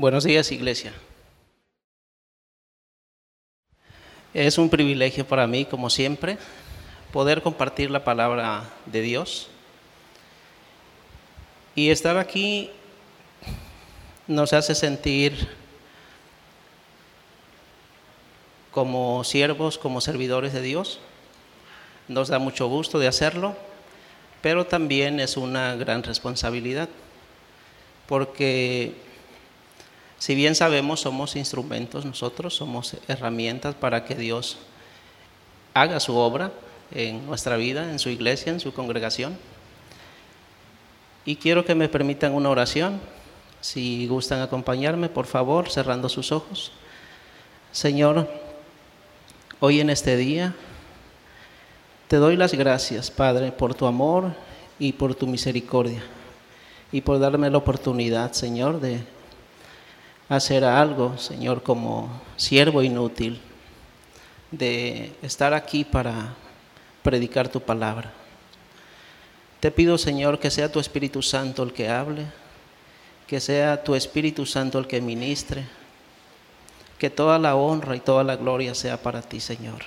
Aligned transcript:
Buenos 0.00 0.24
días, 0.24 0.50
iglesia. 0.50 0.94
Es 4.32 4.56
un 4.56 4.70
privilegio 4.70 5.26
para 5.26 5.46
mí, 5.46 5.66
como 5.66 5.90
siempre, 5.90 6.38
poder 7.12 7.42
compartir 7.42 7.90
la 7.90 8.02
palabra 8.02 8.64
de 8.86 9.02
Dios. 9.02 9.48
Y 11.74 11.90
estar 11.90 12.16
aquí 12.16 12.70
nos 14.26 14.54
hace 14.54 14.74
sentir 14.74 15.36
como 18.70 19.22
siervos, 19.22 19.76
como 19.76 20.00
servidores 20.00 20.54
de 20.54 20.62
Dios. 20.62 20.98
Nos 22.08 22.28
da 22.28 22.38
mucho 22.38 22.68
gusto 22.68 22.98
de 22.98 23.06
hacerlo, 23.06 23.54
pero 24.40 24.64
también 24.64 25.20
es 25.20 25.36
una 25.36 25.76
gran 25.76 26.02
responsabilidad, 26.02 26.88
porque 28.06 29.09
si 30.20 30.34
bien 30.34 30.54
sabemos, 30.54 31.00
somos 31.00 31.34
instrumentos 31.34 32.04
nosotros, 32.04 32.54
somos 32.54 32.94
herramientas 33.08 33.74
para 33.74 34.04
que 34.04 34.14
Dios 34.14 34.58
haga 35.72 35.98
su 35.98 36.14
obra 36.14 36.52
en 36.90 37.24
nuestra 37.24 37.56
vida, 37.56 37.90
en 37.90 37.98
su 37.98 38.10
iglesia, 38.10 38.52
en 38.52 38.60
su 38.60 38.74
congregación. 38.74 39.38
Y 41.24 41.36
quiero 41.36 41.64
que 41.64 41.74
me 41.74 41.88
permitan 41.88 42.34
una 42.34 42.50
oración. 42.50 43.00
Si 43.62 44.06
gustan 44.08 44.42
acompañarme, 44.42 45.08
por 45.08 45.24
favor, 45.24 45.70
cerrando 45.70 46.10
sus 46.10 46.32
ojos. 46.32 46.70
Señor, 47.72 48.28
hoy 49.58 49.80
en 49.80 49.88
este 49.88 50.18
día 50.18 50.54
te 52.08 52.16
doy 52.16 52.36
las 52.36 52.52
gracias, 52.52 53.10
Padre, 53.10 53.52
por 53.52 53.74
tu 53.74 53.86
amor 53.86 54.34
y 54.78 54.92
por 54.92 55.14
tu 55.14 55.26
misericordia. 55.26 56.02
Y 56.92 57.00
por 57.00 57.18
darme 57.18 57.48
la 57.48 57.56
oportunidad, 57.56 58.32
Señor, 58.32 58.80
de 58.80 59.00
hacer 60.30 60.64
algo, 60.64 61.18
Señor, 61.18 61.62
como 61.62 62.08
siervo 62.36 62.84
inútil, 62.84 63.40
de 64.52 65.12
estar 65.22 65.52
aquí 65.52 65.84
para 65.84 66.34
predicar 67.02 67.48
tu 67.48 67.60
palabra. 67.60 68.12
Te 69.58 69.72
pido, 69.72 69.98
Señor, 69.98 70.38
que 70.38 70.50
sea 70.50 70.70
tu 70.70 70.78
Espíritu 70.78 71.20
Santo 71.20 71.64
el 71.64 71.72
que 71.72 71.88
hable, 71.88 72.26
que 73.26 73.40
sea 73.40 73.82
tu 73.82 73.96
Espíritu 73.96 74.46
Santo 74.46 74.78
el 74.78 74.86
que 74.86 75.00
ministre, 75.00 75.66
que 76.96 77.10
toda 77.10 77.38
la 77.40 77.56
honra 77.56 77.96
y 77.96 78.00
toda 78.00 78.22
la 78.22 78.36
gloria 78.36 78.74
sea 78.76 79.02
para 79.02 79.22
ti, 79.22 79.40
Señor. 79.40 79.82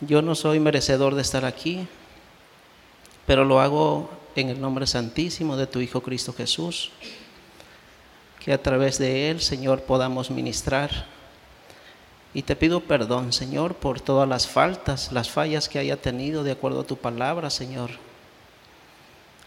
Yo 0.00 0.22
no 0.22 0.34
soy 0.34 0.58
merecedor 0.58 1.14
de 1.14 1.22
estar 1.22 1.44
aquí, 1.44 1.86
pero 3.26 3.44
lo 3.44 3.60
hago 3.60 4.10
en 4.36 4.48
el 4.48 4.58
nombre 4.58 4.86
santísimo 4.86 5.56
de 5.58 5.66
tu 5.66 5.80
Hijo 5.80 6.00
Cristo 6.00 6.32
Jesús 6.32 6.90
que 8.44 8.52
a 8.52 8.60
través 8.60 8.98
de 8.98 9.30
Él, 9.30 9.40
Señor, 9.40 9.82
podamos 9.82 10.30
ministrar. 10.30 11.06
Y 12.34 12.42
te 12.42 12.56
pido 12.56 12.80
perdón, 12.80 13.32
Señor, 13.32 13.74
por 13.74 14.00
todas 14.00 14.28
las 14.28 14.48
faltas, 14.48 15.12
las 15.12 15.30
fallas 15.30 15.68
que 15.68 15.78
haya 15.78 15.96
tenido 15.96 16.42
de 16.42 16.52
acuerdo 16.52 16.80
a 16.80 16.86
tu 16.86 16.96
palabra, 16.96 17.50
Señor. 17.50 17.90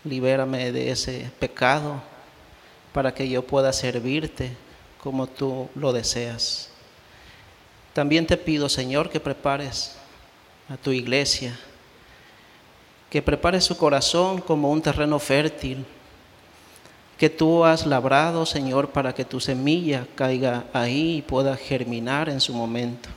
Libérame 0.06 0.72
de 0.72 0.92
ese 0.92 1.30
pecado 1.40 2.02
para 2.94 3.14
que 3.14 3.28
yo 3.28 3.46
pueda 3.46 3.74
servirte 3.74 4.56
como 5.04 5.28
tú 5.28 5.68
lo 5.76 5.92
deseas. 5.92 6.70
También 7.94 8.26
te 8.26 8.38
pido, 8.38 8.70
Señor, 8.70 9.10
que 9.10 9.20
prepares 9.20 9.98
a 10.70 10.78
tu 10.78 10.92
iglesia, 10.92 11.58
que 13.10 13.22
prepares 13.22 13.66
su 13.66 13.78
corazón 13.78 14.40
como 14.40 14.72
un 14.72 14.82
terreno 14.82 15.20
fértil 15.20 15.86
que 17.18 17.30
tú 17.30 17.64
has 17.64 17.86
labrado, 17.86 18.46
Señor, 18.46 18.90
para 18.90 19.14
que 19.14 19.24
tu 19.24 19.40
semilla 19.40 20.06
caiga 20.16 20.66
ahí 20.74 21.18
y 21.18 21.22
pueda 21.22 21.56
germinar 21.56 22.28
en 22.28 22.42
su 22.42 22.54
momento. 22.54 23.10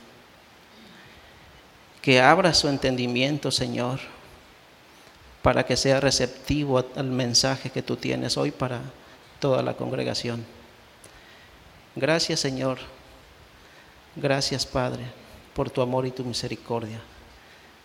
Que 2.01 2.21
abra 2.21 2.53
su 2.53 2.69
entendimiento, 2.69 3.51
Señor, 3.51 3.99
para 5.41 5.65
que 5.65 5.75
sea 5.75 5.99
receptivo 5.99 6.83
al 6.95 7.07
mensaje 7.07 7.69
que 7.69 7.81
tú 7.81 7.97
tienes 7.97 8.37
hoy 8.37 8.51
para 8.51 8.79
toda 9.39 9.61
la 9.61 9.73
congregación. 9.73 10.45
Gracias, 11.95 12.39
Señor. 12.39 12.77
Gracias, 14.15 14.65
Padre, 14.65 15.03
por 15.53 15.69
tu 15.69 15.81
amor 15.81 16.05
y 16.05 16.11
tu 16.11 16.23
misericordia. 16.23 17.01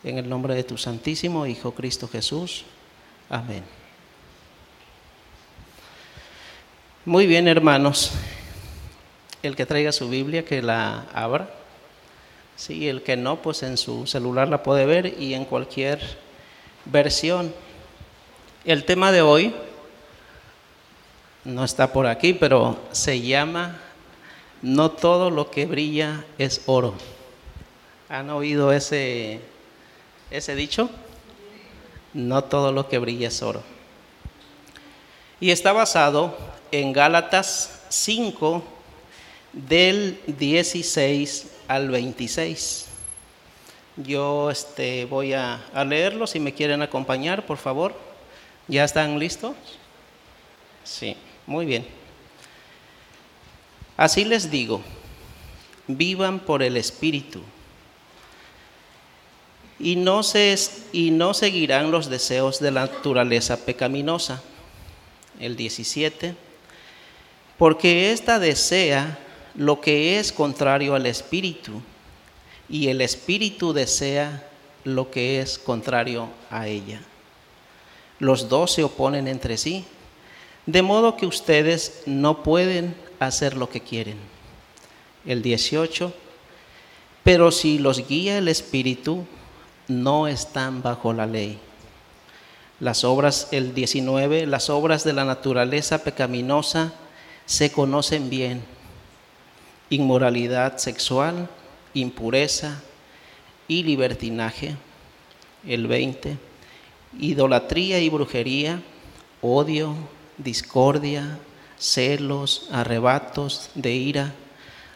En 0.04 0.18
el 0.18 0.28
nombre 0.28 0.54
de 0.54 0.62
tu 0.62 0.76
Santísimo 0.76 1.46
Hijo 1.46 1.72
Cristo 1.72 2.06
Jesús. 2.06 2.64
Amén. 3.28 3.83
Muy 7.06 7.26
bien, 7.26 7.48
hermanos. 7.48 8.12
El 9.42 9.56
que 9.56 9.66
traiga 9.66 9.92
su 9.92 10.08
Biblia, 10.08 10.42
que 10.42 10.62
la 10.62 11.04
abra. 11.12 11.50
Sí, 12.56 12.88
el 12.88 13.02
que 13.02 13.14
no, 13.14 13.42
pues 13.42 13.62
en 13.62 13.76
su 13.76 14.06
celular 14.06 14.48
la 14.48 14.62
puede 14.62 14.86
ver 14.86 15.20
y 15.20 15.34
en 15.34 15.44
cualquier 15.44 16.00
versión. 16.86 17.54
El 18.64 18.86
tema 18.86 19.12
de 19.12 19.20
hoy 19.20 19.54
no 21.44 21.62
está 21.62 21.92
por 21.92 22.06
aquí, 22.06 22.32
pero 22.32 22.78
se 22.92 23.20
llama 23.20 23.78
No 24.62 24.90
todo 24.90 25.28
lo 25.28 25.50
que 25.50 25.66
brilla 25.66 26.24
es 26.38 26.62
oro. 26.64 26.94
¿Han 28.08 28.30
oído 28.30 28.72
ese, 28.72 29.40
ese 30.30 30.54
dicho? 30.54 30.88
No 32.14 32.44
todo 32.44 32.72
lo 32.72 32.88
que 32.88 32.98
brilla 32.98 33.28
es 33.28 33.42
oro. 33.42 33.62
Y 35.38 35.50
está 35.50 35.74
basado 35.74 36.34
en 36.80 36.92
Gálatas 36.92 37.82
5 37.88 38.64
del 39.52 40.18
16 40.26 41.46
al 41.68 41.88
26. 41.88 42.86
Yo 43.96 44.50
este, 44.50 45.04
voy 45.04 45.34
a, 45.34 45.64
a 45.72 45.84
leerlo, 45.84 46.26
si 46.26 46.40
me 46.40 46.52
quieren 46.52 46.82
acompañar, 46.82 47.46
por 47.46 47.58
favor. 47.58 47.94
¿Ya 48.66 48.82
están 48.82 49.20
listos? 49.20 49.54
Sí, 50.82 51.16
muy 51.46 51.64
bien. 51.64 51.86
Así 53.96 54.24
les 54.24 54.50
digo, 54.50 54.80
vivan 55.86 56.40
por 56.40 56.60
el 56.60 56.76
Espíritu 56.76 57.40
y 59.78 59.94
no, 59.94 60.24
se, 60.24 60.56
y 60.92 61.12
no 61.12 61.34
seguirán 61.34 61.92
los 61.92 62.10
deseos 62.10 62.58
de 62.58 62.72
la 62.72 62.86
naturaleza 62.86 63.64
pecaminosa. 63.64 64.42
El 65.38 65.54
17 65.54 66.43
porque 67.58 68.12
ésta 68.12 68.38
desea 68.38 69.18
lo 69.54 69.80
que 69.80 70.18
es 70.18 70.32
contrario 70.32 70.94
al 70.94 71.06
espíritu 71.06 71.80
y 72.68 72.88
el 72.88 73.00
espíritu 73.00 73.72
desea 73.72 74.48
lo 74.84 75.10
que 75.10 75.40
es 75.40 75.58
contrario 75.58 76.28
a 76.50 76.66
ella. 76.66 77.00
Los 78.18 78.48
dos 78.48 78.72
se 78.72 78.84
oponen 78.84 79.28
entre 79.28 79.56
sí, 79.56 79.84
de 80.66 80.82
modo 80.82 81.16
que 81.16 81.26
ustedes 81.26 82.02
no 82.06 82.42
pueden 82.42 82.94
hacer 83.20 83.56
lo 83.56 83.68
que 83.68 83.80
quieren. 83.80 84.16
El 85.26 85.42
18, 85.42 86.12
pero 87.22 87.50
si 87.50 87.78
los 87.78 88.06
guía 88.06 88.38
el 88.38 88.48
espíritu, 88.48 89.24
no 89.88 90.26
están 90.28 90.82
bajo 90.82 91.12
la 91.12 91.26
ley. 91.26 91.58
Las 92.80 93.04
obras, 93.04 93.48
el 93.50 93.74
19, 93.74 94.46
las 94.46 94.68
obras 94.68 95.04
de 95.04 95.12
la 95.12 95.24
naturaleza 95.24 96.02
pecaminosa, 96.02 96.92
se 97.46 97.70
conocen 97.70 98.30
bien. 98.30 98.62
Inmoralidad 99.90 100.78
sexual, 100.78 101.48
impureza 101.92 102.82
y 103.68 103.82
libertinaje. 103.82 104.76
El 105.66 105.86
20. 105.86 106.38
Idolatría 107.18 108.00
y 108.00 108.08
brujería, 108.08 108.82
odio, 109.40 109.94
discordia, 110.38 111.38
celos, 111.78 112.68
arrebatos 112.72 113.70
de 113.74 113.92
ira, 113.92 114.34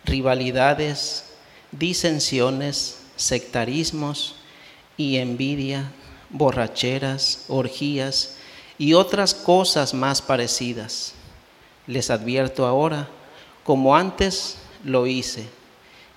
rivalidades, 0.04 1.32
disensiones, 1.70 3.02
sectarismos 3.16 4.36
y 4.96 5.16
envidia, 5.16 5.90
borracheras, 6.30 7.44
orgías 7.48 8.36
y 8.78 8.94
otras 8.94 9.34
cosas 9.34 9.94
más 9.94 10.22
parecidas 10.22 11.14
les 11.88 12.10
advierto 12.10 12.66
ahora, 12.66 13.08
como 13.64 13.96
antes 13.96 14.58
lo 14.84 15.06
hice, 15.06 15.48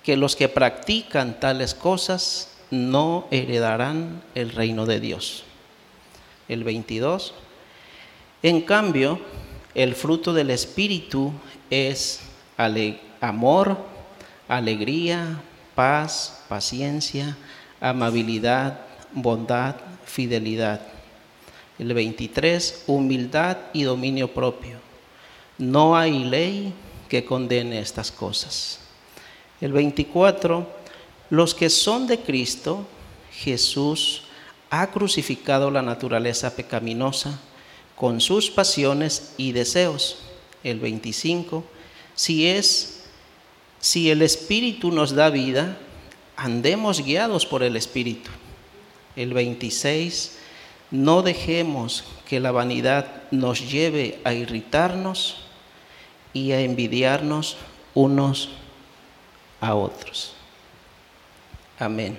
que 0.04 0.16
los 0.16 0.36
que 0.36 0.48
practican 0.48 1.40
tales 1.40 1.74
cosas 1.74 2.54
no 2.70 3.26
heredarán 3.30 4.22
el 4.34 4.50
reino 4.50 4.86
de 4.86 5.00
Dios. 5.00 5.44
El 6.48 6.62
22. 6.62 7.34
En 8.42 8.60
cambio, 8.60 9.18
el 9.74 9.94
fruto 9.94 10.34
del 10.34 10.50
Espíritu 10.50 11.32
es 11.70 12.20
amor, 13.20 13.78
alegría, 14.48 15.40
paz, 15.74 16.44
paciencia, 16.48 17.36
amabilidad, 17.80 18.80
bondad, 19.12 19.76
fidelidad. 20.04 20.82
El 21.78 21.94
23. 21.94 22.84
Humildad 22.86 23.56
y 23.72 23.84
dominio 23.84 24.32
propio 24.32 24.91
no 25.62 25.96
hay 25.96 26.24
ley 26.24 26.72
que 27.08 27.24
condene 27.24 27.78
estas 27.78 28.10
cosas. 28.10 28.80
El 29.60 29.72
24, 29.72 30.66
los 31.30 31.54
que 31.54 31.70
son 31.70 32.08
de 32.08 32.18
Cristo, 32.18 32.84
Jesús 33.32 34.24
ha 34.70 34.88
crucificado 34.88 35.70
la 35.70 35.82
naturaleza 35.82 36.56
pecaminosa 36.56 37.38
con 37.94 38.20
sus 38.20 38.50
pasiones 38.50 39.34
y 39.36 39.52
deseos. 39.52 40.18
El 40.64 40.80
25, 40.80 41.64
si 42.16 42.48
es 42.48 43.04
si 43.78 44.10
el 44.10 44.22
espíritu 44.22 44.90
nos 44.90 45.14
da 45.14 45.30
vida, 45.30 45.76
andemos 46.36 47.04
guiados 47.04 47.46
por 47.46 47.62
el 47.62 47.76
espíritu. 47.76 48.30
El 49.14 49.32
26, 49.32 50.38
no 50.90 51.22
dejemos 51.22 52.04
que 52.28 52.40
la 52.40 52.50
vanidad 52.50 53.22
nos 53.30 53.70
lleve 53.70 54.20
a 54.24 54.34
irritarnos 54.34 55.41
y 56.32 56.52
a 56.52 56.60
envidiarnos 56.60 57.56
unos 57.94 58.50
a 59.60 59.74
otros. 59.74 60.34
Amén. 61.78 62.18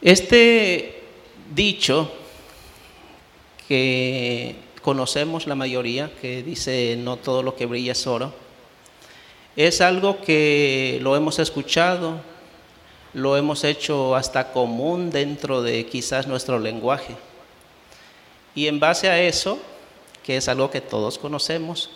Este 0.00 1.02
dicho 1.54 2.10
que 3.68 4.56
conocemos 4.82 5.46
la 5.46 5.54
mayoría, 5.54 6.12
que 6.20 6.42
dice 6.42 6.96
no 6.98 7.16
todo 7.16 7.42
lo 7.42 7.56
que 7.56 7.66
brilla 7.66 7.92
es 7.92 8.06
oro, 8.06 8.32
es 9.56 9.80
algo 9.80 10.20
que 10.20 10.98
lo 11.02 11.16
hemos 11.16 11.38
escuchado, 11.38 12.20
lo 13.14 13.36
hemos 13.36 13.64
hecho 13.64 14.14
hasta 14.14 14.52
común 14.52 15.10
dentro 15.10 15.62
de 15.62 15.86
quizás 15.86 16.26
nuestro 16.26 16.58
lenguaje. 16.58 17.16
Y 18.54 18.68
en 18.68 18.78
base 18.78 19.08
a 19.08 19.20
eso, 19.20 19.58
que 20.22 20.36
es 20.36 20.48
algo 20.48 20.70
que 20.70 20.80
todos 20.80 21.18
conocemos, 21.18 21.90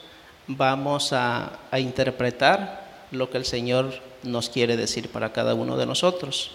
vamos 0.46 1.12
a, 1.12 1.58
interpretar 1.78 3.06
lo 3.10 3.30
que 3.30 3.38
el 3.38 3.44
Señor 3.44 4.00
nos 4.22 4.48
quiere 4.48 4.76
decir 4.76 5.08
para 5.08 5.32
cada 5.32 5.54
uno 5.54 5.76
de 5.76 5.86
nosotros. 5.86 6.52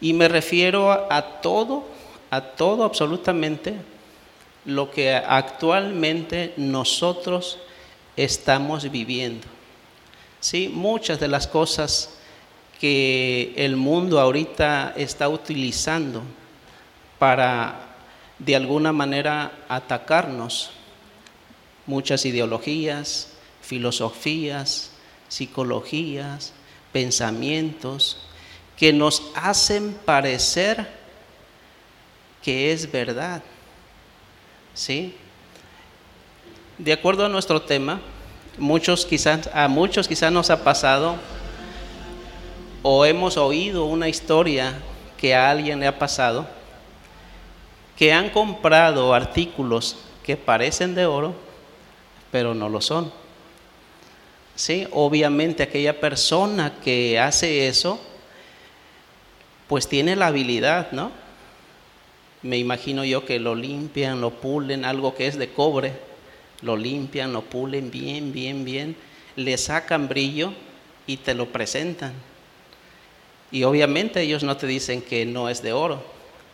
Y 0.00 0.12
me 0.12 0.28
refiero 0.28 0.90
a, 0.92 1.40
todo, 1.40 1.84
a 2.30 2.40
todo 2.40 2.84
absolutamente 2.84 3.74
lo 4.64 4.90
que 4.90 5.14
actualmente 5.14 6.52
nosotros 6.56 7.58
estamos 8.16 8.90
viviendo. 8.90 9.46
Sí, 10.40 10.70
muchas 10.72 11.18
de 11.20 11.28
las 11.28 11.46
cosas 11.46 12.18
que 12.80 13.54
el 13.56 13.76
mundo 13.76 14.20
ahorita 14.20 14.94
está 14.96 15.28
utilizando 15.28 16.22
para 17.18 17.86
de 18.38 18.56
alguna 18.56 18.92
manera 18.92 19.52
atacarnos. 19.68 20.70
Muchas 21.86 22.24
ideologías, 22.24 23.28
filosofías, 23.62 24.90
psicologías, 25.28 26.52
pensamientos 26.92 28.18
que 28.76 28.92
nos 28.92 29.22
hacen 29.34 29.96
parecer 30.04 30.86
que 32.42 32.72
es 32.72 32.90
verdad. 32.90 33.42
¿Sí? 34.74 35.14
De 36.78 36.92
acuerdo 36.92 37.24
a 37.24 37.28
nuestro 37.28 37.62
tema, 37.62 38.00
muchos 38.58 39.04
quizás, 39.06 39.50
a 39.52 39.66
muchos 39.68 40.06
quizás 40.06 40.30
nos 40.30 40.50
ha 40.50 40.62
pasado 40.62 41.16
o 42.82 43.04
hemos 43.04 43.36
oído 43.36 43.86
una 43.86 44.08
historia 44.08 44.74
que 45.18 45.34
a 45.34 45.50
alguien 45.50 45.80
le 45.80 45.86
ha 45.86 45.98
pasado, 45.98 46.46
que 47.96 48.12
han 48.12 48.30
comprado 48.30 49.12
artículos 49.12 49.96
que 50.22 50.36
parecen 50.36 50.94
de 50.94 51.06
oro, 51.06 51.34
pero 52.36 52.52
no 52.52 52.68
lo 52.68 52.82
son. 52.82 53.10
Sí, 54.56 54.86
obviamente 54.92 55.62
aquella 55.62 55.98
persona 55.98 56.74
que 56.84 57.18
hace 57.18 57.66
eso, 57.66 57.98
pues 59.68 59.88
tiene 59.88 60.16
la 60.16 60.26
habilidad, 60.26 60.92
¿no? 60.92 61.12
Me 62.42 62.58
imagino 62.58 63.06
yo 63.06 63.24
que 63.24 63.40
lo 63.40 63.54
limpian, 63.54 64.20
lo 64.20 64.32
pulen, 64.32 64.84
algo 64.84 65.14
que 65.14 65.28
es 65.28 65.38
de 65.38 65.50
cobre, 65.50 65.94
lo 66.60 66.76
limpian, 66.76 67.32
lo 67.32 67.40
pulen 67.40 67.90
bien, 67.90 68.34
bien, 68.34 68.66
bien, 68.66 68.96
le 69.34 69.56
sacan 69.56 70.06
brillo 70.06 70.52
y 71.06 71.16
te 71.16 71.32
lo 71.32 71.46
presentan. 71.46 72.12
Y 73.50 73.64
obviamente 73.64 74.20
ellos 74.20 74.42
no 74.42 74.58
te 74.58 74.66
dicen 74.66 75.00
que 75.00 75.24
no 75.24 75.48
es 75.48 75.62
de 75.62 75.72
oro, 75.72 76.02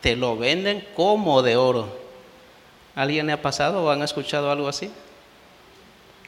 te 0.01 0.15
lo 0.15 0.37
venden 0.37 0.87
como 0.95 1.43
de 1.43 1.57
oro. 1.57 1.89
¿Alguien 2.95 3.27
le 3.27 3.33
ha 3.33 3.43
pasado 3.43 3.83
o 3.83 3.91
han 3.91 4.03
escuchado 4.03 4.49
algo 4.49 4.69
así? 4.69 4.89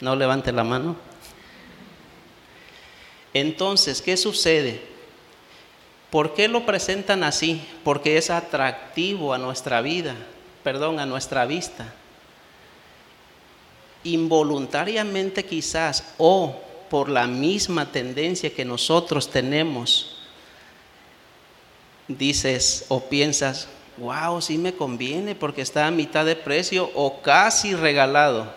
No 0.01 0.17
levante 0.17 0.53
la 0.53 0.65
mano. 0.65 0.97
Entonces, 3.33 4.01
¿qué 4.01 4.17
sucede? 4.17 4.81
¿Por 6.11 6.35
qué 6.35 6.47
lo 6.47 6.65
presentan 6.65 7.25
así? 7.25 7.61
Porque 7.83 8.17
es 8.17 8.31
atractivo 8.31 9.35
a 9.35 9.39
nuestra 9.39 9.81
vida, 9.81 10.15
perdón, 10.63 11.01
a 11.01 11.07
nuestra 11.07 11.45
vista. 11.45 11.93
Involuntariamente 14.05 15.45
quizás 15.45 16.15
o 16.19 16.61
por 16.89 17.09
la 17.09 17.27
misma 17.27 17.91
tendencia 17.91 18.55
que 18.55 18.65
nosotros 18.65 19.31
tenemos 19.31 20.15
dices 22.09 22.85
o 22.89 23.01
piensas, 23.01 23.69
wow, 23.97 24.41
sí 24.41 24.59
me 24.59 24.75
conviene 24.75 25.35
porque 25.35 25.63
está 25.63 25.87
a 25.87 25.91
mitad 25.91 26.25
de 26.25 26.37
precio 26.37 26.91
o 26.95 27.23
casi 27.23 27.75
regalado. 27.75 28.53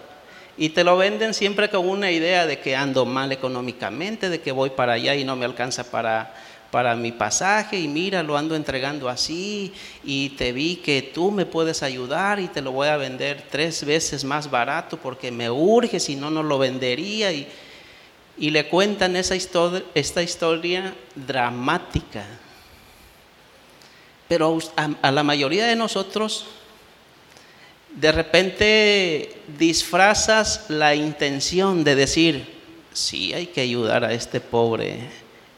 Y 0.58 0.70
te 0.70 0.84
lo 0.84 0.98
venden 0.98 1.34
siempre 1.34 1.70
con 1.70 1.88
una 1.88 2.12
idea 2.12 2.48
de 2.48 2.60
que 2.60 2.76
ando 2.76 3.06
mal 3.06 3.32
económicamente, 3.32 4.30
de 4.30 4.42
que 4.42 4.52
voy 4.52 4.72
para 4.72 4.94
allá 4.94 5.16
y 5.16 5.24
no 5.24 5.36
me 5.36 5.46
alcanza 5.46 5.92
para, 5.92 6.34
para 6.72 6.96
mi 6.96 7.12
pasaje 7.12 7.80
y 7.80 7.88
mira, 7.88 8.24
lo 8.24 8.38
ando 8.38 8.56
entregando 8.56 9.08
así 9.08 9.72
y 10.04 10.30
te 10.30 10.52
vi 10.52 10.78
que 10.78 11.02
tú 11.02 11.30
me 11.30 11.46
puedes 11.46 11.84
ayudar 11.84 12.40
y 12.40 12.48
te 12.48 12.62
lo 12.62 12.72
voy 12.72 12.88
a 12.88 12.98
vender 12.98 13.46
tres 13.52 13.86
veces 13.86 14.24
más 14.24 14.50
barato 14.50 14.98
porque 14.98 15.32
me 15.32 15.50
urge, 15.50 16.00
si 16.00 16.16
no, 16.16 16.32
no 16.32 16.42
lo 16.42 16.58
vendería. 16.58 17.32
Y, 17.32 17.48
y 18.40 18.50
le 18.50 18.68
cuentan 18.68 19.16
esa 19.16 19.36
historia, 19.36 19.84
esta 19.94 20.24
historia 20.24 20.96
dramática 21.16 22.26
pero 24.28 24.58
a, 24.76 25.12
la 25.12 25.24
mayoría 25.24 25.66
de 25.68 25.76
nosotros, 25.76 26.46
de 28.00 28.12
repente 28.12 29.34
disfrazas 29.58 30.66
la 30.70 30.94
intención 30.94 31.84
de 31.84 31.96
decir, 31.96 32.46
sí, 32.94 33.34
hay 33.34 33.48
que 33.48 33.62
ayudar 33.62 34.04
a 34.04 34.14
este 34.14 34.40
pobre 34.40 35.00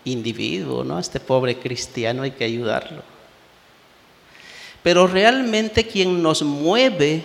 individuo, 0.05 0.85
¿no? 0.85 0.97
A 0.97 1.01
este 1.01 1.19
pobre 1.19 1.57
cristiano 1.57 2.23
hay 2.23 2.31
que 2.31 2.45
ayudarlo. 2.45 3.03
Pero 4.81 5.05
realmente 5.05 5.85
quien 5.85 6.23
nos 6.23 6.41
mueve 6.41 7.23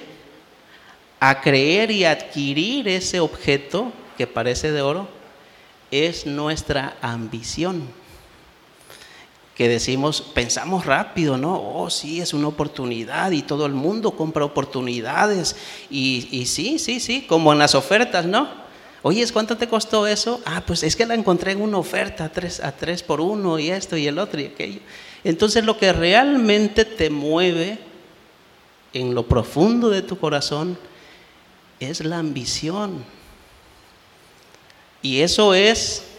a 1.21 1.41
creer 1.41 1.93
y 1.93 2.05
adquirir 2.05 2.89
ese 2.89 3.21
objeto 3.21 3.93
que 4.19 4.27
parece 4.27 4.73
de 4.73 4.83
oro 4.83 5.09
es 5.93 6.27
nuestra 6.27 6.97
ambición 7.01 7.89
que 9.55 9.69
decimos, 9.69 10.21
pensamos 10.21 10.85
rápido, 10.85 11.37
¿no? 11.37 11.55
Oh, 11.55 11.89
sí, 11.89 12.21
es 12.21 12.35
una 12.35 12.49
oportunidad 12.49 13.31
y 13.31 13.43
todo 13.43 13.67
el 13.67 13.73
mundo 13.73 14.11
compra 14.13 14.45
oportunidades. 14.45 15.55
Y, 15.91 16.45
sí, 16.47 16.79
sí, 16.79 16.99
sí, 16.99 17.23
como 17.29 17.53
en 17.53 17.61
las 17.61 17.75
ofertas, 17.75 18.27
¿no? 18.27 18.49
Oye, 19.03 19.25
¿cuánto 19.33 19.57
te 19.57 19.69
costó 19.69 20.07
eso? 20.07 20.41
Ah, 20.45 20.63
pues 20.67 20.83
es 20.83 20.97
que 20.97 21.07
la 21.07 21.15
encontré 21.15 21.53
en 21.53 21.61
una 21.61 21.79
oferta, 21.79 22.25
a 22.25 22.29
tres, 22.31 22.59
a 22.59 22.73
tres 22.73 23.03
por 23.03 23.21
uno 23.21 23.59
y 23.59 23.71
esto 23.71 23.97
y 23.97 24.07
el 24.07 24.19
otro 24.19 24.41
y 24.41 24.47
aquello. 24.47 24.81
Entonces 25.23 25.65
lo 25.65 25.79
que 25.79 25.93
realmente 25.93 26.85
te 26.85 27.11
mueve 27.11 27.79
en 28.93 29.15
lo 29.15 29.29
profundo 29.29 29.91
de 29.91 30.03
tu 30.03 30.19
corazón 30.19 30.77
es 31.79 32.03
la 32.05 32.19
ambición. 32.19 33.05
Y 35.03 35.21
eso 35.21 35.53
es 35.55 36.14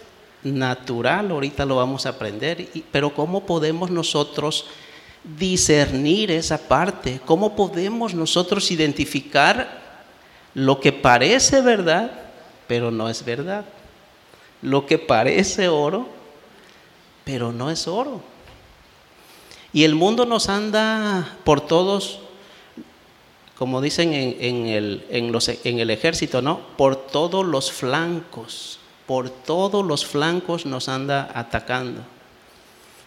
natural, 0.46 1.32
ahorita 1.32 1.66
lo 1.66 1.76
vamos 1.78 2.06
a 2.06 2.10
aprender, 2.10 2.70
pero 2.92 3.14
¿cómo 3.14 3.46
podemos 3.46 3.90
nosotros 3.90 4.66
discernir 5.24 6.32
esa 6.32 6.58
parte? 6.58 7.20
¿Cómo 7.26 7.56
podemos 7.56 8.14
nosotros 8.14 8.70
identificar 8.72 9.82
lo 10.54 10.80
que 10.80 10.94
parece 10.94 11.62
verdad, 11.62 12.12
pero 12.68 12.92
no 12.92 13.10
es 13.10 13.26
verdad? 13.26 13.66
Lo 14.62 14.86
que 14.86 15.00
parece 15.00 15.68
oro, 15.68 16.08
pero 17.24 17.52
no 17.52 17.72
es 17.72 17.88
oro. 17.88 18.22
Y 19.74 19.84
el 19.84 19.96
mundo 19.96 20.26
nos 20.26 20.48
anda 20.48 21.38
por 21.44 21.60
todos, 21.60 22.20
como 23.58 23.82
dicen 23.82 24.14
en, 24.14 24.68
el, 24.68 25.06
en 25.10 25.80
el 25.80 25.90
ejército, 25.90 26.42
¿no? 26.42 26.62
Por 26.78 26.96
todos 26.96 27.44
los 27.44 27.72
flancos 27.72 28.80
por 29.06 29.30
todos 29.30 29.86
los 29.86 30.06
flancos 30.06 30.66
nos 30.66 30.90
anda 30.90 31.32
atacando. 31.34 32.02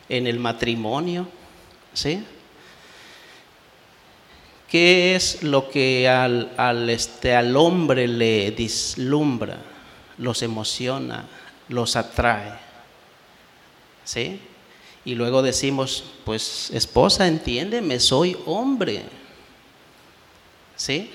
En 0.08 0.26
el 0.26 0.38
matrimonio, 0.38 1.28
¿sí? 1.92 2.24
¿Qué 4.68 5.14
es 5.14 5.42
lo 5.42 5.70
que 5.70 6.08
al, 6.08 6.52
al, 6.56 6.88
este, 6.90 7.34
al 7.34 7.56
hombre 7.56 8.06
le 8.06 8.50
dislumbra, 8.52 9.58
los 10.18 10.42
emociona, 10.42 11.26
los 11.68 11.96
atrae? 11.96 12.52
¿Sí? 14.04 14.40
Y 15.04 15.14
luego 15.14 15.42
decimos, 15.42 16.04
pues 16.24 16.70
esposa, 16.72 17.26
entiéndeme, 17.26 17.98
soy 17.98 18.36
hombre. 18.46 19.04
¿Sí? 20.76 21.10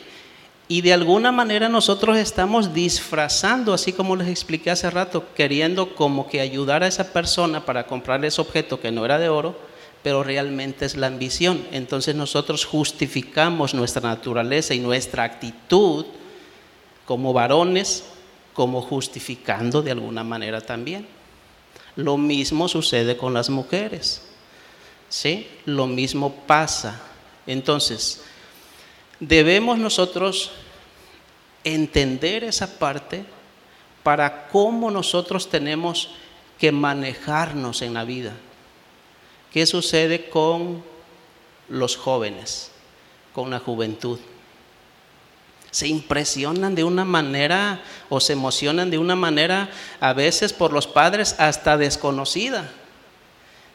Y 0.68 0.82
de 0.82 0.94
alguna 0.94 1.32
manera 1.32 1.68
nosotros 1.68 2.18
estamos 2.18 2.74
disfrazando, 2.74 3.74
así 3.74 3.92
como 3.92 4.16
les 4.16 4.30
expliqué 4.30 4.72
hace 4.72 4.90
rato, 4.90 5.26
queriendo 5.36 5.94
como 5.94 6.28
que 6.28 6.40
ayudar 6.40 6.84
a 6.84 6.88
esa 6.88 7.12
persona 7.12 7.66
para 7.66 7.86
comprarle 7.86 8.28
ese 8.28 8.42
objeto 8.42 8.80
que 8.80 8.92
no 8.92 9.04
era 9.04 9.20
de 9.20 9.30
oro, 9.30 9.58
pero 10.04 10.24
realmente 10.24 10.86
es 10.86 10.96
la 10.96 11.08
ambición. 11.08 11.66
Entonces 11.72 12.16
nosotros 12.16 12.66
justificamos 12.66 13.74
nuestra 13.74 14.02
naturaleza 14.02 14.74
y 14.74 14.80
nuestra 14.80 15.24
actitud 15.24 16.06
como 17.06 17.34
varones, 17.34 18.06
como 18.54 18.82
justificando 18.82 19.82
de 19.82 19.92
alguna 19.92 20.24
manera 20.24 20.62
también. 20.62 21.08
Lo 21.96 22.18
mismo 22.18 22.68
sucede 22.68 23.18
con 23.18 23.34
las 23.34 23.50
mujeres. 23.50 24.22
¿Sí? 25.10 25.48
Lo 25.66 25.88
mismo 25.88 26.34
pasa. 26.48 27.02
Entonces, 27.46 28.24
debemos 29.28 29.78
nosotros 29.78 30.52
entender 31.64 32.44
esa 32.44 32.78
parte 32.78 33.26
para 34.04 34.50
cómo 34.50 34.92
nosotros 34.92 35.50
tenemos 35.50 36.10
que 36.60 36.72
manejarnos 36.72 37.82
en 37.82 37.94
la 37.94 38.04
vida. 38.04 38.34
¿Qué 39.52 39.66
sucede 39.66 40.30
con 40.30 40.84
los 41.70 41.96
jóvenes, 41.96 42.72
con 43.34 43.50
la 43.50 43.60
juventud? 43.60 44.20
Se 45.72 45.88
impresionan 45.88 46.76
de 46.76 46.84
una 46.84 47.06
manera 47.06 47.82
o 48.10 48.20
se 48.20 48.34
emocionan 48.34 48.92
de 48.92 48.98
una 48.98 49.16
manera 49.16 49.70
a 50.00 50.14
veces 50.14 50.54
por 50.54 50.74
los 50.74 50.86
padres 50.86 51.36
hasta 51.40 51.78
desconocida. 51.78 52.70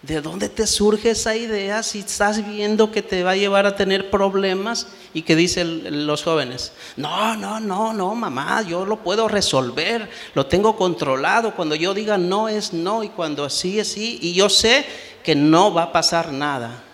¿De 0.03 0.21
dónde 0.21 0.49
te 0.49 0.65
surge 0.69 1.11
esa 1.11 1.35
idea 1.35 1.83
si 1.83 1.99
estás 1.99 2.47
viendo 2.47 2.93
que 2.93 3.03
te 3.03 3.25
va 3.25 3.33
a 3.33 3.37
llevar 3.37 3.67
a 3.67 3.75
tener 3.75 4.11
problemas 4.11 4.87
y 5.13 5.23
que 5.23 5.35
dicen 5.35 6.07
los 6.07 6.23
jóvenes? 6.23 6.73
No, 6.97 7.35
no, 7.35 7.59
no, 7.59 7.93
no, 7.93 8.15
mamá, 8.15 8.63
yo 8.63 8.87
lo 8.87 9.01
puedo 9.01 9.27
resolver, 9.27 10.09
lo 10.35 10.47
tengo 10.47 10.77
controlado. 10.77 11.53
Cuando 11.57 11.75
yo 11.75 11.95
diga 11.95 12.17
no 12.17 12.49
es 12.49 12.73
no 12.73 13.03
y 13.03 13.09
cuando 13.09 13.45
así 13.45 13.81
es 13.81 13.89
sí. 13.89 14.21
Y 14.23 14.35
yo 14.35 14.49
sé 14.49 14.87
que 15.25 15.35
no 15.35 15.75
va 15.75 15.85
a 15.85 15.93
pasar 15.93 16.33
nada. 16.33 16.85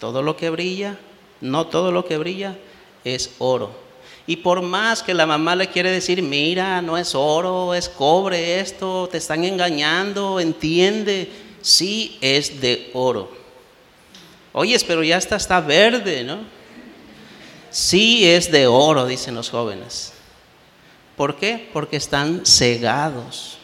Todo 0.00 0.22
lo 0.22 0.34
que 0.34 0.48
brilla, 0.48 0.98
no 1.42 1.66
todo 1.66 1.92
lo 1.92 2.06
que 2.06 2.16
brilla 2.16 2.56
es 3.04 3.32
oro. 3.40 3.84
Y 4.26 4.36
por 4.36 4.62
más 4.62 5.02
que 5.02 5.12
la 5.12 5.26
mamá 5.26 5.54
le 5.54 5.68
quiere 5.68 5.90
decir, 5.90 6.22
mira, 6.22 6.80
no 6.80 6.96
es 6.96 7.14
oro, 7.14 7.74
es 7.74 7.90
cobre 7.90 8.58
esto, 8.60 9.06
te 9.12 9.18
están 9.18 9.44
engañando, 9.44 10.40
entiende 10.40 11.43
sí 11.64 12.18
es 12.20 12.60
de 12.60 12.90
oro. 12.92 13.30
Oyes, 14.52 14.84
pero 14.84 15.02
ya 15.02 15.16
está, 15.16 15.36
está 15.36 15.60
verde, 15.60 16.22
¿no? 16.22 16.40
Sí 17.70 18.28
es 18.28 18.52
de 18.52 18.68
oro, 18.68 19.06
dicen 19.06 19.34
los 19.34 19.50
jóvenes. 19.50 20.12
¿Por 21.16 21.36
qué? 21.36 21.68
Porque 21.72 21.96
están 21.96 22.44
cegados. 22.44 23.56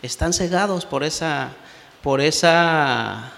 Están 0.00 0.32
cegados 0.32 0.86
por 0.86 1.02
esa, 1.02 1.52
por 2.00 2.20
esa 2.20 3.32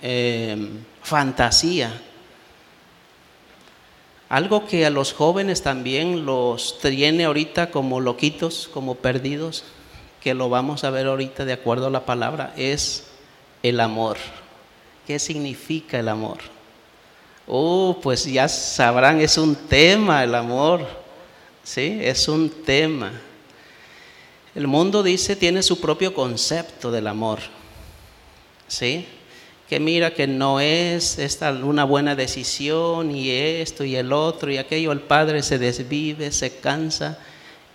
em, 0.00 0.82
fantasía. 1.02 1.92
Algo 4.28 4.66
que 4.66 4.86
a 4.86 4.90
los 4.90 5.12
jóvenes 5.12 5.62
también 5.62 6.24
los 6.24 6.78
tiene 6.80 7.26
ahorita 7.26 7.70
como 7.70 8.00
loquitos, 8.00 8.70
como 8.72 8.94
perdidos, 8.94 9.64
que 10.22 10.34
lo 10.34 10.48
vamos 10.48 10.84
a 10.84 10.90
ver 10.90 11.06
ahorita 11.06 11.44
de 11.44 11.52
acuerdo 11.52 11.88
a 11.88 11.90
la 11.90 12.06
palabra, 12.06 12.54
es 12.56 13.04
el 13.62 13.80
amor. 13.80 14.16
¿Qué 15.06 15.18
significa 15.18 15.98
el 15.98 16.08
amor? 16.08 16.38
Oh, 17.46 17.98
pues 18.00 18.24
ya 18.24 18.48
sabrán, 18.48 19.20
es 19.20 19.36
un 19.36 19.56
tema 19.56 20.22
el 20.22 20.34
amor. 20.34 20.86
¿Sí? 21.64 21.98
Es 22.00 22.28
un 22.28 22.48
tema. 22.50 23.12
El 24.54 24.66
mundo 24.66 25.02
dice, 25.02 25.34
tiene 25.34 25.62
su 25.62 25.80
propio 25.80 26.14
concepto 26.14 26.90
del 26.92 27.08
amor. 27.08 27.40
¿Sí? 28.68 29.06
Que 29.68 29.80
mira 29.80 30.12
que 30.12 30.26
no 30.26 30.60
es 30.60 31.18
esta 31.18 31.50
una 31.50 31.84
buena 31.84 32.14
decisión 32.14 33.14
y 33.14 33.30
esto 33.30 33.84
y 33.84 33.96
el 33.96 34.12
otro 34.12 34.52
y 34.52 34.58
aquello. 34.58 34.92
El 34.92 35.00
padre 35.00 35.42
se 35.42 35.58
desvive, 35.58 36.30
se 36.30 36.58
cansa 36.58 37.18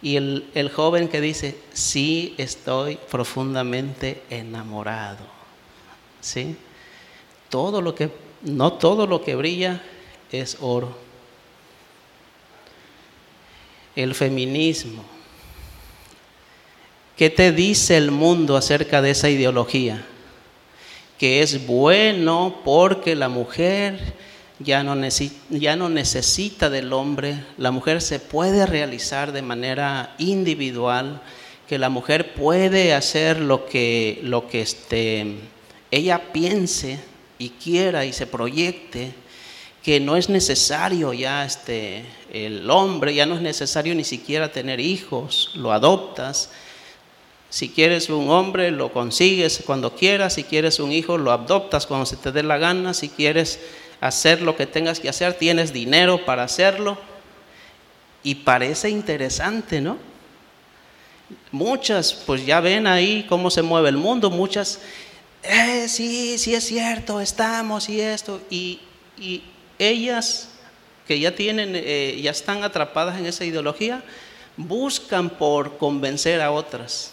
y 0.02 0.16
el, 0.16 0.72
joven 0.74 1.08
que 1.08 1.22
dice, 1.22 1.58
sí 1.74 2.36
estoy 2.38 3.00
profundamente 3.10 4.22
enamorado. 4.30 5.26
¿Sí? 6.22 6.56
Todo 7.50 7.82
lo 7.82 7.96
que, 7.96 8.12
no 8.44 8.74
todo 8.74 9.08
lo 9.08 9.24
que 9.24 9.36
brilla 9.36 9.82
es 10.32 10.58
oro. 10.62 10.96
El 13.96 14.14
feminismo. 14.14 15.04
¿Qué 17.16 17.32
te 17.32 17.52
dice 17.52 17.98
el 17.98 18.12
mundo 18.12 18.56
acerca 18.56 19.02
de 19.02 19.12
esa 19.12 19.30
ideología? 19.30 20.06
Que 21.18 21.42
es 21.42 21.66
bueno 21.66 22.62
porque 22.64 23.16
la 23.16 23.30
mujer 23.30 24.14
ya 24.60 24.84
no, 24.84 24.96
ya 25.50 25.76
no 25.76 25.90
necesita 25.90 26.70
del 26.70 26.92
hombre, 26.94 27.44
la 27.58 27.72
mujer 27.72 28.02
se 28.02 28.20
puede 28.20 28.66
realizar 28.66 29.32
de 29.32 29.42
manera 29.42 30.16
individual, 30.18 31.22
que 31.68 31.78
la 31.78 31.90
mujer 31.90 32.34
puede 32.34 32.94
hacer 32.94 33.40
lo 33.40 33.66
que, 33.66 34.20
lo 34.24 34.48
que 34.48 34.62
este, 34.62 35.36
ella 35.92 36.32
piense 36.32 37.00
y 37.38 37.50
quiera 37.50 38.06
y 38.06 38.14
se 38.14 38.26
proyecte, 38.26 39.14
que 39.84 40.00
no 40.00 40.18
es 40.18 40.30
necesario 40.30 41.14
ya 41.14 41.46
este, 41.46 42.04
el 42.34 42.70
hombre, 42.70 43.14
ya 43.14 43.26
no 43.26 43.36
es 43.36 43.42
necesario 43.42 43.94
ni 43.96 44.04
siquiera 44.04 44.52
tener 44.52 44.80
hijos, 44.80 45.52
lo 45.56 45.72
adoptas. 45.72 46.50
Si 47.50 47.70
quieres 47.70 48.10
un 48.10 48.30
hombre, 48.30 48.72
lo 48.72 48.92
consigues 48.92 49.64
cuando 49.66 49.96
quieras, 49.96 50.34
si 50.34 50.44
quieres 50.44 50.80
un 50.80 50.92
hijo, 50.92 51.18
lo 51.18 51.32
adoptas 51.32 51.86
cuando 51.86 52.06
se 52.06 52.18
te 52.18 52.34
dé 52.34 52.44
la 52.44 52.58
gana, 52.58 52.94
si 52.94 53.08
quieres 53.08 53.60
hacer 54.02 54.42
lo 54.42 54.56
que 54.56 54.66
tengas 54.66 55.00
que 55.00 55.10
hacer, 55.10 55.34
tienes 55.34 55.74
dinero 55.74 56.26
para 56.26 56.44
hacerlo. 56.44 56.98
Y 58.24 58.36
parece 58.36 58.90
interesante, 58.90 59.82
¿no? 59.82 59.98
Muchas, 61.52 62.14
pues 62.14 62.46
ya 62.46 62.60
ven 62.60 62.88
ahí 62.88 63.26
cómo 63.28 63.50
se 63.50 63.62
mueve 63.62 63.90
el 63.90 63.98
mundo, 63.98 64.30
muchas, 64.30 64.80
eh, 65.44 65.88
sí, 65.90 66.38
sí 66.38 66.56
es 66.56 66.66
cierto, 66.66 67.20
estamos 67.20 67.90
y 67.90 68.00
esto, 68.00 68.42
y, 68.50 68.80
ellas 69.80 70.50
que 71.08 71.20
ya 71.20 71.36
tienen, 71.36 71.74
eh, 71.76 72.20
ya 72.22 72.32
están 72.32 72.64
atrapadas 72.64 73.18
en 73.20 73.26
esa 73.26 73.46
ideología, 73.46 74.04
buscan 74.56 75.30
por 75.30 75.78
convencer 75.78 76.42
a 76.42 76.52
otras, 76.52 77.12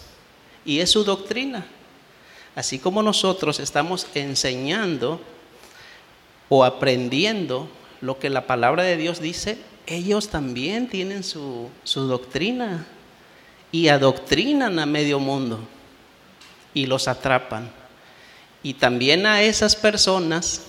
y 0.64 0.78
es 0.78 0.90
su 0.90 1.04
doctrina. 1.04 1.66
Así 2.54 2.78
como 2.78 3.02
nosotros 3.02 3.58
estamos 3.58 4.06
enseñando 4.14 5.20
o 6.48 6.64
aprendiendo 6.64 7.68
lo 8.00 8.18
que 8.18 8.30
la 8.30 8.46
palabra 8.46 8.82
de 8.82 8.96
Dios 8.96 9.20
dice, 9.20 9.58
ellos 9.86 10.28
también 10.28 10.88
tienen 10.88 11.24
su, 11.24 11.70
doctrina 11.94 12.86
y 13.72 13.88
adoctrinan 13.88 14.78
a 14.78 14.86
medio 14.86 15.18
mundo 15.18 15.60
y 16.72 16.86
los 16.86 17.08
atrapan. 17.08 17.70
Y 18.62 18.74
también 18.74 19.26
a 19.26 19.42
esas 19.42 19.76
personas 19.76 20.62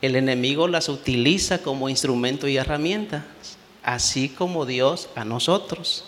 el 0.00 0.16
enemigo 0.16 0.68
las 0.68 0.88
utiliza 0.88 1.62
como 1.62 1.88
instrumento 1.88 2.48
y 2.48 2.56
herramienta, 2.56 3.24
así 3.82 4.28
como 4.28 4.66
Dios 4.66 5.08
a 5.14 5.24
nosotros. 5.24 6.04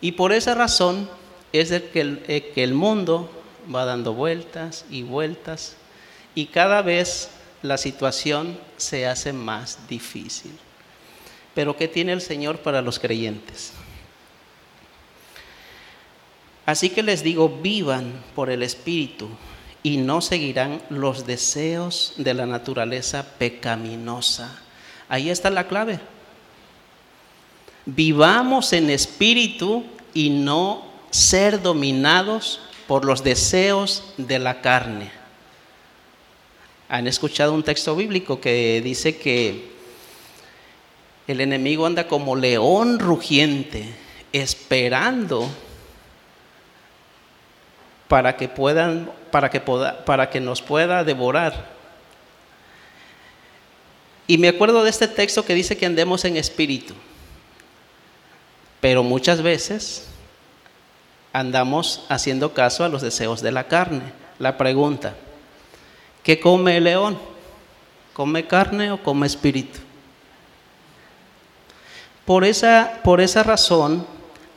Y 0.00 0.12
por 0.12 0.32
esa 0.32 0.54
razón 0.54 1.08
es 1.52 1.70
que 1.70 2.00
el, 2.00 2.22
eh, 2.28 2.52
que 2.54 2.64
el 2.64 2.74
mundo 2.74 3.30
va 3.74 3.84
dando 3.84 4.14
vueltas 4.14 4.84
y 4.90 5.02
vueltas 5.02 5.76
y 6.34 6.46
cada 6.46 6.82
vez 6.82 7.30
la 7.62 7.78
situación 7.78 8.58
se 8.76 9.06
hace 9.06 9.32
más 9.32 9.78
difícil. 9.88 10.52
Pero 11.54 11.76
¿qué 11.76 11.88
tiene 11.88 12.12
el 12.12 12.20
Señor 12.20 12.58
para 12.58 12.82
los 12.82 12.98
creyentes? 12.98 13.72
Así 16.66 16.90
que 16.90 17.02
les 17.02 17.22
digo, 17.22 17.48
vivan 17.48 18.12
por 18.34 18.50
el 18.50 18.62
Espíritu 18.62 19.28
y 19.82 19.96
no 19.96 20.20
seguirán 20.20 20.80
los 20.90 21.26
deseos 21.26 22.14
de 22.16 22.34
la 22.34 22.46
naturaleza 22.46 23.24
pecaminosa. 23.38 24.58
Ahí 25.08 25.30
está 25.30 25.50
la 25.50 25.66
clave. 25.66 26.00
Vivamos 27.84 28.72
en 28.72 28.90
espíritu 28.90 29.84
y 30.14 30.30
no 30.30 30.86
ser 31.10 31.60
dominados 31.60 32.60
por 32.86 33.04
los 33.04 33.24
deseos 33.24 34.14
de 34.16 34.38
la 34.38 34.60
carne 34.60 35.21
han 36.92 37.06
escuchado 37.06 37.54
un 37.54 37.62
texto 37.62 37.96
bíblico 37.96 38.38
que 38.38 38.82
dice 38.84 39.16
que 39.16 39.72
El 41.26 41.40
enemigo 41.40 41.86
anda 41.86 42.06
como 42.06 42.36
león 42.36 42.98
rugiente, 42.98 43.88
esperando 44.30 45.48
para 48.08 48.36
que 48.36 48.46
puedan, 48.46 49.10
para 49.30 49.48
que, 49.48 49.60
para 49.60 50.28
que 50.28 50.40
nos 50.42 50.60
pueda 50.60 51.02
devorar. 51.02 51.70
Y 54.26 54.36
me 54.36 54.48
acuerdo 54.48 54.84
de 54.84 54.90
este 54.90 55.08
texto 55.08 55.46
que 55.46 55.54
dice 55.54 55.78
que 55.78 55.86
andemos 55.86 56.26
en 56.26 56.36
espíritu. 56.36 56.92
Pero 58.82 59.02
muchas 59.02 59.40
veces 59.40 60.08
andamos 61.32 62.04
haciendo 62.10 62.52
caso 62.52 62.84
a 62.84 62.90
los 62.90 63.00
deseos 63.00 63.40
de 63.40 63.52
la 63.52 63.64
carne. 63.64 64.12
La 64.38 64.58
pregunta, 64.58 65.14
¿qué 66.22 66.40
come 66.40 66.76
el 66.76 66.84
león? 66.84 67.18
¿Come 68.12 68.46
carne 68.46 68.92
o 68.92 69.02
come 69.02 69.26
espíritu? 69.26 69.78
Por 72.24 72.44
esa, 72.44 73.00
por 73.02 73.20
esa 73.20 73.42
razón, 73.42 74.06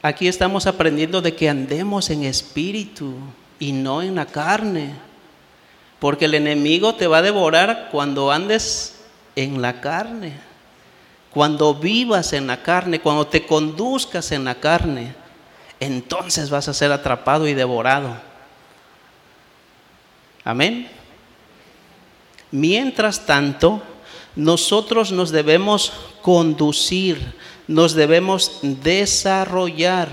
aquí 0.02 0.28
estamos 0.28 0.68
aprendiendo 0.68 1.22
de 1.22 1.36
que 1.36 1.50
andemos 1.50 2.10
en 2.10 2.24
espíritu 2.24 3.16
y 3.60 3.72
no 3.72 4.02
en 4.02 4.16
la 4.16 4.26
carne. 4.26 4.94
Porque 6.00 6.26
el 6.26 6.36
enemigo 6.36 6.96
te 6.96 7.08
va 7.08 7.20
a 7.20 7.22
devorar 7.22 7.90
cuando 7.92 8.32
andes 8.32 8.96
en 9.36 9.62
la 9.62 9.82
carne, 9.82 10.34
cuando 11.32 11.74
vivas 11.74 12.34
en 12.34 12.48
la 12.48 12.62
carne, 12.62 13.00
cuando 13.00 13.26
te 13.26 13.46
conduzcas 13.46 14.32
en 14.32 14.46
la 14.46 14.56
carne. 14.56 15.16
Entonces 15.80 16.50
vas 16.50 16.68
a 16.68 16.74
ser 16.74 16.92
atrapado 16.92 17.48
y 17.48 17.54
devorado. 17.54 18.16
Amén. 20.44 20.88
Mientras 22.56 23.26
tanto, 23.26 23.84
nosotros 24.34 25.12
nos 25.12 25.30
debemos 25.32 25.92
conducir, 26.22 27.36
nos 27.68 27.94
debemos 27.96 28.60
desarrollar 28.62 30.08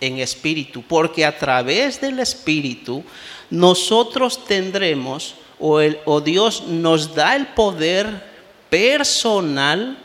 en 0.00 0.18
espíritu, 0.18 0.82
porque 0.82 1.24
a 1.24 1.38
través 1.38 2.00
del 2.00 2.18
espíritu 2.18 3.04
nosotros 3.50 4.44
tendremos, 4.46 5.36
o, 5.60 5.78
el, 5.78 6.00
o 6.06 6.20
Dios 6.20 6.64
nos 6.66 7.14
da 7.14 7.36
el 7.36 7.46
poder 7.46 8.20
personal 8.68 9.96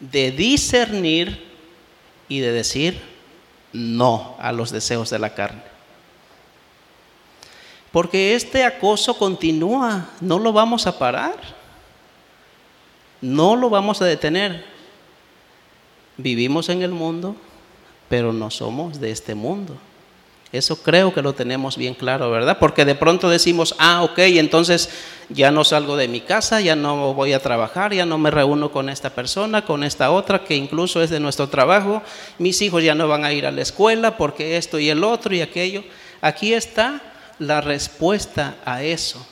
de 0.00 0.30
discernir 0.30 1.38
y 2.30 2.40
de 2.40 2.50
decir 2.50 2.98
no 3.74 4.36
a 4.38 4.52
los 4.52 4.70
deseos 4.70 5.10
de 5.10 5.18
la 5.18 5.34
carne. 5.34 5.73
Porque 7.94 8.34
este 8.34 8.64
acoso 8.64 9.16
continúa, 9.16 10.08
no 10.20 10.40
lo 10.40 10.52
vamos 10.52 10.88
a 10.88 10.98
parar, 10.98 11.36
no 13.20 13.54
lo 13.54 13.70
vamos 13.70 14.02
a 14.02 14.04
detener. 14.04 14.64
Vivimos 16.16 16.68
en 16.70 16.82
el 16.82 16.90
mundo, 16.90 17.36
pero 18.08 18.32
no 18.32 18.50
somos 18.50 18.98
de 18.98 19.12
este 19.12 19.36
mundo. 19.36 19.76
Eso 20.50 20.82
creo 20.82 21.14
que 21.14 21.22
lo 21.22 21.34
tenemos 21.34 21.76
bien 21.76 21.94
claro, 21.94 22.32
¿verdad? 22.32 22.58
Porque 22.58 22.84
de 22.84 22.96
pronto 22.96 23.30
decimos, 23.30 23.76
ah, 23.78 24.02
ok, 24.02 24.18
entonces 24.18 24.90
ya 25.28 25.52
no 25.52 25.62
salgo 25.62 25.96
de 25.96 26.08
mi 26.08 26.20
casa, 26.20 26.60
ya 26.60 26.74
no 26.74 27.14
voy 27.14 27.32
a 27.32 27.38
trabajar, 27.38 27.94
ya 27.94 28.06
no 28.06 28.18
me 28.18 28.32
reúno 28.32 28.72
con 28.72 28.88
esta 28.88 29.10
persona, 29.10 29.64
con 29.64 29.84
esta 29.84 30.10
otra, 30.10 30.42
que 30.42 30.56
incluso 30.56 31.00
es 31.00 31.10
de 31.10 31.20
nuestro 31.20 31.48
trabajo, 31.48 32.02
mis 32.38 32.60
hijos 32.60 32.82
ya 32.82 32.96
no 32.96 33.06
van 33.06 33.24
a 33.24 33.32
ir 33.32 33.46
a 33.46 33.52
la 33.52 33.62
escuela 33.62 34.16
porque 34.16 34.56
esto 34.56 34.80
y 34.80 34.90
el 34.90 35.04
otro 35.04 35.32
y 35.32 35.42
aquello. 35.42 35.84
Aquí 36.20 36.54
está 36.54 37.00
la 37.38 37.60
respuesta 37.60 38.56
a 38.64 38.82
eso. 38.82 39.24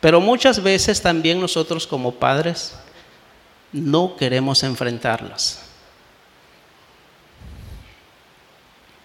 Pero 0.00 0.20
muchas 0.20 0.62
veces 0.62 1.02
también 1.02 1.40
nosotros 1.40 1.86
como 1.86 2.14
padres 2.14 2.74
no 3.72 4.16
queremos 4.16 4.62
enfrentarlas. 4.62 5.60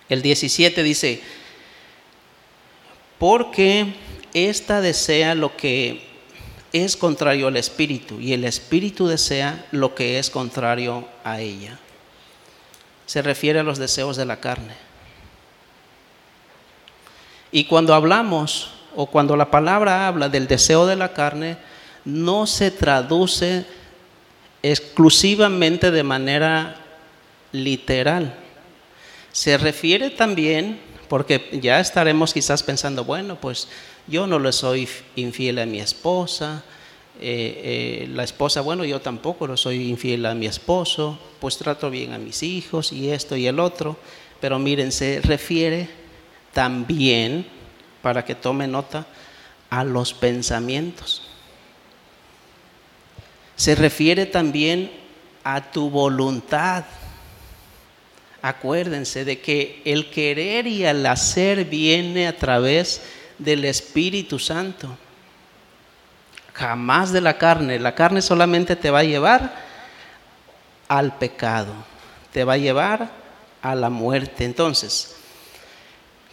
El 0.10 0.22
17 0.22 0.84
dice, 0.84 1.22
porque 3.18 3.96
ésta 4.34 4.82
desea 4.82 5.34
lo 5.34 5.56
que 5.56 6.04
es 6.74 6.98
contrario 6.98 7.48
al 7.48 7.58
espíritu 7.58 8.20
y 8.20 8.34
el 8.34 8.44
espíritu 8.44 9.08
desea 9.08 9.66
lo 9.72 9.96
que 9.96 10.20
es 10.20 10.30
contrario 10.30 11.08
a 11.24 11.40
ella. 11.40 11.80
Se 13.06 13.22
refiere 13.22 13.60
a 13.60 13.64
los 13.64 13.80
deseos 13.80 14.18
de 14.18 14.26
la 14.26 14.40
carne. 14.40 14.74
Y 17.54 17.66
cuando 17.66 17.94
hablamos 17.94 18.72
o 18.96 19.06
cuando 19.06 19.38
la 19.38 19.52
palabra 19.52 20.08
habla 20.08 20.28
del 20.28 20.48
deseo 20.48 20.88
de 20.88 20.96
la 20.96 21.14
carne, 21.14 21.56
no 22.04 22.48
se 22.48 22.72
traduce 22.72 23.64
exclusivamente 24.64 25.92
de 25.92 26.02
manera 26.02 26.76
literal. 27.52 28.36
Se 29.32 29.60
refiere 29.60 30.10
también, 30.10 30.80
porque 31.08 31.60
ya 31.62 31.80
estaremos 31.80 32.34
quizás 32.34 32.64
pensando, 32.64 33.04
bueno, 33.04 33.40
pues 33.40 33.68
yo 34.08 34.26
no 34.26 34.40
le 34.40 34.52
soy 34.52 34.90
infiel 35.16 35.60
a 35.60 35.68
mi 35.68 35.80
esposa, 35.80 36.64
eh, 37.22 38.02
eh, 38.04 38.08
la 38.10 38.24
esposa, 38.24 38.62
bueno, 38.62 38.84
yo 38.84 39.00
tampoco 39.00 39.46
lo 39.46 39.58
soy 39.58 39.90
infiel 39.90 40.26
a 40.26 40.34
mi 40.34 40.48
esposo, 40.48 41.20
pues 41.40 41.60
trato 41.60 41.92
bien 41.92 42.14
a 42.14 42.18
mis 42.18 42.42
hijos 42.42 42.92
y 42.92 43.12
esto 43.12 43.36
y 43.36 43.46
el 43.46 43.60
otro, 43.60 43.96
pero 44.42 44.58
miren, 44.58 44.92
se 44.92 45.22
refiere 45.22 46.03
también, 46.54 47.46
para 48.02 48.24
que 48.24 48.36
tome 48.36 48.68
nota, 48.68 49.06
a 49.70 49.84
los 49.84 50.14
pensamientos. 50.14 51.24
Se 53.56 53.76
refiere 53.76 54.26
también 54.26 54.92
a 55.44 55.72
tu 55.72 55.90
voluntad 55.90 56.86
acuérdense 58.44 59.24
de 59.24 59.40
que 59.40 59.82
el 59.86 60.10
querer 60.10 60.68
y 60.68 60.84
el 60.84 61.06
hacer 61.06 61.64
viene 61.64 62.28
a 62.28 62.38
través 62.38 63.02
del 63.38 63.64
Espíritu 63.64 64.38
Santo. 64.38 64.98
Jamás 66.54 67.14
de 67.14 67.22
la 67.22 67.38
carne. 67.38 67.80
La 67.80 67.96
carne 67.96 68.22
solamente 68.22 68.76
te 68.76 68.92
va 68.92 69.00
a 69.00 69.06
llevar 69.06 69.56
al 70.90 71.18
pecado, 71.18 71.74
te 72.34 72.44
va 72.44 72.54
a 72.54 72.58
llevar 72.58 73.10
a 73.62 73.76
la 73.76 73.90
muerte. 73.90 74.44
Entonces, 74.44 75.16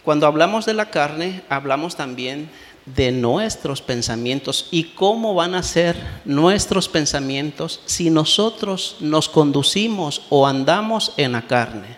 cuando 0.03 0.25
hablamos 0.25 0.65
de 0.65 0.73
la 0.73 0.89
carne, 0.89 1.43
hablamos 1.49 1.95
también 1.95 2.49
de 2.85 3.11
nuestros 3.11 3.81
pensamientos 3.81 4.67
y 4.71 4.85
cómo 4.95 5.35
van 5.35 5.53
a 5.53 5.61
ser 5.61 5.95
nuestros 6.25 6.89
pensamientos 6.89 7.81
si 7.85 8.09
nosotros 8.09 8.97
nos 8.99 9.29
conducimos 9.29 10.23
o 10.29 10.47
andamos 10.47 11.13
en 11.17 11.33
la 11.33 11.43
carne. 11.43 11.97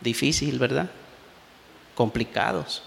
Difícil, 0.00 0.58
¿verdad? 0.58 0.90
Complicados. 1.94 2.82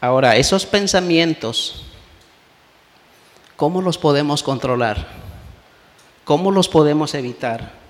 Ahora, 0.00 0.36
esos 0.36 0.64
pensamientos, 0.64 1.82
¿cómo 3.56 3.82
los 3.82 3.98
podemos 3.98 4.42
controlar? 4.42 5.06
¿Cómo 6.24 6.50
los 6.50 6.68
podemos 6.68 7.14
evitar? 7.14 7.85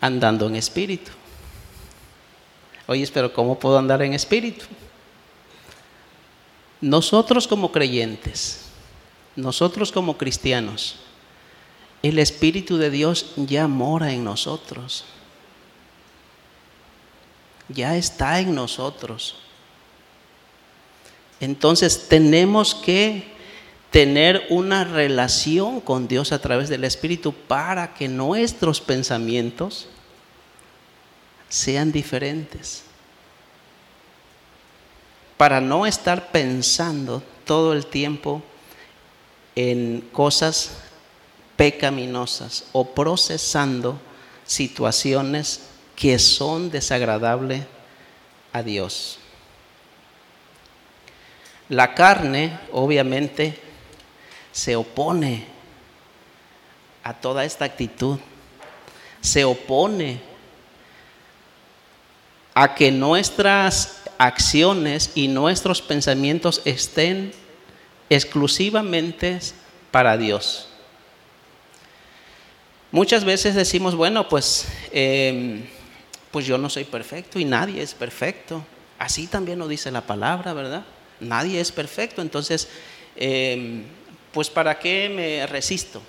Andando 0.00 0.46
en 0.46 0.56
espíritu. 0.56 1.10
Oye, 2.86 3.08
pero 3.12 3.32
¿cómo 3.32 3.58
puedo 3.58 3.78
andar 3.78 4.02
en 4.02 4.14
espíritu? 4.14 4.64
Nosotros 6.80 7.48
como 7.48 7.72
creyentes, 7.72 8.66
nosotros 9.36 9.92
como 9.92 10.16
cristianos, 10.16 10.96
el 12.02 12.18
Espíritu 12.18 12.76
de 12.76 12.90
Dios 12.90 13.32
ya 13.36 13.66
mora 13.66 14.12
en 14.12 14.24
nosotros. 14.24 15.04
Ya 17.68 17.96
está 17.96 18.40
en 18.40 18.54
nosotros. 18.54 19.34
Entonces 21.40 22.08
tenemos 22.08 22.74
que 22.74 23.36
tener 23.90 24.46
una 24.50 24.84
relación 24.84 25.80
con 25.80 26.08
Dios 26.08 26.32
a 26.32 26.40
través 26.40 26.68
del 26.68 26.84
Espíritu 26.84 27.32
para 27.32 27.94
que 27.94 28.08
nuestros 28.08 28.80
pensamientos 28.80 29.88
sean 31.48 31.90
diferentes. 31.92 32.82
Para 35.36 35.60
no 35.60 35.86
estar 35.86 36.30
pensando 36.30 37.22
todo 37.44 37.72
el 37.72 37.86
tiempo 37.86 38.42
en 39.54 40.02
cosas 40.12 40.72
pecaminosas 41.56 42.66
o 42.72 42.94
procesando 42.94 43.98
situaciones 44.44 45.62
que 45.96 46.18
son 46.18 46.70
desagradables 46.70 47.64
a 48.52 48.62
Dios. 48.62 49.18
La 51.68 51.94
carne, 51.94 52.58
obviamente, 52.72 53.67
se 54.58 54.74
opone 54.74 55.44
a 57.04 57.14
toda 57.14 57.44
esta 57.44 57.64
actitud, 57.64 58.18
se 59.20 59.44
opone 59.44 60.20
a 62.54 62.74
que 62.74 62.90
nuestras 62.90 64.02
acciones 64.18 65.12
y 65.14 65.28
nuestros 65.28 65.80
pensamientos 65.80 66.60
estén 66.64 67.30
exclusivamente 68.10 69.38
para 69.92 70.16
Dios. 70.16 70.66
Muchas 72.90 73.24
veces 73.24 73.54
decimos, 73.54 73.94
bueno, 73.94 74.28
pues, 74.28 74.66
em, 74.90 75.62
pues 76.32 76.46
yo 76.46 76.58
no 76.58 76.68
soy 76.68 76.82
perfecto 76.82 77.38
y 77.38 77.44
nadie 77.44 77.80
es 77.80 77.94
perfecto. 77.94 78.66
Así 78.98 79.28
también 79.28 79.60
lo 79.60 79.68
dice 79.68 79.92
la 79.92 80.00
palabra, 80.00 80.52
¿verdad? 80.52 80.84
Nadie 81.20 81.60
es 81.60 81.70
perfecto, 81.70 82.22
entonces, 82.22 82.68
em, 83.14 83.84
pues 84.32 84.50
¿para 84.50 84.78
qué 84.78 85.10
me 85.14 85.46
resisto? 85.46 86.02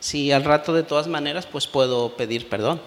Si 0.00 0.32
al 0.32 0.44
rato 0.44 0.72
de 0.72 0.82
todas 0.82 1.06
maneras, 1.06 1.46
pues 1.46 1.66
puedo 1.66 2.16
pedir 2.16 2.48
perdón. 2.48 2.80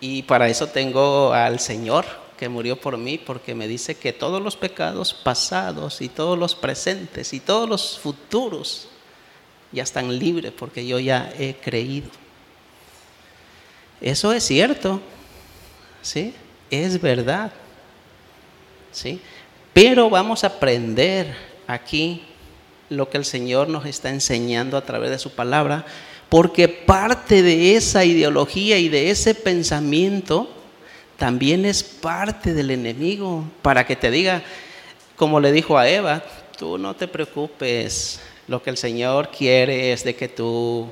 Y 0.00 0.22
para 0.22 0.48
eso 0.48 0.66
tengo 0.68 1.32
al 1.32 1.60
Señor 1.60 2.06
que 2.40 2.48
murió 2.48 2.80
por 2.80 2.96
mí, 2.96 3.18
porque 3.18 3.54
me 3.54 3.68
dice 3.68 3.96
que 3.96 4.14
todos 4.14 4.40
los 4.40 4.56
pecados 4.56 5.12
pasados 5.12 6.00
y 6.00 6.08
todos 6.08 6.38
los 6.38 6.54
presentes 6.54 7.34
y 7.34 7.40
todos 7.40 7.68
los 7.68 7.98
futuros 7.98 8.88
ya 9.72 9.82
están 9.82 10.18
libres 10.18 10.50
porque 10.52 10.86
yo 10.86 10.98
ya 10.98 11.30
he 11.38 11.54
creído. 11.54 12.08
Eso 14.00 14.32
es 14.32 14.42
cierto, 14.44 15.02
¿sí? 16.00 16.34
Es 16.70 16.98
verdad, 16.98 17.52
¿sí? 18.90 19.20
Pero 19.74 20.08
vamos 20.08 20.42
a 20.42 20.46
aprender 20.46 21.36
aquí 21.66 22.24
lo 22.90 23.08
que 23.08 23.16
el 23.16 23.24
Señor 23.24 23.68
nos 23.68 23.86
está 23.86 24.10
enseñando 24.10 24.76
a 24.76 24.84
través 24.84 25.10
de 25.10 25.18
su 25.18 25.30
palabra, 25.30 25.86
porque 26.28 26.68
parte 26.68 27.42
de 27.42 27.76
esa 27.76 28.04
ideología 28.04 28.78
y 28.78 28.88
de 28.88 29.10
ese 29.10 29.34
pensamiento 29.34 30.48
también 31.16 31.64
es 31.64 31.82
parte 31.82 32.52
del 32.52 32.70
enemigo, 32.70 33.44
para 33.62 33.86
que 33.86 33.96
te 33.96 34.10
diga, 34.10 34.42
como 35.16 35.40
le 35.40 35.52
dijo 35.52 35.78
a 35.78 35.88
Eva, 35.88 36.22
tú 36.58 36.78
no 36.78 36.94
te 36.94 37.08
preocupes, 37.08 38.20
lo 38.48 38.62
que 38.62 38.70
el 38.70 38.76
Señor 38.76 39.30
quiere 39.30 39.92
es 39.92 40.02
de 40.02 40.16
que 40.16 40.28
tú 40.28 40.88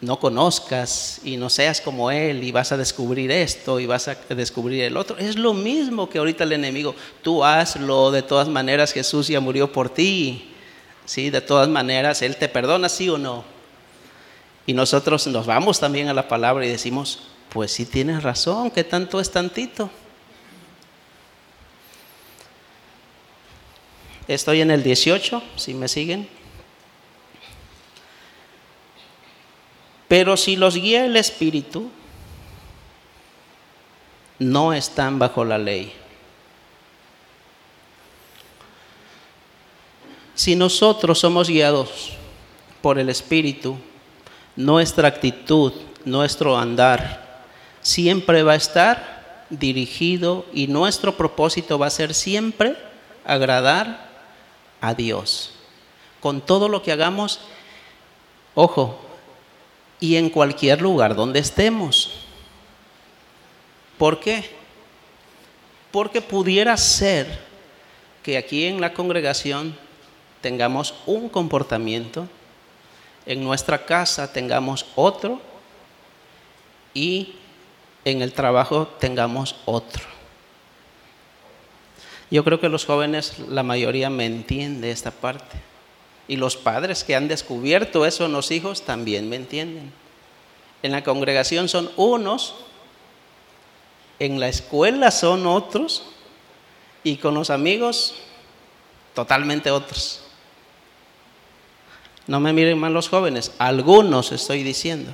no 0.00 0.18
conozcas 0.18 1.20
y 1.24 1.36
no 1.36 1.48
seas 1.48 1.80
como 1.80 2.10
Él 2.10 2.44
y 2.44 2.52
vas 2.52 2.72
a 2.72 2.76
descubrir 2.76 3.30
esto 3.30 3.80
y 3.80 3.86
vas 3.86 4.08
a 4.08 4.16
descubrir 4.28 4.82
el 4.82 4.96
otro. 4.96 5.16
Es 5.16 5.36
lo 5.36 5.54
mismo 5.54 6.08
que 6.08 6.18
ahorita 6.18 6.44
el 6.44 6.52
enemigo. 6.52 6.94
Tú 7.22 7.42
hazlo, 7.44 8.10
de 8.10 8.22
todas 8.22 8.48
maneras 8.48 8.92
Jesús 8.92 9.28
ya 9.28 9.40
murió 9.40 9.72
por 9.72 9.88
ti. 9.88 10.51
¿Sí? 11.12 11.28
De 11.28 11.42
todas 11.42 11.68
maneras 11.68 12.22
Él 12.22 12.36
te 12.36 12.48
perdona, 12.48 12.88
sí 12.88 13.06
o 13.10 13.18
no. 13.18 13.44
Y 14.64 14.72
nosotros 14.72 15.26
nos 15.26 15.44
vamos 15.44 15.78
también 15.78 16.08
a 16.08 16.14
la 16.14 16.26
palabra 16.26 16.64
y 16.64 16.70
decimos, 16.70 17.24
pues 17.50 17.70
sí 17.70 17.84
tienes 17.84 18.22
razón, 18.22 18.70
que 18.70 18.82
tanto 18.82 19.20
es 19.20 19.30
tantito. 19.30 19.90
Estoy 24.26 24.62
en 24.62 24.70
el 24.70 24.82
18, 24.82 25.42
si 25.54 25.74
me 25.74 25.86
siguen. 25.86 26.26
Pero 30.08 30.38
si 30.38 30.56
los 30.56 30.76
guía 30.76 31.04
el 31.04 31.16
Espíritu, 31.18 31.90
no 34.38 34.72
están 34.72 35.18
bajo 35.18 35.44
la 35.44 35.58
ley. 35.58 35.92
Si 40.42 40.56
nosotros 40.56 41.20
somos 41.20 41.48
guiados 41.48 42.14
por 42.80 42.98
el 42.98 43.08
Espíritu, 43.10 43.76
nuestra 44.56 45.06
actitud, 45.06 45.72
nuestro 46.04 46.58
andar, 46.58 47.44
siempre 47.80 48.42
va 48.42 48.54
a 48.54 48.56
estar 48.56 49.46
dirigido 49.50 50.44
y 50.52 50.66
nuestro 50.66 51.16
propósito 51.16 51.78
va 51.78 51.86
a 51.86 51.90
ser 51.90 52.12
siempre 52.12 52.76
agradar 53.24 54.08
a 54.80 54.94
Dios. 54.94 55.52
Con 56.18 56.40
todo 56.40 56.68
lo 56.68 56.82
que 56.82 56.90
hagamos, 56.90 57.38
ojo, 58.56 58.98
y 60.00 60.16
en 60.16 60.28
cualquier 60.28 60.82
lugar 60.82 61.14
donde 61.14 61.38
estemos. 61.38 62.14
¿Por 63.96 64.18
qué? 64.18 64.50
Porque 65.92 66.20
pudiera 66.20 66.76
ser 66.76 67.28
que 68.24 68.36
aquí 68.36 68.64
en 68.64 68.80
la 68.80 68.92
congregación 68.92 69.91
tengamos 70.42 70.94
un 71.06 71.30
comportamiento, 71.30 72.28
en 73.24 73.42
nuestra 73.42 73.86
casa 73.86 74.32
tengamos 74.32 74.84
otro 74.96 75.40
y 76.92 77.36
en 78.04 78.20
el 78.20 78.32
trabajo 78.32 78.88
tengamos 78.98 79.56
otro. 79.64 80.02
Yo 82.30 82.44
creo 82.44 82.60
que 82.60 82.68
los 82.68 82.84
jóvenes, 82.84 83.38
la 83.48 83.62
mayoría 83.62 84.10
me 84.10 84.26
entiende 84.26 84.90
esta 84.90 85.10
parte. 85.10 85.56
Y 86.28 86.36
los 86.36 86.56
padres 86.56 87.04
que 87.04 87.14
han 87.14 87.28
descubierto 87.28 88.06
eso 88.06 88.24
en 88.24 88.32
los 88.32 88.50
hijos 88.50 88.82
también 88.82 89.28
me 89.28 89.36
entienden. 89.36 89.92
En 90.82 90.92
la 90.92 91.04
congregación 91.04 91.68
son 91.68 91.90
unos, 91.96 92.54
en 94.18 94.40
la 94.40 94.48
escuela 94.48 95.10
son 95.10 95.46
otros 95.46 96.04
y 97.04 97.16
con 97.16 97.34
los 97.34 97.50
amigos 97.50 98.14
totalmente 99.14 99.70
otros. 99.70 100.22
No 102.32 102.40
me 102.40 102.54
miren 102.54 102.78
mal 102.78 102.94
los 102.94 103.10
jóvenes, 103.10 103.52
algunos 103.58 104.32
estoy 104.32 104.62
diciendo. 104.62 105.12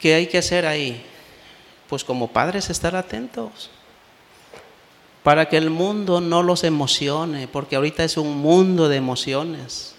¿Qué 0.00 0.14
hay 0.14 0.26
que 0.26 0.38
hacer 0.38 0.66
ahí? 0.66 1.00
Pues 1.88 2.02
como 2.02 2.32
padres 2.32 2.68
estar 2.68 2.96
atentos 2.96 3.70
para 5.22 5.48
que 5.48 5.56
el 5.56 5.70
mundo 5.70 6.20
no 6.20 6.42
los 6.42 6.64
emocione, 6.64 7.46
porque 7.46 7.76
ahorita 7.76 8.02
es 8.02 8.16
un 8.16 8.38
mundo 8.38 8.88
de 8.88 8.96
emociones. 8.96 9.94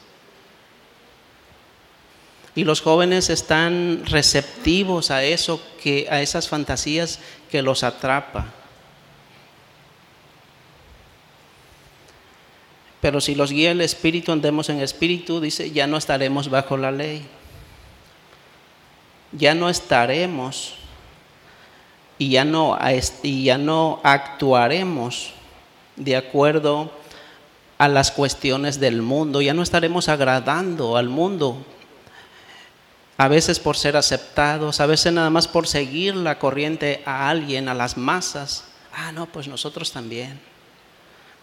Y 2.55 2.65
los 2.65 2.81
jóvenes 2.81 3.29
están 3.29 4.03
receptivos 4.05 5.11
a 5.11 5.23
eso, 5.23 5.61
que, 5.81 6.09
a 6.11 6.21
esas 6.21 6.49
fantasías 6.49 7.21
que 7.49 7.61
los 7.61 7.83
atrapa. 7.83 8.53
Pero 13.01 13.21
si 13.21 13.35
los 13.35 13.51
guía 13.51 13.71
el 13.71 13.81
Espíritu, 13.81 14.31
andemos 14.31 14.69
en 14.69 14.81
Espíritu, 14.81 15.39
dice, 15.39 15.71
ya 15.71 15.87
no 15.87 15.97
estaremos 15.97 16.49
bajo 16.49 16.77
la 16.77 16.91
ley. 16.91 17.25
Ya 19.31 19.53
no 19.53 19.69
estaremos 19.69 20.75
y 22.17 22.31
ya 22.31 22.43
no, 22.43 22.77
y 23.23 23.43
ya 23.45 23.57
no 23.57 24.01
actuaremos 24.03 25.33
de 25.95 26.15
acuerdo 26.17 26.91
a 27.77 27.87
las 27.87 28.11
cuestiones 28.11 28.79
del 28.79 29.01
mundo, 29.01 29.41
ya 29.41 29.53
no 29.53 29.63
estaremos 29.63 30.09
agradando 30.09 30.97
al 30.97 31.07
mundo, 31.07 31.65
a 33.17 33.27
veces 33.29 33.59
por 33.59 33.77
ser 33.77 33.95
aceptados, 33.95 34.81
a 34.81 34.85
veces 34.85 35.13
nada 35.13 35.29
más 35.29 35.47
por 35.47 35.65
seguir 35.65 36.15
la 36.15 36.39
corriente 36.39 37.01
a 37.05 37.29
alguien, 37.29 37.69
a 37.69 37.73
las 37.73 37.97
masas. 37.97 38.65
Ah, 38.93 39.11
no, 39.13 39.25
pues 39.27 39.47
nosotros 39.47 39.91
también. 39.91 40.39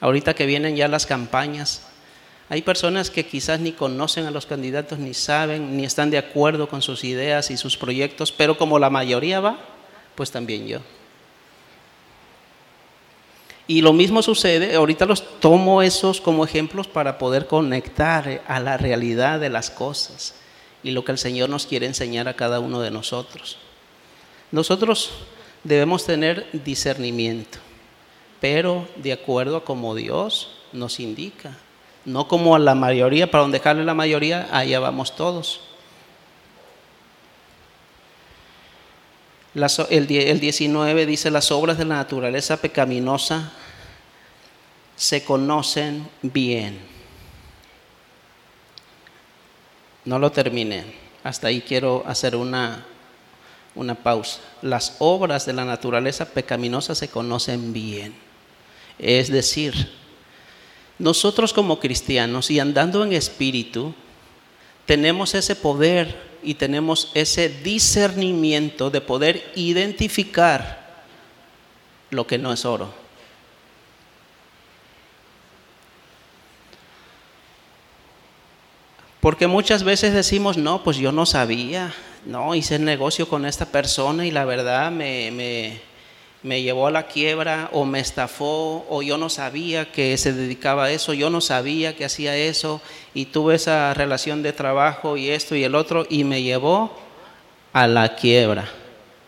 Ahorita 0.01 0.35
que 0.35 0.47
vienen 0.47 0.77
ya 0.77 0.89
las 0.89 1.07
campañas, 1.07 1.83
hay 2.49 2.63
personas 2.63 3.11
que 3.11 3.27
quizás 3.27 3.61
ni 3.61 3.73
conocen 3.73 4.27
a 4.27 4.31
los 4.31 4.47
candidatos, 4.47 4.99
ni 4.99 5.15
saben, 5.15 5.77
ni 5.77 5.85
están 5.85 6.11
de 6.11 6.19
acuerdo 6.19 6.69
con 6.69 6.81
sus 6.81 7.03
ideas 7.03 7.51
y 7.51 7.57
sus 7.57 7.77
proyectos, 7.77 8.31
pero 8.31 8.57
como 8.57 8.79
la 8.79 8.91
mayoría 8.91 9.41
va, 9.41 9.59
pues 10.15 10.31
también 10.31 10.67
yo. 10.67 10.81
Y 13.69 13.81
lo 13.81 13.93
mismo 13.93 14.23
sucede, 14.23 14.77
ahorita 14.77 15.07
los 15.07 15.41
tomo 15.41 15.83
esos 15.83 16.21
como 16.21 16.45
ejemplos 16.45 16.87
para 16.87 17.19
poder 17.19 17.49
conectar 17.49 18.43
a 18.47 18.61
la 18.61 18.77
realidad 18.77 19.41
de 19.41 19.49
las 19.49 19.71
cosas 19.71 20.35
y 20.85 20.93
lo 20.93 21.05
que 21.05 21.11
el 21.11 21.19
Señor 21.19 21.51
nos 21.51 21.67
quiere 21.67 21.87
enseñar 21.87 22.29
a 22.29 22.37
cada 22.37 22.61
uno 22.61 22.81
de 22.81 22.93
nosotros. 22.93 23.59
Nosotros 24.53 25.11
debemos 25.65 26.07
tener 26.07 26.47
discernimiento, 26.53 27.59
pero 28.41 28.87
de 28.97 29.13
acuerdo 29.13 29.59
a 29.59 29.65
como 29.65 29.95
Dios 29.95 30.51
nos 30.73 31.01
indica, 31.01 31.57
no 32.05 32.29
como 32.29 32.55
a 32.55 32.59
la 32.59 32.75
mayoría, 32.75 33.31
para 33.31 33.43
donde 33.43 33.59
dejarle 33.59 33.85
la 33.85 33.95
mayoría, 33.95 34.49
allá 34.53 34.79
vamos 34.81 35.17
todos. 35.17 35.61
el, 39.89 40.07
19 40.07 41.07
dice, 41.07 41.31
las 41.31 41.51
obras 41.51 41.79
de 41.79 41.85
la 41.85 41.97
naturaleza 41.97 42.59
pecaminosa 42.59 43.53
se 44.97 45.25
conocen 45.25 46.09
bien. 46.23 46.79
No 50.05 50.19
lo 50.19 50.31
terminé. 50.31 50.85
Hasta 51.25 51.49
ahí 51.49 51.63
quiero 51.63 52.05
hacer 52.07 52.37
una, 52.37 52.87
una 53.75 53.95
pausa. 53.95 54.41
Las 54.63 54.97
obras 54.99 55.47
de 55.47 55.55
la 55.55 55.65
naturaleza 55.65 56.27
pecaminosa 56.27 56.95
se 56.95 57.09
conocen 57.09 57.73
bien. 57.73 58.26
Es 58.99 59.31
decir, 59.31 59.91
nosotros 60.99 61.53
como 61.53 61.79
cristianos 61.79 62.51
y 62.51 62.61
andando 62.61 63.05
en 63.05 63.13
espíritu, 63.13 63.95
tenemos 64.87 65.35
ese 65.35 65.57
poder 65.57 66.17
y 66.43 66.55
tenemos 66.55 67.11
ese 67.15 67.49
discernimiento 67.49 68.91
de 68.91 69.01
poder 69.01 69.53
identificar 69.57 71.05
lo 72.11 72.27
que 72.27 72.39
no 72.39 72.53
es 72.53 72.65
oro. 72.65 73.07
Porque 79.21 79.49
muchas 79.49 79.83
veces 79.83 80.15
decimos, 80.15 80.57
no, 80.57 80.85
pues 80.85 80.99
yo 80.99 81.11
no 81.11 81.27
sabía, 81.27 81.93
no, 82.25 82.55
hice 82.55 82.77
el 82.77 82.85
negocio 82.85 83.29
con 83.29 83.45
esta 83.45 83.67
persona 83.67 84.25
y 84.25 84.31
la 84.31 84.45
verdad 84.45 84.93
me, 84.93 85.33
me, 85.33 85.81
me 86.47 86.63
llevó 86.63 86.87
a 86.87 86.93
la 86.93 87.09
quiebra 87.09 87.71
o 87.73 87.85
me 87.85 87.99
estafó 87.99 88.87
o 88.89 89.03
yo 89.03 89.19
no 89.19 89.29
sabía 89.29 89.91
que 89.91 90.17
se 90.17 90.33
dedicaba 90.33 90.85
a 90.85 90.91
eso, 90.93 91.13
yo 91.13 91.29
no 91.29 91.41
sabía 91.41 91.97
que 91.97 92.05
hacía 92.05 92.37
eso 92.37 92.81
y 93.15 93.27
tuve 93.27 93.57
esa 93.57 93.93
relación 93.95 94.45
de 94.45 94.53
trabajo 94.53 95.17
y 95.17 95.29
esto 95.29 95.57
y 95.57 95.65
el 95.65 95.75
otro 95.75 96.07
y 96.09 96.23
me 96.23 96.45
llevó 96.45 96.97
a 97.73 97.89
la 97.89 98.15
quiebra 98.15 98.69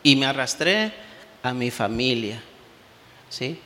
y 0.04 0.14
me 0.14 0.26
arrastré 0.26 0.92
a 1.42 1.52
mi 1.52 1.72
familia. 1.72 2.40
¿Sí? 3.28 3.59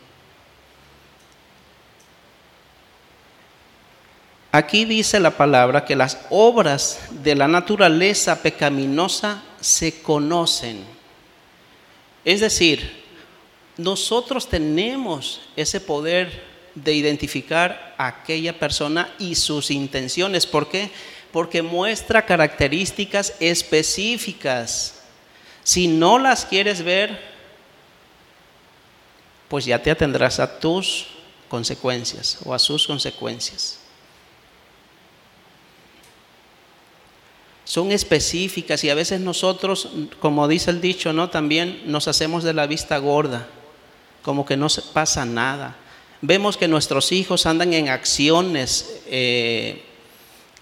Aquí 4.50 4.86
dice 4.86 5.20
la 5.20 5.32
palabra 5.32 5.84
que 5.84 5.94
las 5.94 6.18
obras 6.30 7.00
de 7.22 7.34
la 7.34 7.48
naturaleza 7.48 8.40
pecaminosa 8.40 9.42
se 9.60 10.00
conocen. 10.00 10.82
Es 12.24 12.40
decir, 12.40 13.01
nosotros 13.76 14.48
tenemos 14.48 15.40
ese 15.56 15.80
poder 15.80 16.52
de 16.74 16.94
identificar 16.94 17.94
a 17.98 18.06
aquella 18.06 18.58
persona 18.58 19.12
y 19.18 19.34
sus 19.34 19.70
intenciones. 19.70 20.46
¿Por 20.46 20.68
qué? 20.68 20.90
Porque 21.32 21.62
muestra 21.62 22.24
características 22.24 23.34
específicas. 23.40 25.02
Si 25.64 25.86
no 25.86 26.18
las 26.18 26.44
quieres 26.44 26.82
ver, 26.82 27.18
pues 29.48 29.64
ya 29.64 29.82
te 29.82 29.90
atendrás 29.90 30.40
a 30.40 30.58
tus 30.58 31.06
consecuencias 31.48 32.38
o 32.44 32.54
a 32.54 32.58
sus 32.58 32.86
consecuencias. 32.86 33.78
Son 37.64 37.92
específicas 37.92 38.82
y 38.84 38.90
a 38.90 38.94
veces 38.94 39.20
nosotros, 39.20 39.88
como 40.20 40.48
dice 40.48 40.70
el 40.70 40.80
dicho, 40.80 41.12
¿no? 41.12 41.30
También 41.30 41.82
nos 41.86 42.08
hacemos 42.08 42.44
de 42.44 42.52
la 42.52 42.66
vista 42.66 42.98
gorda 42.98 43.46
como 44.22 44.46
que 44.46 44.56
no 44.56 44.68
pasa 44.92 45.24
nada. 45.24 45.76
Vemos 46.20 46.56
que 46.56 46.68
nuestros 46.68 47.12
hijos 47.12 47.46
andan 47.46 47.74
en 47.74 47.88
acciones 47.88 49.02
eh, 49.06 49.82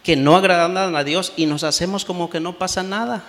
que 0.03 0.17
no 0.17 0.37
agradan 0.37 0.97
a 0.97 1.05
Dios 1.05 1.33
y 1.37 1.47
nos 1.47 1.65
hacemos 1.65 2.05
como 2.05 2.31
que 2.31 2.41
no 2.41 2.59
pasa 2.59 2.83
nada. 2.83 3.25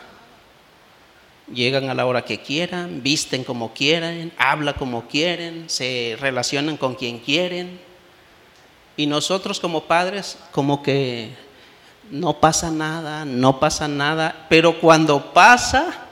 Llegan 1.54 1.90
a 1.90 1.94
la 1.94 2.06
hora 2.06 2.24
que 2.24 2.42
quieran, 2.42 3.04
visten 3.04 3.44
como 3.44 3.74
quieran, 3.74 4.32
hablan 4.38 4.76
como 4.76 5.08
quieren, 5.08 5.70
se 5.70 6.18
relacionan 6.20 6.78
con 6.78 6.96
quien 6.96 7.20
quieren. 7.20 7.80
Y 8.96 9.08
nosotros 9.08 9.60
como 9.60 9.84
padres 9.84 10.38
como 10.52 10.82
que 10.82 11.32
no 12.10 12.40
pasa 12.40 12.72
nada, 12.72 13.26
no 13.26 13.60
pasa 13.60 13.88
nada, 13.88 14.46
pero 14.50 14.80
cuando 14.80 15.34
pasa, 15.34 16.08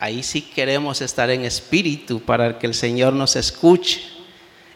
Ahí 0.00 0.22
sí 0.22 0.42
queremos 0.42 1.00
estar 1.00 1.28
en 1.30 1.44
espíritu 1.44 2.20
para 2.20 2.58
que 2.58 2.66
el 2.66 2.74
Señor 2.74 3.12
nos 3.14 3.34
escuche. 3.34 4.00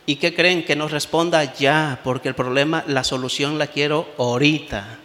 ¿Y 0.04 0.16
qué 0.16 0.35
creen? 0.35 0.64
Que 0.64 0.74
nos 0.74 0.90
responda 0.90 1.54
ya, 1.54 2.00
porque 2.02 2.28
el 2.28 2.35
problema, 2.35 2.82
la 2.88 3.04
solución 3.04 3.56
la 3.56 3.68
quiero 3.68 4.08
ahorita. 4.18 4.98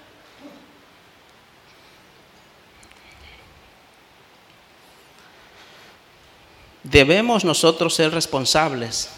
Debemos 6.81 7.45
nosotros 7.45 7.93
ser 7.93 8.11
responsables 8.11 9.09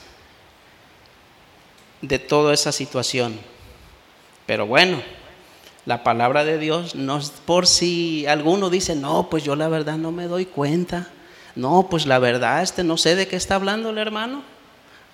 de 2.01 2.19
toda 2.19 2.53
esa 2.53 2.71
situación. 2.71 3.39
Pero 4.45 4.65
bueno, 4.65 5.01
la 5.89 6.03
palabra 6.03 6.45
de 6.45 6.59
Dios, 6.59 6.93
no 6.93 7.19
por 7.47 7.65
si 7.65 8.27
alguno 8.27 8.69
dice, 8.69 8.95
no, 8.95 9.27
pues 9.27 9.43
yo 9.43 9.55
la 9.55 9.67
verdad 9.69 9.97
no 9.97 10.11
me 10.11 10.27
doy 10.27 10.45
cuenta. 10.45 11.07
No, 11.55 11.87
pues 11.89 12.05
la 12.05 12.19
verdad, 12.19 12.61
este 12.61 12.83
no 12.83 12.95
sé 12.95 13.15
de 13.15 13.27
qué 13.27 13.35
está 13.35 13.55
hablando 13.55 13.89
el 13.89 13.97
hermano. 13.97 14.43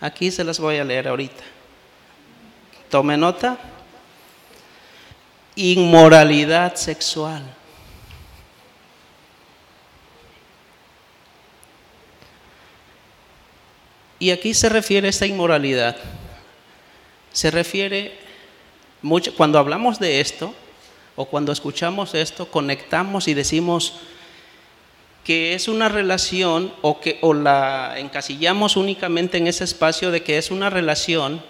Aquí 0.02 0.32
se 0.32 0.44
las 0.44 0.60
voy 0.60 0.76
a 0.76 0.84
leer 0.84 1.08
ahorita. 1.08 1.42
Tome 2.90 3.16
nota. 3.16 3.58
Inmoralidad 5.56 6.76
sexual. 6.76 7.42
Y 14.20 14.30
aquí 14.32 14.54
se 14.54 14.68
refiere 14.68 15.08
a 15.08 15.10
esta 15.10 15.26
inmoralidad. 15.26 15.96
Se 17.32 17.50
refiere 17.50 18.20
mucho, 19.02 19.34
cuando 19.36 19.58
hablamos 19.58 20.00
de 20.00 20.20
esto, 20.20 20.54
o 21.16 21.26
cuando 21.26 21.52
escuchamos 21.52 22.14
esto, 22.14 22.50
conectamos 22.50 23.28
y 23.28 23.34
decimos 23.34 23.94
que 25.24 25.56
es 25.56 25.68
una 25.68 25.90
relación 25.90 26.72
o 26.82 27.00
que 27.00 27.18
o 27.22 27.34
la 27.34 27.98
encasillamos 27.98 28.78
únicamente 28.78 29.38
en 29.38 29.48
ese 29.48 29.64
espacio 29.64 30.12
de 30.12 30.22
que 30.24 30.38
es 30.38 30.52
una 30.52 30.70
relación 30.70 31.42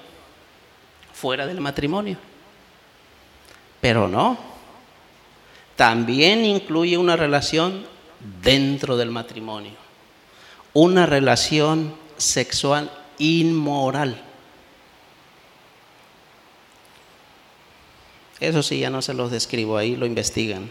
fuera 1.13 1.45
del 1.45 1.59
matrimonio. 1.59 2.17
Pero 3.81 4.07
no. 4.07 4.37
También 5.75 6.45
incluye 6.45 6.97
una 6.97 7.15
relación 7.15 7.85
dentro 8.41 8.95
del 8.95 9.11
matrimonio. 9.11 9.73
Una 10.73 11.05
relación 11.05 11.95
sexual 12.17 12.89
inmoral. 13.17 14.21
Eso 18.39 18.61
sí, 18.63 18.79
ya 18.79 18.89
no 18.89 19.01
se 19.01 19.13
los 19.13 19.31
describo, 19.31 19.77
ahí 19.77 19.95
lo 19.95 20.05
investigan. 20.05 20.69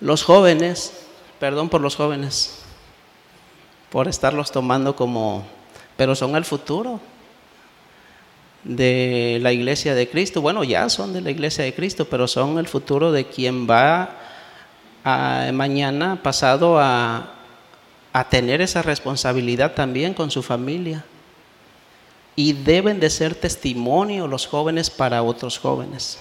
Los 0.00 0.22
jóvenes, 0.24 0.92
perdón 1.38 1.68
por 1.68 1.80
los 1.80 1.94
jóvenes, 1.94 2.58
por 3.90 4.08
estarlos 4.08 4.50
tomando 4.50 4.96
como, 4.96 5.46
pero 5.96 6.16
son 6.16 6.34
el 6.34 6.44
futuro 6.44 7.00
de 8.64 9.38
la 9.40 9.52
iglesia 9.52 9.94
de 9.94 10.08
Cristo. 10.08 10.40
Bueno, 10.40 10.64
ya 10.64 10.88
son 10.88 11.12
de 11.12 11.20
la 11.20 11.30
iglesia 11.30 11.64
de 11.64 11.74
Cristo, 11.74 12.06
pero 12.06 12.26
son 12.26 12.58
el 12.58 12.66
futuro 12.66 13.12
de 13.12 13.26
quien 13.26 13.68
va 13.68 14.16
a, 15.04 15.50
mañana 15.52 16.20
pasado 16.22 16.80
a, 16.80 17.34
a 18.12 18.28
tener 18.28 18.60
esa 18.60 18.82
responsabilidad 18.82 19.74
también 19.74 20.12
con 20.12 20.30
su 20.30 20.42
familia 20.42 21.04
y 22.40 22.54
deben 22.54 23.00
de 23.00 23.10
ser 23.10 23.34
testimonio 23.34 24.26
los 24.26 24.46
jóvenes 24.46 24.88
para 24.88 25.22
otros 25.22 25.58
jóvenes. 25.58 26.18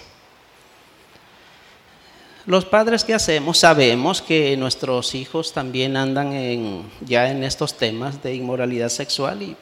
Los 2.45 2.65
padres 2.65 3.05
que 3.05 3.13
hacemos 3.13 3.59
sabemos 3.59 4.21
que 4.21 4.57
nuestros 4.57 5.15
hijos 5.15 5.53
también 5.53 5.95
andan 5.95 6.33
en, 6.33 6.91
ya 6.99 7.29
en 7.29 7.41
estos 7.45 7.77
temas 7.77 8.21
de 8.21 8.35
inmoralidad 8.35 8.89
sexual 8.89 9.41
y 9.41 9.55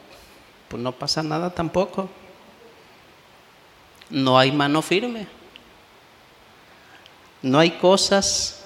pues 0.68 0.82
no 0.82 0.94
pasa 0.94 1.22
nada 1.22 1.52
tampoco. 1.52 2.10
No 4.10 4.40
hay 4.40 4.52
mano 4.52 4.82
firme. 4.82 5.28
No 7.44 7.60
hay 7.60 7.70
cosas 7.70 8.64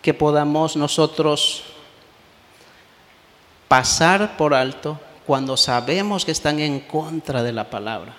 que 0.00 0.12
podamos 0.12 0.74
nosotros 0.74 1.62
pasar 3.68 4.36
por 4.36 4.54
alto 4.54 4.98
cuando 5.26 5.56
sabemos 5.56 6.24
que 6.24 6.32
están 6.32 6.58
en 6.58 6.80
contra 6.80 7.42
de 7.42 7.52
la 7.52 7.68
palabra. 7.70 8.14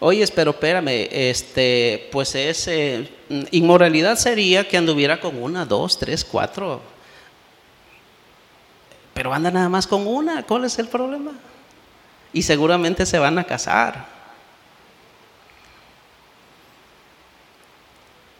Oye, 0.00 0.26
pero 0.34 0.50
espérame, 0.50 1.08
este, 1.10 2.08
pues 2.12 2.34
es 2.34 2.68
eh, 2.68 3.08
inmoralidad 3.52 4.16
sería 4.16 4.68
que 4.68 4.76
anduviera 4.76 5.18
con 5.18 5.42
una, 5.42 5.64
dos, 5.64 5.98
tres, 5.98 6.24
cuatro. 6.24 6.80
Pero 9.14 9.32
anda 9.32 9.50
nada 9.50 9.68
más 9.68 9.86
con 9.86 10.06
una, 10.06 10.42
¿cuál 10.42 10.64
es 10.64 10.78
el 10.78 10.88
problema? 10.88 11.32
Y 12.32 12.42
seguramente 12.42 13.06
se 13.06 13.18
van 13.18 13.38
a 13.38 13.44
casar. 13.44 14.06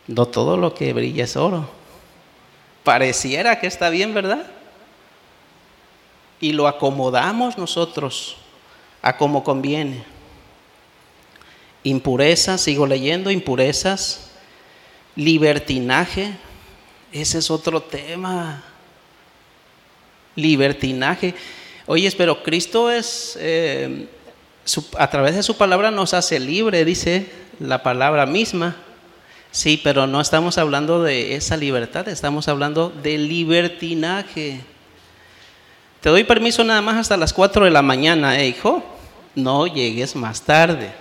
No 0.06 0.26
todo 0.26 0.56
lo 0.56 0.74
que 0.74 0.92
brilla 0.92 1.24
es 1.24 1.36
oro. 1.36 1.70
Pareciera 2.82 3.58
que 3.58 3.68
está 3.68 3.88
bien, 3.88 4.12
¿verdad? 4.12 4.44
Y 6.44 6.52
lo 6.52 6.68
acomodamos 6.68 7.56
nosotros 7.56 8.36
a 9.00 9.16
como 9.16 9.42
conviene. 9.42 10.04
Impurezas, 11.84 12.60
sigo 12.60 12.86
leyendo, 12.86 13.30
impurezas, 13.30 14.30
libertinaje, 15.16 16.34
ese 17.10 17.38
es 17.38 17.50
otro 17.50 17.80
tema. 17.80 18.62
Libertinaje. 20.36 21.34
Oye, 21.86 22.12
pero 22.14 22.42
Cristo 22.42 22.90
es, 22.90 23.38
eh, 23.40 24.06
a 24.98 25.08
través 25.08 25.36
de 25.36 25.42
su 25.42 25.56
palabra 25.56 25.90
nos 25.90 26.12
hace 26.12 26.38
libre, 26.40 26.84
dice 26.84 27.26
la 27.58 27.82
palabra 27.82 28.26
misma. 28.26 28.76
Sí, 29.50 29.80
pero 29.82 30.06
no 30.06 30.20
estamos 30.20 30.58
hablando 30.58 31.02
de 31.02 31.36
esa 31.36 31.56
libertad, 31.56 32.06
estamos 32.06 32.48
hablando 32.48 32.90
de 32.90 33.16
libertinaje. 33.16 34.73
Te 36.04 36.10
doy 36.10 36.24
permiso 36.24 36.62
nada 36.62 36.82
más 36.82 36.98
hasta 36.98 37.16
las 37.16 37.32
4 37.32 37.64
de 37.64 37.70
la 37.70 37.80
mañana, 37.80 38.38
¿eh, 38.38 38.48
hijo. 38.48 38.82
No 39.34 39.66
llegues 39.66 40.14
más 40.14 40.42
tarde. 40.42 40.92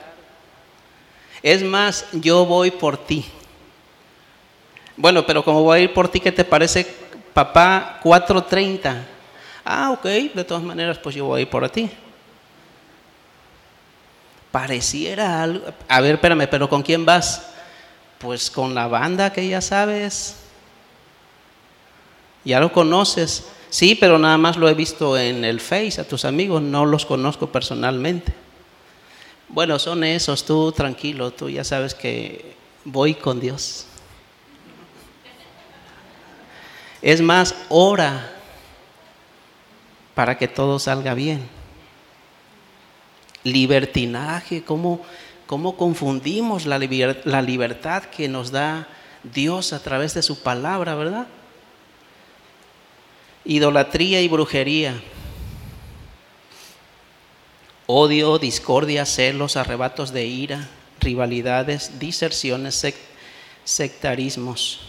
Es 1.41 1.61
más, 1.61 2.05
yo 2.13 2.45
voy 2.45 2.71
por 2.71 2.95
ti. 2.95 3.25
Bueno, 4.95 5.25
pero 5.25 5.43
como 5.43 5.61
voy 5.61 5.79
a 5.79 5.81
ir 5.81 5.93
por 5.93 6.07
ti, 6.07 6.21
¿qué 6.21 6.31
te 6.31 6.45
parece, 6.45 6.87
papá? 7.33 7.99
4.30. 8.01 9.03
Ah, 9.65 9.91
ok, 9.91 10.05
de 10.05 10.45
todas 10.45 10.63
maneras, 10.63 10.97
pues 10.99 11.15
yo 11.15 11.25
voy 11.25 11.39
a 11.39 11.41
ir 11.41 11.49
por 11.49 11.69
ti 11.69 11.91
pareciera 14.53 15.41
algo. 15.41 15.65
A 15.87 15.99
ver, 15.99 16.13
espérame, 16.13 16.47
pero 16.47 16.69
¿con 16.69 16.83
quién 16.83 17.03
vas? 17.03 17.49
Pues 18.19 18.51
con 18.51 18.75
la 18.75 18.87
banda 18.87 19.33
que 19.33 19.47
ya 19.47 19.59
sabes. 19.61 20.35
Ya 22.45 22.59
lo 22.59 22.71
conoces. 22.71 23.47
Sí, 23.73 23.95
pero 23.95 24.19
nada 24.19 24.37
más 24.37 24.55
lo 24.55 24.69
he 24.69 24.75
visto 24.75 25.17
en 25.17 25.43
el 25.43 25.59
Face 25.59 25.99
a 25.99 26.07
tus 26.07 26.25
amigos, 26.25 26.61
no 26.61 26.85
los 26.85 27.07
conozco 27.07 27.51
personalmente. 27.51 28.31
Bueno, 29.49 29.79
son 29.79 30.03
esos, 30.03 30.45
tú 30.45 30.71
tranquilo, 30.71 31.31
tú 31.31 31.49
ya 31.49 31.63
sabes 31.63 31.95
que 31.95 32.53
voy 32.85 33.15
con 33.15 33.39
Dios. 33.39 33.87
Es 37.01 37.19
más, 37.19 37.55
ora 37.69 38.31
para 40.13 40.37
que 40.37 40.47
todo 40.47 40.77
salga 40.77 41.15
bien 41.15 41.41
libertinaje, 43.43 44.63
cómo, 44.63 45.01
cómo 45.47 45.77
confundimos 45.77 46.67
la, 46.67 46.77
la 46.77 47.41
libertad 47.41 48.03
que 48.03 48.27
nos 48.27 48.51
da 48.51 48.87
Dios 49.23 49.73
a 49.73 49.81
través 49.81 50.13
de 50.13 50.21
su 50.21 50.43
palabra, 50.43 50.93
¿verdad? 50.93 51.25
Idolatría 53.45 54.21
y 54.21 54.27
brujería. 54.27 55.01
Odio, 57.85 58.39
discordia, 58.39 59.05
celos, 59.05 59.57
arrebatos 59.57 60.13
de 60.13 60.25
ira, 60.25 60.69
rivalidades, 60.99 61.99
diserciones, 61.99 62.85
sectarismos. 63.65 64.79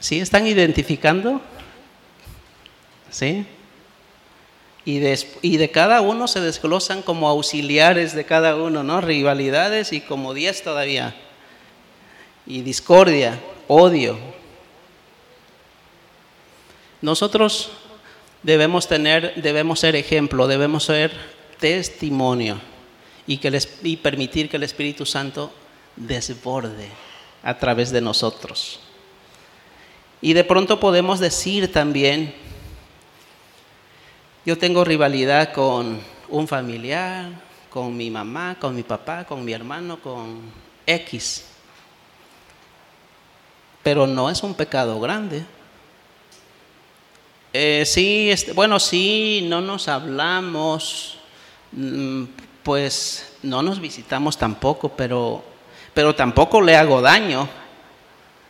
¿Sí 0.00 0.18
están 0.18 0.48
identificando? 0.48 1.40
¿Sí? 3.10 3.46
Y 4.84 4.98
de, 4.98 5.70
cada 5.70 6.00
uno 6.00 6.26
se 6.26 6.40
desglosan 6.40 7.02
como 7.02 7.28
auxiliares 7.28 8.14
de 8.14 8.24
cada 8.24 8.56
uno, 8.56 8.82
¿no? 8.82 9.00
Rivalidades 9.00 9.92
y 9.92 10.00
como 10.00 10.34
diez 10.34 10.62
todavía. 10.62 11.14
Y 12.46 12.62
discordia, 12.62 13.38
odio. 13.68 14.18
Nosotros 17.02 17.70
debemos 18.42 18.88
tener, 18.88 19.34
debemos 19.42 19.80
ser 19.80 19.96
ejemplo, 19.96 20.46
debemos 20.46 20.84
ser 20.84 21.12
testimonio 21.58 22.60
y, 23.26 23.38
que 23.38 23.50
les, 23.50 23.78
y 23.82 23.96
permitir 23.96 24.48
que 24.48 24.56
el 24.56 24.62
Espíritu 24.62 25.04
Santo 25.04 25.52
desborde 25.96 26.88
a 27.42 27.58
través 27.58 27.90
de 27.90 28.00
nosotros. 28.00 28.80
Y 30.20 30.32
de 30.32 30.44
pronto 30.44 30.78
podemos 30.78 31.18
decir 31.18 31.72
también, 31.72 32.32
yo 34.46 34.56
tengo 34.56 34.84
rivalidad 34.84 35.52
con 35.52 36.00
un 36.28 36.48
familiar, 36.48 37.30
con 37.68 37.96
mi 37.96 38.10
mamá, 38.10 38.56
con 38.60 38.76
mi 38.76 38.84
papá, 38.84 39.24
con 39.24 39.44
mi 39.44 39.52
hermano, 39.52 40.00
con 40.00 40.40
X. 40.86 41.46
Pero 43.82 44.06
no 44.06 44.30
es 44.30 44.42
un 44.44 44.54
pecado 44.54 45.00
grande. 45.00 45.44
Eh, 47.54 47.84
sí, 47.84 48.30
este, 48.30 48.54
bueno, 48.54 48.80
sí, 48.80 49.44
no 49.46 49.60
nos 49.60 49.86
hablamos, 49.86 51.18
mm, 51.72 52.24
pues 52.62 53.36
no 53.42 53.62
nos 53.62 53.78
visitamos 53.78 54.38
tampoco, 54.38 54.88
pero, 54.88 55.44
pero 55.92 56.14
tampoco 56.14 56.62
le 56.62 56.76
hago 56.76 57.02
daño, 57.02 57.46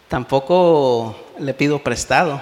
tampoco 0.06 1.16
le 1.40 1.52
pido 1.52 1.80
prestado. 1.80 2.40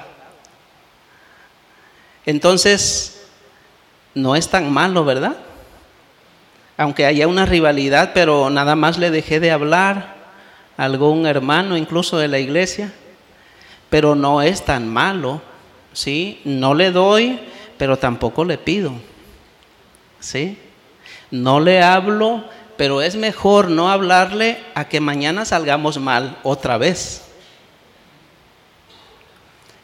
Entonces, 2.27 3.27
no 4.14 4.37
es 4.37 4.49
tan 4.49 4.70
malo, 4.70 5.07
¿verdad? 5.07 5.37
Aunque 6.77 7.07
haya 7.07 7.27
una 7.27 7.46
rivalidad, 7.46 8.11
pero 8.12 8.51
nada 8.51 8.77
más 8.77 8.99
le 8.99 9.11
dejé 9.11 9.40
de 9.40 9.51
hablar 9.51 10.14
a 10.77 10.85
algún 10.85 11.27
hermano, 11.27 11.79
incluso 11.79 12.18
de 12.18 12.29
la 12.29 12.38
iglesia, 12.38 12.92
pero 13.88 14.14
no 14.14 14.42
es 14.42 14.62
tan 14.62 14.87
malo, 14.87 15.40
¿sí? 15.92 16.40
No 16.44 16.74
le 16.74 16.90
doy, 16.90 17.40
pero 17.79 17.96
tampoco 17.96 18.44
le 18.44 18.59
pido, 18.59 18.92
¿sí? 20.18 20.59
No 21.31 21.61
le 21.61 21.83
hablo, 21.83 22.44
pero 22.76 23.03
es 23.03 23.16
mejor 23.16 23.70
no 23.70 23.90
hablarle 23.90 24.59
a 24.74 24.88
que 24.88 25.00
mañana 25.00 25.44
salgamos 25.44 25.98
mal 25.98 26.38
otra 26.42 26.79
vez 26.79 27.31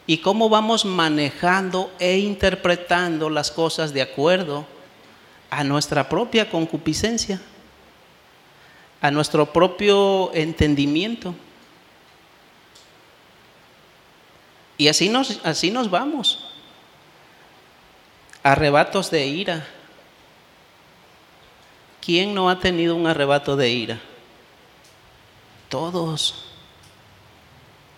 y 0.07 0.19
cómo 0.19 0.47
vamos 0.47 0.85
manejando 0.85 1.91
e 1.99 2.17
interpretando 2.17 3.29
las 3.29 3.51
cosas 3.51 3.93
de 3.93 4.01
acuerdo 4.01 4.65
a 5.49 5.65
nuestra 5.65 6.07
propia 6.07 6.49
concupiscencia, 6.49 7.41
a 9.01 9.11
nuestro 9.11 9.51
propio 9.51 10.33
entendimiento. 10.33 11.35
Y 14.77 14.87
así 14.87 15.09
nos, 15.09 15.39
así 15.43 15.71
nos 15.71 15.89
vamos. 15.89 16.45
Arrebatos 18.43 19.09
de 19.11 19.25
ira. 19.25 19.67
¿Quién 22.01 22.33
no 22.33 22.49
ha 22.49 22.59
tenido 22.59 22.95
un 22.95 23.07
arrebato 23.07 23.55
de 23.55 23.69
ira? 23.69 23.99
Todos. 25.69 26.45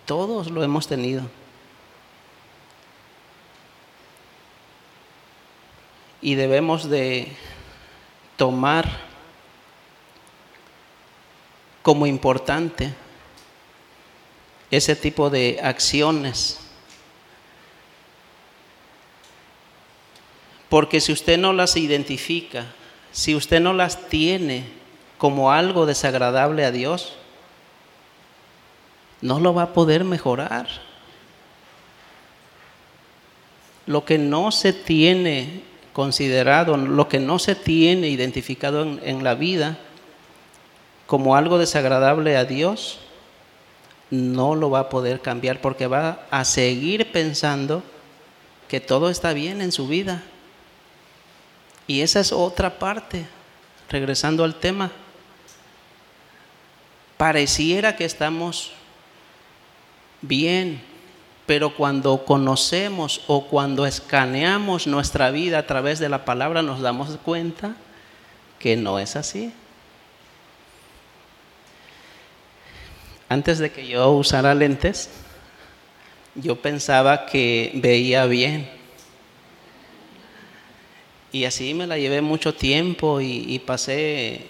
Todos 0.06 0.50
lo 0.50 0.64
hemos 0.64 0.88
tenido. 0.88 1.22
y 6.22 6.34
debemos 6.34 6.88
de 6.88 7.32
tomar 8.36 8.88
como 11.82 12.06
importante 12.06 12.94
ese 14.70 14.94
tipo 14.94 15.30
de 15.30 15.58
acciones. 15.62 16.60
Porque 20.70 21.00
si 21.00 21.12
usted 21.12 21.36
no 21.36 21.52
las 21.52 21.76
identifica, 21.76 22.64
si 23.12 23.34
usted 23.34 23.60
no 23.60 23.74
las 23.74 24.08
tiene 24.08 24.64
como 25.18 25.52
algo 25.52 25.84
desagradable 25.84 26.64
a 26.64 26.70
Dios, 26.70 27.12
no 29.20 29.40
lo 29.40 29.52
va 29.52 29.64
a 29.64 29.72
poder 29.72 30.04
mejorar. 30.04 30.68
Lo 33.86 34.04
que 34.04 34.16
no 34.16 34.52
se 34.52 34.72
tiene 34.72 35.62
considerado, 35.92 36.76
lo 36.76 37.08
que 37.08 37.18
no 37.18 37.38
se 37.38 37.54
tiene 37.54 38.08
identificado 38.08 38.82
en, 38.82 39.24
la 39.24 39.34
vida 39.34 39.76
como 41.06 41.34
algo 41.34 41.58
desagradable 41.58 42.36
a 42.36 42.44
Dios, 42.44 43.00
no 44.10 44.54
lo 44.54 44.70
va 44.70 44.80
a 44.80 44.88
poder 44.88 45.20
cambiar 45.20 45.60
porque 45.60 45.88
va 45.88 46.26
a 46.30 46.44
seguir 46.44 47.10
pensando 47.10 47.82
que 48.68 48.80
todo 48.80 49.10
está 49.10 49.32
bien 49.32 49.60
en 49.60 49.72
su 49.72 49.88
vida. 49.88 50.22
Y 51.90 52.02
esa 52.02 52.20
es 52.20 52.30
otra 52.30 52.78
parte, 52.78 53.26
regresando 53.88 54.44
al 54.44 54.54
tema. 54.54 54.92
Pareciera 57.16 57.96
que 57.96 58.04
estamos 58.04 58.70
bien, 60.22 60.80
pero 61.46 61.74
cuando 61.74 62.24
conocemos 62.24 63.22
o 63.26 63.48
cuando 63.48 63.86
escaneamos 63.86 64.86
nuestra 64.86 65.32
vida 65.32 65.58
a 65.58 65.66
través 65.66 65.98
de 65.98 66.08
la 66.08 66.24
palabra 66.24 66.62
nos 66.62 66.80
damos 66.80 67.08
cuenta 67.24 67.74
que 68.60 68.76
no 68.76 69.00
es 69.00 69.16
así. 69.16 69.52
Antes 73.28 73.58
de 73.58 73.72
que 73.72 73.88
yo 73.88 74.12
usara 74.12 74.54
lentes, 74.54 75.10
yo 76.36 76.54
pensaba 76.54 77.26
que 77.26 77.72
veía 77.74 78.26
bien. 78.26 78.79
Y 81.32 81.44
así 81.44 81.74
me 81.74 81.86
la 81.86 81.96
llevé 81.96 82.22
mucho 82.22 82.54
tiempo 82.54 83.20
y, 83.20 83.58
pasé 83.60 84.46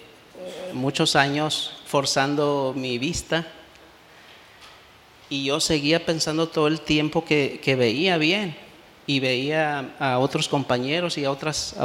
muchos 0.73 1.15
años 1.15 1.73
forzando 1.87 2.73
mi 2.77 2.99
vista 2.99 3.47
y 5.29 5.45
yo 5.45 5.61
seguía 5.61 6.07
pensando 6.07 6.49
todo 6.49 6.69
el 6.69 6.81
tiempo 6.81 7.25
que, 7.25 7.61
veía 7.79 8.17
bien. 8.17 8.57
y 9.07 9.21
veía 9.21 9.95
a 9.99 10.19
otros 10.19 10.49
compañeros 10.49 11.19
y 11.19 11.25
a, 11.25 11.29
a 11.29 11.33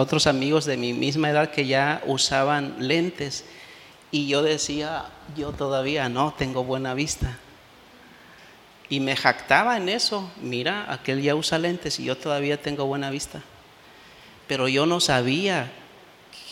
otros 0.01 0.27
amigos 0.27 0.65
de 0.65 0.77
mi 0.77 0.93
misma 0.93 1.29
edad 1.31 1.51
que 1.51 1.65
ya 1.65 2.01
usaban 2.05 2.75
lentes 2.79 3.45
y 4.11 4.27
yo 4.27 4.43
decía, 4.43 5.05
yo 5.35 5.51
todavía 5.51 6.07
no 6.07 6.33
tengo 6.37 6.63
buena 6.63 6.93
vista. 6.93 7.37
Y 8.87 8.99
me 8.99 9.15
jactaba 9.15 9.75
en 9.75 9.89
eso, 9.89 10.31
mira, 10.41 10.85
aquel 10.89 11.21
ya 11.21 11.35
usa 11.35 11.57
lentes 11.57 11.99
y 11.99 12.05
yo 12.05 12.15
todavía 12.15 12.61
tengo 12.61 12.85
buena 12.85 13.09
vista. 13.09 13.41
Pero 14.47 14.67
yo 14.67 14.85
no 14.85 14.99
sabía 14.99 15.71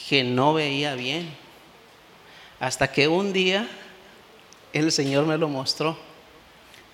que 0.10 0.24
no 0.24 0.54
veía 0.54 0.96
bien. 0.96 1.30
Hasta 2.60 2.92
que 2.92 3.08
un 3.08 3.34
día 3.34 3.68
el 4.72 4.92
Señor 4.92 5.26
me 5.26 5.38
lo 5.38 5.48
mostró. 5.48 5.98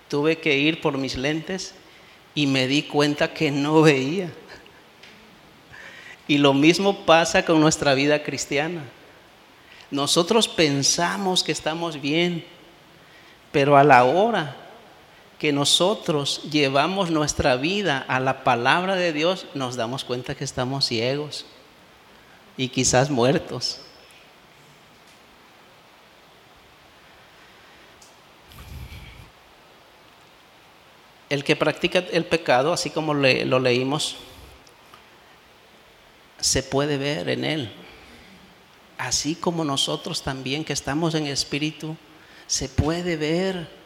Tuve 0.08 0.38
que 0.38 0.58
ir 0.58 0.80
por 0.80 0.98
mis 0.98 1.16
lentes 1.16 1.74
y 2.34 2.46
me 2.46 2.66
di 2.66 2.82
cuenta 2.82 3.32
que 3.32 3.50
no 3.50 3.82
veía. 3.82 4.30
Y 6.28 6.38
lo 6.38 6.54
mismo 6.54 7.04
pasa 7.06 7.44
con 7.44 7.60
nuestra 7.60 7.94
vida 7.94 8.22
cristiana. 8.22 8.82
Nosotros 9.90 10.46
pensamos 10.46 11.42
que 11.42 11.52
estamos 11.52 12.00
bien, 12.00 12.44
pero 13.50 13.76
a 13.76 13.82
la 13.82 14.04
hora 14.04 14.56
que 15.40 15.54
nosotros 15.54 16.42
llevamos 16.50 17.10
nuestra 17.10 17.56
vida 17.56 18.04
a 18.08 18.20
la 18.20 18.44
palabra 18.44 18.94
de 18.94 19.14
Dios, 19.14 19.46
nos 19.54 19.74
damos 19.74 20.04
cuenta 20.04 20.34
que 20.34 20.44
estamos 20.44 20.84
ciegos 20.84 21.46
y 22.58 22.68
quizás 22.68 23.08
muertos. 23.08 23.80
El 31.30 31.42
que 31.42 31.56
practica 31.56 32.00
el 32.12 32.26
pecado, 32.26 32.74
así 32.74 32.90
como 32.90 33.14
lo 33.14 33.60
leímos, 33.60 34.16
se 36.38 36.62
puede 36.62 36.98
ver 36.98 37.30
en 37.30 37.46
él. 37.46 37.72
Así 38.98 39.36
como 39.36 39.64
nosotros 39.64 40.22
también 40.22 40.66
que 40.66 40.74
estamos 40.74 41.14
en 41.14 41.26
espíritu, 41.26 41.96
se 42.46 42.68
puede 42.68 43.16
ver, 43.16 43.79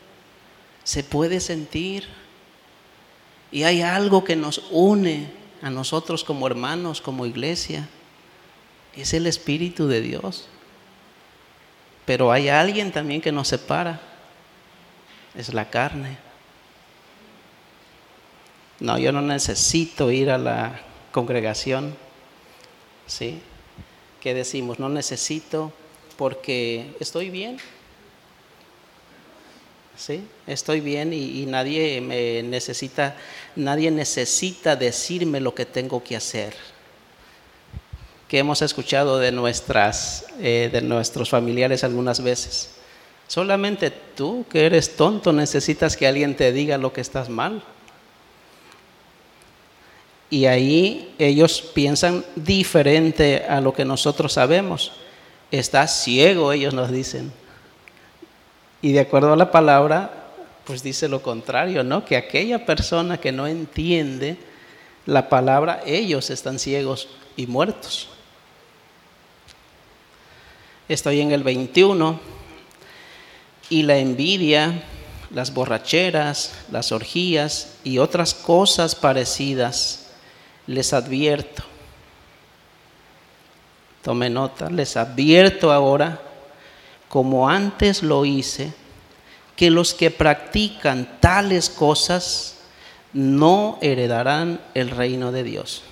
se 0.85 1.03
puede 1.03 1.41
sentir. 1.41 2.07
Y 3.51 3.65
hay 3.65 3.83
algo 3.83 4.23
que 4.23 4.37
nos 4.37 4.63
une 4.71 5.31
a 5.63 5.71
nosotros 5.71 6.23
como 6.23 6.47
hermanos, 6.47 7.01
como 7.01 7.27
iglesia. 7.27 7.89
Es 8.95 9.15
el 9.15 9.27
Espíritu 9.27 9.89
de 9.89 10.01
Dios. 10.01 10.47
Pero 12.05 12.31
hay 12.31 12.49
alguien 12.49 12.93
también 12.93 13.21
que 13.21 13.33
nos 13.33 13.49
separa. 13.49 14.01
Es 15.35 15.53
la 15.53 15.71
carne. 15.71 16.19
No, 18.79 18.99
yo 18.99 19.13
no 19.13 19.23
necesito 19.23 20.11
ir 20.11 20.31
a 20.31 20.39
la 20.39 20.81
congregación. 21.11 21.97
¿Sí? 23.07 23.41
¿Qué 24.21 24.35
decimos? 24.35 24.79
No 24.79 24.89
necesito 24.89 25.73
porque 26.17 26.95
estoy 27.01 27.31
bien. 27.31 27.59
¿Sí? 29.97 30.27
Estoy 30.47 30.81
bien 30.81 31.13
y, 31.13 31.47
nadie 31.47 32.01
me 32.01 32.43
necesita, 32.43 33.17
nadie 33.55 33.91
necesita 33.91 34.75
decirme 34.75 35.41
lo 35.41 35.55
que 35.55 35.67
tengo 35.67 36.03
que 36.03 36.17
hacer. 36.17 36.55
Que 38.29 38.39
hemos 38.39 38.61
escuchado 38.63 39.19
de 39.19 39.31
nuestras, 39.31 40.27
eh, 40.41 40.69
de 40.73 40.81
nuestros 40.83 41.31
familiares 41.31 41.85
algunas 41.85 42.23
veces. 42.23 42.71
Solamente 43.29 43.91
tú, 43.91 44.45
que 44.51 44.67
eres 44.67 44.97
tonto, 44.97 45.33
necesitas 45.33 45.97
que 45.97 46.07
alguien 46.07 46.37
te 46.37 46.53
diga 46.53 46.77
lo 46.77 46.93
que 46.93 47.01
estás 47.01 47.29
mal. 47.29 47.63
Y 50.29 50.47
ahí 50.47 51.15
ellos 51.19 51.63
piensan 51.63 52.25
diferente 52.35 53.45
a 53.49 53.61
lo 53.61 53.73
que 53.73 53.85
nosotros 53.85 54.33
sabemos. 54.33 54.93
Estás 55.53 56.03
ciego, 56.03 56.53
ellos 56.53 56.75
nos 56.75 56.91
dicen. 56.91 57.33
Y 58.85 58.93
de 58.93 59.01
acuerdo 59.01 59.33
a 59.33 59.37
la 59.37 59.51
palabra, 59.51 60.11
pues 60.67 60.83
dice 60.83 61.09
lo 61.09 61.23
contrario, 61.23 61.83
¿no? 61.83 62.05
Que 62.05 62.19
aquella 62.19 62.67
persona 62.67 63.17
que 63.19 63.33
no 63.33 63.47
entiende 63.47 64.37
la 65.07 65.31
palabra, 65.31 65.81
ellos 65.87 66.29
están 66.29 66.59
ciegos 66.59 67.09
y 67.35 67.47
muertos. 67.47 68.11
Estoy 70.87 71.23
en 71.23 71.33
el 71.33 71.43
21 71.43 72.21
y 73.71 73.85
la 73.85 73.97
envidia, 73.97 74.83
las 75.31 75.55
borracheras, 75.55 76.53
las 76.71 76.93
orgías 76.93 77.79
y 77.85 77.97
otras 77.97 78.35
cosas 78.35 78.95
parecidas 78.95 80.11
les 80.67 80.93
advierto, 80.93 81.63
tome 84.03 84.29
nota, 84.29 84.69
les 84.69 84.99
advierto 84.99 85.73
ahora, 85.73 86.21
como 87.15 87.49
antes 87.49 88.03
lo 88.03 88.25
hice, 88.25 88.73
que 89.55 89.71
los 89.71 89.95
que 89.95 90.11
practican 90.11 91.21
tales 91.21 91.71
cosas 91.71 92.57
no 93.13 93.79
heredarán 93.81 94.61
el 94.75 94.91
reino 94.91 95.31
de 95.31 95.45
Dios. 95.45 95.85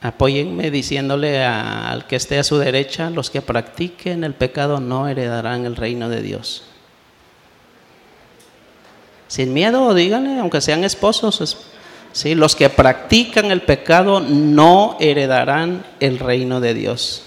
Apóyenme 0.00 0.70
diciéndole 0.70 1.44
al 1.44 2.06
que 2.06 2.14
esté 2.14 2.38
a 2.38 2.44
su 2.44 2.58
derecha, 2.58 3.10
los 3.10 3.28
que 3.28 3.42
practiquen 3.42 4.22
el 4.22 4.34
pecado 4.34 4.78
no 4.78 5.08
heredarán 5.08 5.66
el 5.66 5.74
reino 5.74 6.08
de 6.08 6.22
Dios. 6.22 6.62
Sin 9.26 9.52
miedo, 9.52 9.94
díganle, 9.94 10.38
aunque 10.38 10.60
sean 10.60 10.84
esposos. 10.84 11.58
¿sí? 12.12 12.36
Los 12.36 12.54
que 12.54 12.68
practican 12.68 13.50
el 13.50 13.62
pecado 13.62 14.20
no 14.20 14.96
heredarán 15.00 15.84
el 15.98 16.20
reino 16.20 16.60
de 16.60 16.74
Dios. 16.74 17.24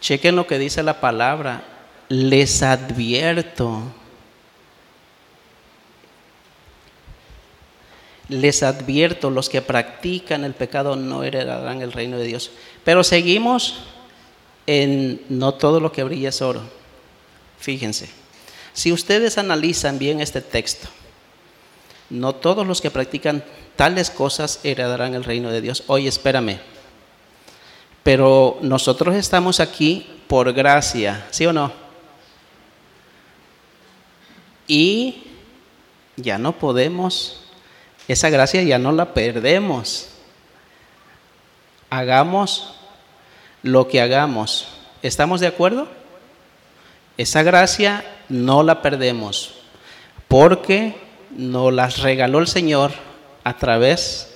Chequen 0.00 0.36
lo 0.36 0.46
que 0.46 0.58
dice 0.58 0.82
la 0.82 1.00
palabra. 1.00 1.64
Les 2.08 2.62
advierto. 2.62 3.82
Les 8.28 8.62
advierto, 8.62 9.30
los 9.30 9.48
que 9.48 9.62
practican 9.62 10.44
el 10.44 10.54
pecado 10.54 10.96
no 10.96 11.22
heredarán 11.22 11.82
el 11.82 11.92
reino 11.92 12.18
de 12.18 12.26
Dios. 12.26 12.50
Pero 12.84 13.04
seguimos 13.04 13.82
en 14.66 15.22
no 15.28 15.54
todo 15.54 15.80
lo 15.80 15.92
que 15.92 16.04
brilla 16.04 16.30
es 16.30 16.42
oro. 16.42 16.62
Fíjense, 17.58 18.08
si 18.72 18.92
ustedes 18.92 19.38
analizan 19.38 19.98
bien 19.98 20.20
este 20.20 20.40
texto, 20.40 20.88
no 22.10 22.34
todos 22.34 22.66
los 22.66 22.80
que 22.80 22.90
practican 22.90 23.44
tales 23.76 24.10
cosas 24.10 24.60
heredarán 24.64 25.14
el 25.14 25.24
reino 25.24 25.50
de 25.50 25.60
Dios. 25.60 25.84
Oye, 25.86 26.08
espérame. 26.08 26.58
Pero 28.06 28.58
nosotros 28.62 29.16
estamos 29.16 29.58
aquí 29.58 30.06
por 30.28 30.52
gracia, 30.52 31.26
¿sí 31.32 31.44
o 31.44 31.52
no? 31.52 31.72
Y 34.68 35.24
ya 36.14 36.38
no 36.38 36.52
podemos, 36.52 37.40
esa 38.06 38.30
gracia 38.30 38.62
ya 38.62 38.78
no 38.78 38.92
la 38.92 39.12
perdemos. 39.12 40.10
Hagamos 41.90 42.76
lo 43.64 43.88
que 43.88 44.00
hagamos. 44.00 44.68
¿Estamos 45.02 45.40
de 45.40 45.48
acuerdo? 45.48 45.88
Esa 47.16 47.42
gracia 47.42 48.04
no 48.28 48.62
la 48.62 48.82
perdemos 48.82 49.54
porque 50.28 50.94
nos 51.30 51.72
las 51.72 51.98
regaló 51.98 52.38
el 52.38 52.46
Señor 52.46 52.92
a 53.42 53.56
través 53.56 54.32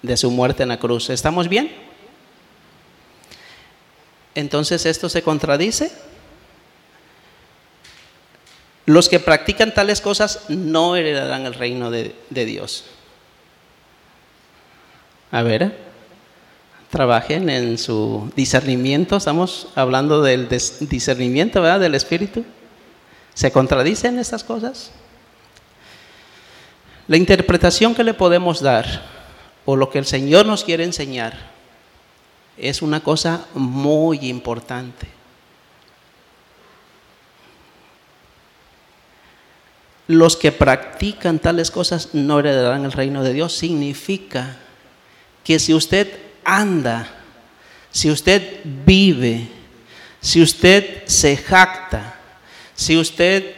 de 0.00 0.16
su 0.16 0.30
muerte 0.30 0.62
en 0.62 0.70
la 0.70 0.78
cruz. 0.78 1.10
¿Estamos 1.10 1.50
bien? 1.50 1.91
Entonces, 4.34 4.86
¿esto 4.86 5.08
se 5.08 5.22
contradice? 5.22 5.92
Los 8.86 9.08
que 9.08 9.20
practican 9.20 9.74
tales 9.74 10.00
cosas 10.00 10.44
no 10.48 10.96
heredarán 10.96 11.46
el 11.46 11.54
reino 11.54 11.90
de, 11.90 12.14
Dios. 12.30 12.84
A 15.30 15.42
ver 15.42 15.92
trabajen 16.90 17.48
en 17.48 17.78
su 17.78 18.30
discernimiento. 18.36 19.16
Estamos 19.16 19.68
hablando 19.74 20.20
del 20.20 20.46
discernimiento, 20.80 21.62
¿verdad? 21.62 21.80
Del 21.80 21.94
Espíritu. 21.94 22.44
¿Se 23.32 23.50
contradicen 23.50 24.18
estas 24.18 24.44
cosas? 24.44 24.90
La 27.08 27.16
interpretación 27.16 27.94
que 27.94 28.04
le 28.04 28.12
podemos 28.12 28.60
dar 28.60 29.06
o 29.64 29.74
lo 29.74 29.88
que 29.88 30.00
el 30.00 30.04
Señor 30.04 30.44
nos 30.44 30.64
quiere 30.64 30.84
enseñar 30.84 31.51
es 32.62 32.80
una 32.80 33.00
cosa 33.00 33.46
muy 33.54 34.28
importante. 34.28 35.08
Los 40.06 40.36
que 40.36 40.52
practican 40.52 41.40
tales 41.40 41.72
cosas 41.72 42.10
no 42.12 42.38
heredarán 42.38 42.84
el 42.84 42.92
reino 42.92 43.24
de 43.24 43.32
Dios. 43.32 43.52
Significa 43.52 44.56
que 45.42 45.58
si 45.58 45.74
usted 45.74 46.08
anda, 46.44 47.08
si 47.90 48.10
usted 48.10 48.60
vive, 48.64 49.48
si 50.20 50.40
usted 50.40 51.04
se 51.06 51.36
jacta 51.36 52.18
Si 52.74 52.96
usted 52.96 53.54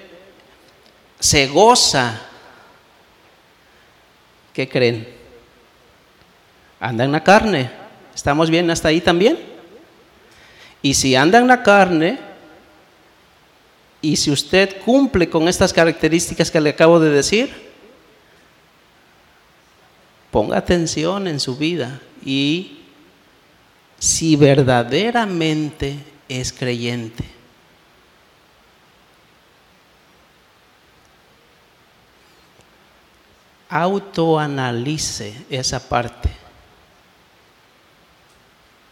se 1.20 1.46
goza, 1.46 2.20
¿qué 4.52 4.68
creen? 4.68 5.08
Anda 6.80 7.04
en 7.04 7.12
la 7.12 7.22
carne. 7.22 7.83
¿Estamos 8.14 8.50
bien 8.50 8.70
hasta 8.70 8.88
ahí 8.88 9.00
también? 9.00 9.38
Y 10.82 10.94
si 10.94 11.16
anda 11.16 11.38
en 11.38 11.46
la 11.46 11.62
carne, 11.62 12.18
y 14.04 14.16
si 14.16 14.30
usted 14.30 14.82
cumple 14.84 15.30
con 15.30 15.48
estas 15.48 15.72
características 15.72 16.50
que 16.50 16.60
le 16.60 16.70
acabo 16.70 17.00
de 17.00 17.08
decir, 17.08 17.50
ponga 20.30 20.58
atención 20.58 21.26
en 21.26 21.40
su 21.40 21.56
vida 21.56 22.02
y 22.22 22.80
si 23.98 24.36
verdaderamente 24.36 25.96
es 26.28 26.52
creyente. 26.52 27.24
Autoanalice 33.70 35.34
esa 35.48 35.88
parte 35.88 36.43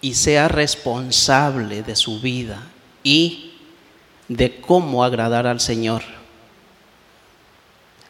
y 0.02 0.14
sea 0.14 0.48
responsable 0.48 1.82
de 1.82 1.96
su 1.96 2.20
vida 2.20 2.60
y 3.02 3.52
de 4.28 4.60
cómo 4.60 5.04
agradar 5.04 5.46
al 5.46 5.60
Señor. 5.60 6.02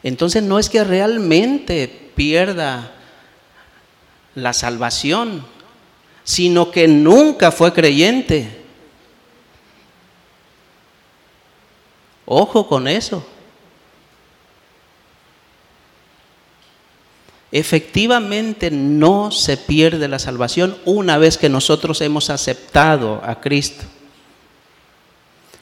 Entonces 0.01 0.43
no 0.43 0.59
es 0.59 0.69
que 0.69 0.83
realmente 0.83 2.11
pierda 2.15 2.91
la 4.35 4.51
salvación, 4.53 5.45
sino 6.23 6.71
que 6.71 6.87
nunca 6.87 7.51
fue 7.51 7.71
creyente. 7.71 8.63
Ojo 12.25 12.67
con 12.67 12.87
eso. 12.87 13.25
Efectivamente 17.55 18.71
no 18.71 19.29
se 19.29 19.57
pierde 19.57 20.07
la 20.07 20.17
salvación 20.17 20.75
una 20.85 21.19
vez 21.19 21.37
que 21.37 21.49
nosotros 21.49 22.01
hemos 22.01 22.31
aceptado 22.31 23.21
a 23.23 23.41
Cristo. 23.41 23.83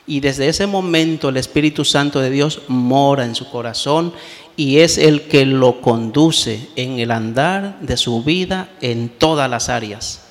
Y 0.07 0.21
desde 0.21 0.47
ese 0.47 0.67
momento 0.67 1.27
el 1.27 1.35
Espíritu 1.35 1.83
Santo 1.83 2.21
de 2.21 2.29
Dios 2.29 2.61
mora 2.69 3.25
en 3.25 3.35
su 3.35 3.49
corazón 3.49 4.13
y 4.55 4.77
es 4.77 4.97
el 4.97 5.23
que 5.23 5.45
lo 5.45 5.81
conduce 5.81 6.69
en 6.77 6.97
el 6.97 7.11
andar 7.11 7.77
de 7.81 7.97
su 7.97 8.23
vida 8.23 8.69
en 8.79 9.09
todas 9.09 9.49
las 9.49 9.67
áreas. 9.67 10.21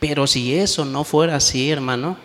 Pero 0.00 0.26
si 0.26 0.54
eso 0.54 0.86
no 0.86 1.04
fuera 1.04 1.36
así, 1.36 1.70
hermano, 1.70 2.16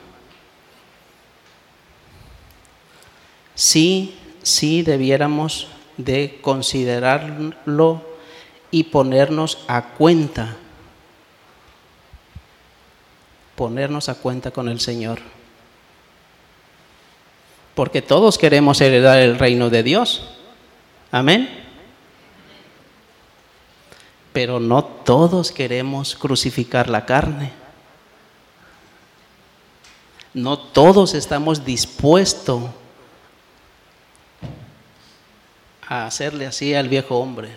sí, 3.55 4.15
sí 4.43 4.83
debiéramos 4.83 5.67
de 5.97 6.39
considerarlo 6.41 8.03
y 8.71 8.83
ponernos 8.83 9.59
a 9.67 9.89
cuenta, 9.89 10.55
ponernos 13.55 14.09
a 14.09 14.15
cuenta 14.15 14.51
con 14.51 14.69
el 14.69 14.79
Señor. 14.79 15.19
Porque 17.75 18.01
todos 18.01 18.37
queremos 18.37 18.81
heredar 18.81 19.19
el 19.19 19.39
reino 19.39 19.69
de 19.69 19.81
Dios. 19.81 20.29
Amén. 21.11 21.49
Pero 24.31 24.59
no 24.59 24.83
todos 24.83 25.51
queremos 25.51 26.15
crucificar 26.15 26.89
la 26.89 27.05
carne. 27.05 27.51
No 30.33 30.57
todos 30.57 31.13
estamos 31.13 31.65
dispuestos 31.65 32.63
hacerle 36.01 36.45
así 36.45 36.73
al 36.73 36.89
viejo 36.89 37.17
hombre. 37.17 37.49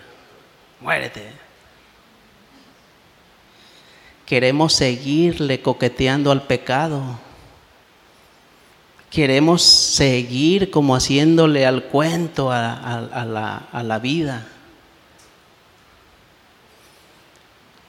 Muérete. 0.80 1.46
Queremos 4.26 4.72
seguirle 4.72 5.60
coqueteando 5.62 6.32
al 6.32 6.42
pecado. 6.42 7.18
Queremos 9.10 9.62
seguir 9.62 10.70
como 10.70 10.96
haciéndole 10.96 11.64
al 11.64 11.84
cuento 11.84 12.50
a, 12.50 13.72
la, 13.72 13.98
vida. 14.00 14.46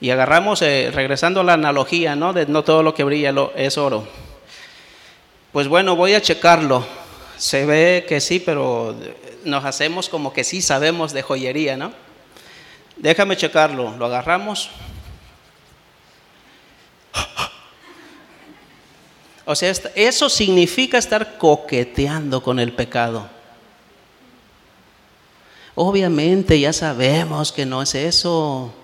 Y 0.00 0.10
agarramos, 0.10 0.62
eh, 0.62 0.90
regresando 0.94 1.40
a 1.40 1.44
la 1.44 1.54
analogía, 1.54 2.14
¿no? 2.14 2.32
De 2.32 2.46
no 2.46 2.62
todo 2.62 2.84
lo 2.84 2.94
que 2.94 3.02
brilla 3.02 3.34
es 3.56 3.76
oro. 3.76 4.06
Pues 5.52 5.66
bueno, 5.66 5.96
voy 5.96 6.14
a 6.14 6.22
checarlo. 6.22 6.86
Se 7.36 7.66
ve 7.66 8.06
que 8.08 8.20
sí, 8.20 8.38
pero 8.38 8.94
nos 9.48 9.64
hacemos 9.64 10.08
como 10.08 10.32
que 10.32 10.44
sí 10.44 10.62
sabemos 10.62 11.12
de 11.12 11.22
joyería, 11.22 11.76
¿no? 11.76 11.92
Déjame 12.96 13.36
checarlo. 13.36 13.96
Lo 13.96 14.06
agarramos. 14.06 14.70
O 19.44 19.54
sea, 19.54 19.72
eso 19.94 20.28
significa 20.28 20.98
estar 20.98 21.38
coqueteando 21.38 22.42
con 22.42 22.58
el 22.58 22.74
pecado. 22.74 23.26
Obviamente 25.74 26.60
ya 26.60 26.72
sabemos 26.72 27.52
que 27.52 27.64
no 27.64 27.80
es 27.80 27.94
eso. 27.94 28.74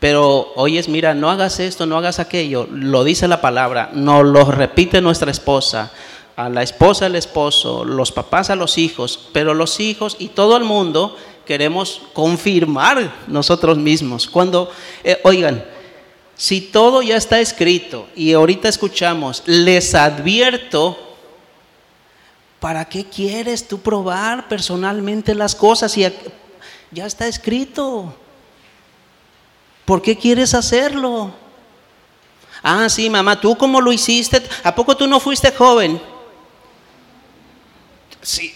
Pero 0.00 0.52
oyes, 0.56 0.88
mira, 0.88 1.14
no 1.14 1.30
hagas 1.30 1.60
esto, 1.60 1.86
no 1.86 1.96
hagas 1.96 2.18
aquello. 2.18 2.66
Lo 2.72 3.04
dice 3.04 3.28
la 3.28 3.40
palabra, 3.40 3.90
no 3.92 4.24
lo 4.24 4.50
repite 4.50 5.00
nuestra 5.00 5.30
esposa, 5.30 5.92
a 6.36 6.48
la 6.48 6.62
esposa 6.62 7.06
al 7.06 7.16
esposo, 7.16 7.84
los 7.84 8.12
papás 8.12 8.50
a 8.50 8.56
los 8.56 8.78
hijos, 8.78 9.28
pero 9.32 9.54
los 9.54 9.80
hijos 9.80 10.16
y 10.18 10.28
todo 10.28 10.56
el 10.56 10.64
mundo 10.64 11.16
queremos 11.46 12.02
confirmar 12.12 13.12
nosotros 13.26 13.76
mismos. 13.78 14.26
Cuando, 14.26 14.70
eh, 15.04 15.20
oigan, 15.24 15.64
si 16.36 16.60
todo 16.60 17.02
ya 17.02 17.16
está 17.16 17.40
escrito 17.40 18.08
y 18.16 18.32
ahorita 18.32 18.68
escuchamos, 18.68 19.42
les 19.46 19.94
advierto, 19.94 20.98
¿para 22.60 22.84
qué 22.84 23.04
quieres 23.04 23.68
tú 23.68 23.80
probar 23.80 24.48
personalmente 24.48 25.34
las 25.34 25.54
cosas? 25.54 25.96
Y 25.98 26.06
ya 26.90 27.06
está 27.06 27.26
escrito. 27.26 28.14
¿Por 29.84 30.00
qué 30.00 30.16
quieres 30.16 30.54
hacerlo? 30.54 31.32
Ah, 32.62 32.88
sí, 32.88 33.10
mamá, 33.10 33.40
¿tú 33.40 33.56
cómo 33.56 33.80
lo 33.80 33.92
hiciste? 33.92 34.42
¿A 34.62 34.74
poco 34.74 34.96
tú 34.96 35.06
no 35.06 35.18
fuiste 35.18 35.50
joven? 35.50 36.00
Sí, 38.22 38.54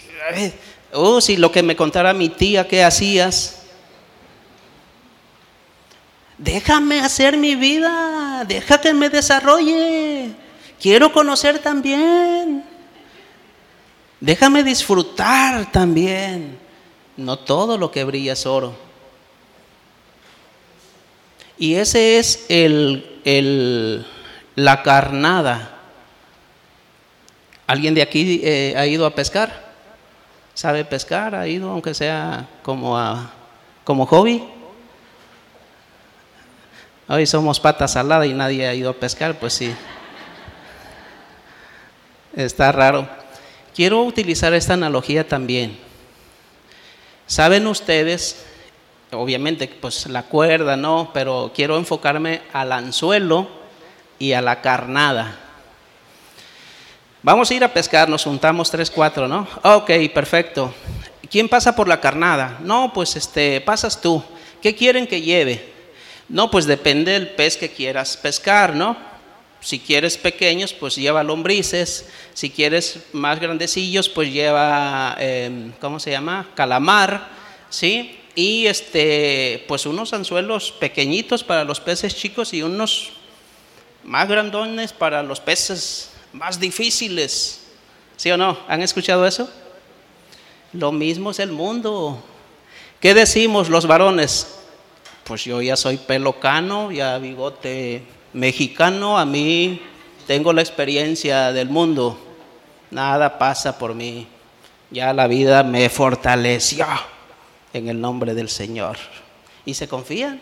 oh, 0.92 1.20
sí, 1.20 1.36
lo 1.36 1.52
que 1.52 1.62
me 1.62 1.76
contara 1.76 2.14
mi 2.14 2.28
tía 2.28 2.66
que 2.66 2.82
hacías. 2.82 3.62
Déjame 6.38 7.00
hacer 7.00 7.36
mi 7.36 7.54
vida, 7.56 8.44
deja 8.46 8.80
que 8.80 8.94
me 8.94 9.08
desarrolle. 9.08 10.30
Quiero 10.80 11.12
conocer 11.12 11.58
también. 11.58 12.64
Déjame 14.20 14.62
disfrutar 14.62 15.70
también. 15.72 16.58
No 17.16 17.38
todo 17.38 17.78
lo 17.78 17.90
que 17.90 18.04
brilla 18.04 18.34
es 18.34 18.44
oro. 18.46 18.74
Y 21.58 21.74
ese 21.74 22.18
es 22.18 22.44
el, 22.48 24.06
la 24.54 24.82
carnada. 24.82 25.75
¿Alguien 27.66 27.94
de 27.94 28.02
aquí 28.02 28.40
eh, 28.44 28.74
ha 28.76 28.86
ido 28.86 29.06
a 29.06 29.14
pescar? 29.14 29.72
¿Sabe 30.54 30.84
pescar? 30.84 31.34
¿Ha 31.34 31.48
ido 31.48 31.70
aunque 31.70 31.94
sea 31.94 32.48
como, 32.62 32.96
a, 32.96 33.30
como 33.84 34.06
hobby? 34.06 34.44
Hoy 37.08 37.26
somos 37.26 37.60
patas 37.60 37.92
saladas 37.92 38.26
y 38.26 38.34
nadie 38.34 38.66
ha 38.66 38.74
ido 38.74 38.90
a 38.90 38.94
pescar, 38.94 39.38
pues 39.38 39.52
sí. 39.54 39.74
Está 42.34 42.72
raro. 42.72 43.08
Quiero 43.74 44.02
utilizar 44.02 44.54
esta 44.54 44.74
analogía 44.74 45.26
también. 45.26 45.78
¿Saben 47.26 47.66
ustedes 47.66 48.46
obviamente 49.12 49.68
pues 49.68 50.06
la 50.06 50.24
cuerda, 50.24 50.76
¿no? 50.76 51.10
Pero 51.12 51.52
quiero 51.54 51.76
enfocarme 51.76 52.42
al 52.52 52.72
anzuelo 52.72 53.48
y 54.18 54.32
a 54.32 54.42
la 54.42 54.60
carnada. 54.60 55.45
Vamos 57.22 57.50
a 57.50 57.54
ir 57.54 57.64
a 57.64 57.72
pescar, 57.72 58.08
nos 58.08 58.24
juntamos 58.24 58.70
tres, 58.70 58.90
cuatro, 58.90 59.26
¿no? 59.26 59.48
Ok, 59.62 59.90
perfecto. 60.14 60.72
¿Quién 61.30 61.48
pasa 61.48 61.74
por 61.74 61.88
la 61.88 62.00
carnada? 62.00 62.58
No, 62.62 62.92
pues 62.92 63.16
este, 63.16 63.60
pasas 63.60 64.00
tú. 64.00 64.22
¿Qué 64.62 64.74
quieren 64.74 65.06
que 65.06 65.20
lleve? 65.20 65.72
No, 66.28 66.50
pues 66.50 66.66
depende 66.66 67.12
del 67.12 67.28
pez 67.28 67.56
que 67.56 67.70
quieras 67.70 68.16
pescar, 68.16 68.74
¿no? 68.74 68.96
Si 69.60 69.80
quieres 69.80 70.16
pequeños, 70.16 70.72
pues 70.72 70.96
lleva 70.96 71.24
lombrices. 71.24 72.08
Si 72.34 72.50
quieres 72.50 73.00
más 73.12 73.40
grandecillos, 73.40 74.08
pues 74.08 74.32
lleva, 74.32 75.16
em, 75.18 75.72
¿cómo 75.80 75.98
se 75.98 76.10
llama? 76.12 76.48
Calamar, 76.54 77.28
¿sí? 77.70 78.20
y 78.36 78.66
este, 78.66 79.64
pues 79.66 79.86
unos 79.86 80.12
anzuelos 80.12 80.70
pequeñitos 80.72 81.42
para 81.42 81.64
los 81.64 81.80
peces 81.80 82.14
chicos 82.14 82.52
y 82.52 82.62
unos 82.62 83.12
más 84.04 84.28
grandones 84.28 84.92
para 84.92 85.22
los 85.22 85.40
peces 85.40 86.10
más 86.36 86.60
difíciles. 86.60 87.62
¿Sí 88.16 88.30
o 88.30 88.36
no? 88.36 88.58
¿Han 88.68 88.82
escuchado 88.82 89.26
eso? 89.26 89.48
Lo 90.72 90.92
mismo 90.92 91.30
es 91.30 91.38
el 91.38 91.50
mundo. 91.50 92.22
¿Qué 93.00 93.14
decimos 93.14 93.68
los 93.68 93.86
varones? 93.86 94.58
Pues 95.24 95.44
yo 95.44 95.60
ya 95.62 95.76
soy 95.76 95.96
pelocano, 95.96 96.92
ya 96.92 97.18
bigote 97.18 98.04
mexicano, 98.32 99.18
a 99.18 99.24
mí 99.24 99.80
tengo 100.26 100.52
la 100.52 100.60
experiencia 100.60 101.52
del 101.52 101.68
mundo. 101.68 102.18
Nada 102.90 103.38
pasa 103.38 103.78
por 103.78 103.94
mí. 103.94 104.26
Ya 104.90 105.12
la 105.12 105.26
vida 105.26 105.62
me 105.62 105.88
fortaleció 105.88 106.86
en 107.72 107.88
el 107.88 108.00
nombre 108.00 108.34
del 108.34 108.48
Señor. 108.48 108.98
Y 109.64 109.74
se 109.74 109.88
confían. 109.88 110.40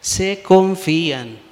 Se 0.00 0.42
confían. 0.42 1.47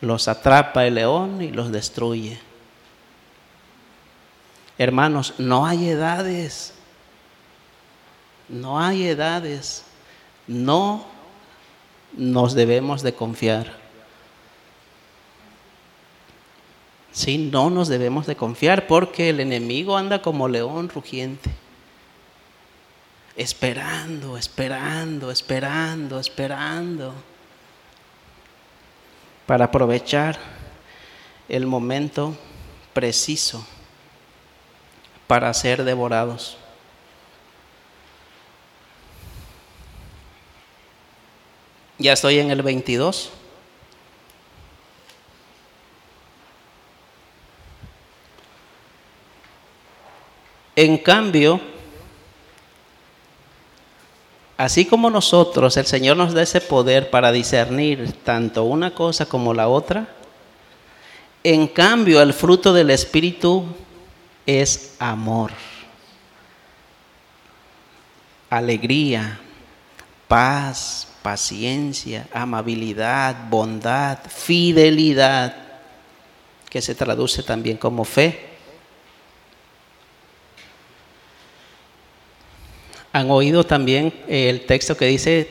Los 0.00 0.28
atrapa 0.28 0.86
el 0.86 0.94
león 0.94 1.42
y 1.42 1.50
los 1.50 1.72
destruye. 1.72 2.38
Hermanos, 4.78 5.34
no 5.38 5.66
hay 5.66 5.88
edades. 5.88 6.74
No 8.48 8.80
hay 8.80 9.08
edades. 9.08 9.84
No 10.46 11.04
nos 12.16 12.54
debemos 12.54 13.02
de 13.02 13.12
confiar. 13.12 13.76
Sí, 17.10 17.36
no 17.36 17.68
nos 17.68 17.88
debemos 17.88 18.26
de 18.26 18.36
confiar 18.36 18.86
porque 18.86 19.30
el 19.30 19.40
enemigo 19.40 19.96
anda 19.96 20.22
como 20.22 20.46
león 20.46 20.88
rugiente. 20.88 21.50
Esperando, 23.36 24.38
esperando, 24.38 25.32
esperando, 25.32 26.20
esperando. 26.20 27.14
Para 29.48 29.64
aprovechar 29.64 30.38
el 31.48 31.66
momento 31.66 32.36
preciso 32.92 33.66
para 35.26 35.54
ser 35.54 35.84
devorados. 35.84 36.58
Ya 41.96 42.12
estoy 42.12 42.40
en 42.40 42.50
el 42.50 42.60
22. 42.60 43.30
En 50.76 50.98
cambio, 50.98 51.58
así 54.58 54.84
como 54.84 55.08
nosotros, 55.08 55.78
el 55.78 55.86
Señor 55.86 56.18
nos 56.18 56.34
da 56.34 56.42
ese 56.42 56.60
poder 56.60 57.08
para 57.08 57.32
discernir 57.32 58.12
tanto 58.24 58.64
una 58.64 58.92
cosa 58.92 59.24
como 59.24 59.54
la 59.54 59.68
otra, 59.68 60.08
en 61.42 61.68
cambio 61.68 62.20
el 62.20 62.34
fruto 62.34 62.72
del 62.74 62.90
Espíritu 62.90 63.64
es 64.44 64.96
amor, 64.98 65.52
alegría, 68.50 69.40
paz, 70.26 71.08
paciencia, 71.22 72.26
amabilidad, 72.32 73.48
bondad, 73.48 74.18
fidelidad, 74.28 75.54
que 76.68 76.82
se 76.82 76.94
traduce 76.94 77.42
también 77.42 77.76
como 77.76 78.04
fe. 78.04 78.47
Han 83.12 83.30
oído 83.30 83.64
también 83.64 84.12
el 84.28 84.66
texto 84.66 84.96
que 84.96 85.06
dice, 85.06 85.48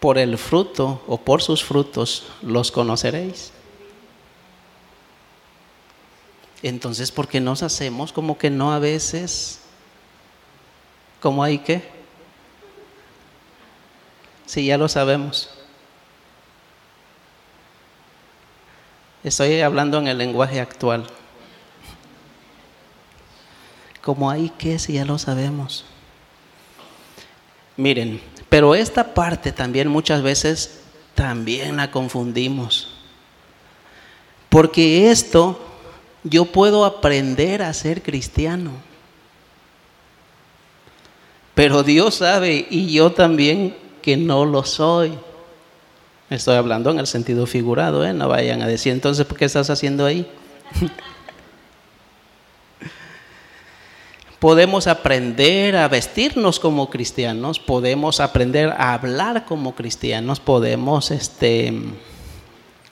por 0.00 0.18
el 0.18 0.38
fruto 0.38 1.02
o 1.06 1.18
por 1.18 1.42
sus 1.42 1.64
frutos 1.64 2.26
los 2.42 2.70
conoceréis. 2.70 3.52
Entonces, 6.62 7.12
¿por 7.12 7.28
qué 7.28 7.40
nos 7.40 7.62
hacemos 7.62 8.12
como 8.12 8.36
que 8.38 8.50
no 8.50 8.72
a 8.72 8.78
veces? 8.78 9.60
¿Cómo 11.20 11.42
hay 11.42 11.58
que? 11.58 11.82
Si 14.46 14.66
ya 14.66 14.78
lo 14.78 14.88
sabemos. 14.88 15.50
Estoy 19.22 19.60
hablando 19.60 19.98
en 19.98 20.08
el 20.08 20.18
lenguaje 20.18 20.60
actual. 20.60 21.06
¿Cómo 24.08 24.30
hay 24.30 24.48
que 24.48 24.78
si 24.78 24.94
ya 24.94 25.04
lo 25.04 25.18
sabemos? 25.18 25.84
Miren, 27.76 28.22
pero 28.48 28.74
esta 28.74 29.12
parte 29.12 29.52
también 29.52 29.88
muchas 29.88 30.22
veces 30.22 30.80
también 31.14 31.76
la 31.76 31.90
confundimos. 31.90 32.88
Porque 34.48 35.10
esto 35.10 35.60
yo 36.24 36.46
puedo 36.46 36.86
aprender 36.86 37.60
a 37.60 37.70
ser 37.74 38.02
cristiano. 38.02 38.70
Pero 41.54 41.82
Dios 41.82 42.14
sabe 42.14 42.66
y 42.70 42.90
yo 42.90 43.12
también 43.12 43.76
que 44.00 44.16
no 44.16 44.46
lo 44.46 44.64
soy. 44.64 45.18
Estoy 46.30 46.56
hablando 46.56 46.90
en 46.92 46.98
el 46.98 47.06
sentido 47.06 47.44
figurado, 47.44 48.06
¿eh? 48.06 48.14
no 48.14 48.26
vayan 48.26 48.62
a 48.62 48.66
decir 48.66 48.90
entonces, 48.90 49.26
¿por 49.26 49.36
qué 49.36 49.44
estás 49.44 49.68
haciendo 49.68 50.06
ahí? 50.06 50.26
podemos 54.38 54.86
aprender 54.86 55.76
a 55.76 55.88
vestirnos 55.88 56.60
como 56.60 56.90
cristianos, 56.90 57.58
podemos 57.58 58.20
aprender 58.20 58.70
a 58.70 58.94
hablar 58.94 59.44
como 59.44 59.74
cristianos, 59.74 60.40
podemos 60.40 61.10
este, 61.10 61.72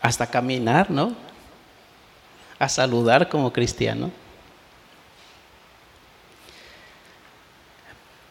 hasta 0.01 0.27
caminar, 0.27 0.91
¿no? 0.91 1.27
a 2.59 2.69
saludar 2.69 3.29
como 3.29 3.53
cristiano. 3.53 4.11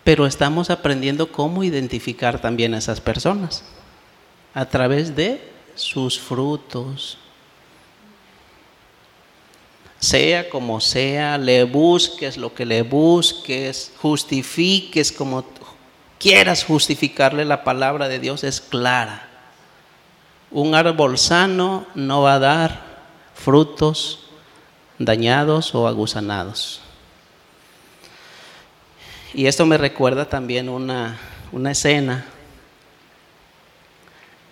Pero 0.03 0.27
estamos 0.27 0.69
aprendiendo 0.69 1.31
cómo 1.31 1.63
identificar 1.63 2.39
también 2.39 2.73
a 2.73 2.77
esas 2.77 3.01
personas 3.01 3.63
a 4.53 4.65
través 4.65 5.15
de 5.15 5.51
sus 5.75 6.19
frutos. 6.19 7.17
Sea 9.99 10.49
como 10.49 10.81
sea, 10.81 11.37
le 11.37 11.63
busques 11.63 12.37
lo 12.37 12.53
que 12.53 12.65
le 12.65 12.83
busques, 12.83 13.91
justifiques 13.97 15.11
como 15.11 15.43
quieras 16.19 16.63
justificarle 16.63 17.45
la 17.45 17.63
palabra 17.63 18.07
de 18.07 18.19
Dios 18.19 18.43
es 18.43 18.61
clara. 18.61 19.27
Un 20.51 20.75
árbol 20.75 21.17
sano 21.17 21.85
no 21.95 22.21
va 22.21 22.35
a 22.35 22.39
dar 22.39 22.81
frutos 23.33 24.27
dañados 24.97 25.75
o 25.75 25.87
aguzanados. 25.87 26.81
Y 29.33 29.47
esto 29.47 29.65
me 29.65 29.77
recuerda 29.77 30.29
también 30.29 30.69
una, 30.69 31.19
una 31.51 31.71
escena. 31.71 32.25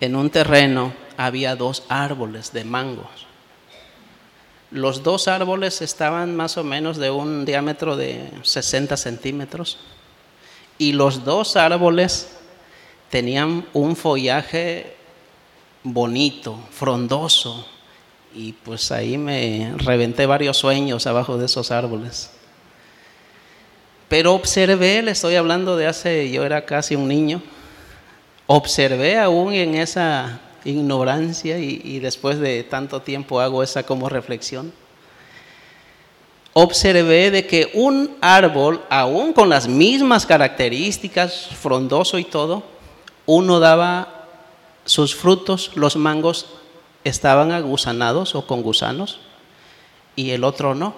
En 0.00 0.14
un 0.14 0.28
terreno 0.30 0.92
había 1.16 1.56
dos 1.56 1.84
árboles 1.88 2.52
de 2.52 2.64
mangos. 2.64 3.26
Los 4.74 5.04
dos 5.04 5.28
árboles 5.28 5.82
estaban 5.82 6.34
más 6.34 6.56
o 6.58 6.64
menos 6.64 6.96
de 6.96 7.08
un 7.08 7.44
diámetro 7.44 7.96
de 7.96 8.28
60 8.42 8.96
centímetros 8.96 9.78
y 10.78 10.94
los 10.94 11.24
dos 11.24 11.54
árboles 11.54 12.36
tenían 13.08 13.64
un 13.72 13.94
follaje 13.94 14.96
bonito, 15.84 16.58
frondoso, 16.72 17.64
y 18.34 18.50
pues 18.50 18.90
ahí 18.90 19.16
me 19.16 19.74
reventé 19.76 20.26
varios 20.26 20.56
sueños 20.56 21.06
abajo 21.06 21.38
de 21.38 21.46
esos 21.46 21.70
árboles. 21.70 22.32
Pero 24.08 24.34
observé, 24.34 25.02
le 25.02 25.12
estoy 25.12 25.36
hablando 25.36 25.76
de 25.76 25.86
hace, 25.86 26.32
yo 26.32 26.44
era 26.44 26.64
casi 26.64 26.96
un 26.96 27.06
niño, 27.06 27.40
observé 28.48 29.20
aún 29.20 29.52
en 29.52 29.76
esa 29.76 30.40
ignorancia 30.64 31.58
y, 31.58 31.98
después 31.98 32.38
de 32.40 32.62
tanto 32.64 33.02
tiempo 33.02 33.40
hago 33.40 33.62
esa 33.62 33.84
como 33.84 34.08
reflexión. 34.08 34.72
Observé 36.52 37.30
de 37.30 37.46
que 37.46 37.70
un 37.74 38.16
árbol, 38.20 38.82
aún 38.88 39.32
con 39.32 39.48
las 39.48 39.66
mismas 39.66 40.24
características, 40.24 41.48
frondoso 41.60 42.18
y 42.18 42.24
todo, 42.24 42.62
uno 43.26 43.58
daba 43.58 44.28
sus 44.84 45.14
frutos, 45.14 45.72
los 45.74 45.96
mangos, 45.96 46.46
estaban 47.02 47.52
agusanados 47.52 48.34
o 48.34 48.46
con 48.46 48.62
gusanos 48.62 49.20
y 50.16 50.30
el 50.30 50.44
otro 50.44 50.74
no. 50.74 50.94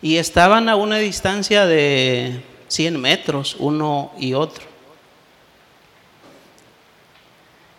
Y 0.00 0.18
estaban 0.18 0.68
a 0.68 0.76
una 0.76 0.98
distancia 0.98 1.66
de 1.66 2.42
100 2.68 3.00
metros 3.00 3.56
uno 3.58 4.12
y 4.18 4.34
otro. 4.34 4.73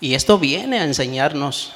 Y 0.05 0.13
esto 0.13 0.37
viene 0.37 0.77
a 0.77 0.83
enseñarnos 0.83 1.71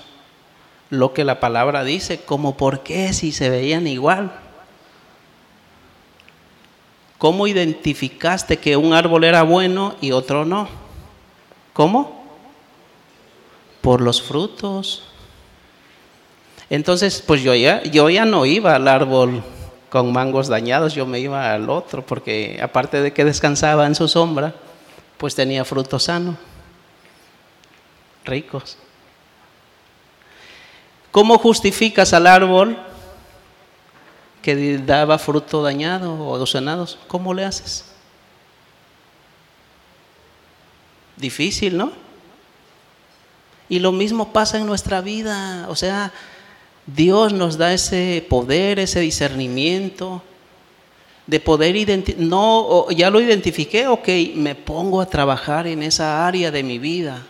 lo 0.92 1.16
que 1.16 1.24
la 1.24 1.40
palabra 1.40 1.84
dice, 1.84 2.20
como 2.20 2.58
por 2.58 2.84
qué 2.84 3.12
si 3.12 3.32
se 3.32 3.50
veían 3.50 3.88
igual. 3.88 4.32
¿Cómo 7.18 7.48
identificaste 7.48 8.58
que 8.58 8.78
un 8.78 8.94
árbol 8.94 9.24
era 9.24 9.42
bueno 9.42 9.96
y 10.00 10.12
otro 10.12 10.46
no? 10.46 10.70
¿Cómo? 11.74 12.24
Por 13.82 14.00
los 14.00 14.22
frutos. 14.22 15.02
Entonces, 16.70 17.24
pues 17.26 17.42
yo 17.42 17.56
ya, 17.56 17.82
yo 17.82 18.12
ya 18.12 18.26
no 18.26 18.46
iba 18.46 18.76
al 18.76 18.88
árbol 18.88 19.44
con 19.90 20.14
mangos 20.14 20.50
dañados, 20.50 20.94
yo 20.94 21.08
me 21.08 21.20
iba 21.20 21.52
al 21.52 21.68
otro, 21.68 22.06
porque 22.06 22.60
aparte 22.62 23.02
de 23.02 23.12
que 23.12 23.26
descansaba 23.26 23.88
en 23.88 23.96
su 23.96 24.08
sombra, 24.08 24.54
pues 25.18 25.34
tenía 25.34 25.66
fruto 25.66 25.98
sano, 25.98 26.38
ricos. 28.30 28.78
¿Cómo 31.12 31.38
justificas 31.40 32.14
al 32.14 32.28
árbol 32.28 32.78
que 34.42 34.78
daba 34.78 35.18
fruto 35.18 35.62
dañado 35.64 36.14
o 36.14 36.36
adocenados? 36.36 37.00
¿Cómo 37.08 37.34
le 37.34 37.46
haces? 37.46 37.86
Difícil, 41.18 41.76
¿no? 41.76 41.92
Y 43.68 43.80
lo 43.80 43.92
mismo 43.92 44.32
pasa 44.32 44.58
en 44.58 44.66
nuestra 44.66 45.02
vida, 45.02 45.68
o 45.70 45.76
sea, 45.76 46.12
Dios 46.88 47.34
nos 47.34 47.58
da 47.58 47.74
ese 47.74 48.26
poder, 48.28 48.80
ese 48.80 49.00
discernimiento 49.00 50.24
de 51.28 51.40
poder 51.40 51.76
identificar, 51.76 52.26
no, 52.26 52.90
ya 52.90 53.12
lo 53.12 53.22
identifiqué, 53.22 53.88
ok, 53.88 54.08
me 54.34 54.56
pongo 54.56 55.00
a 55.02 55.06
trabajar 55.06 55.68
en 55.68 55.84
esa 55.84 56.26
área 56.26 56.50
de 56.50 56.64
mi 56.64 56.80
vida. 56.80 57.24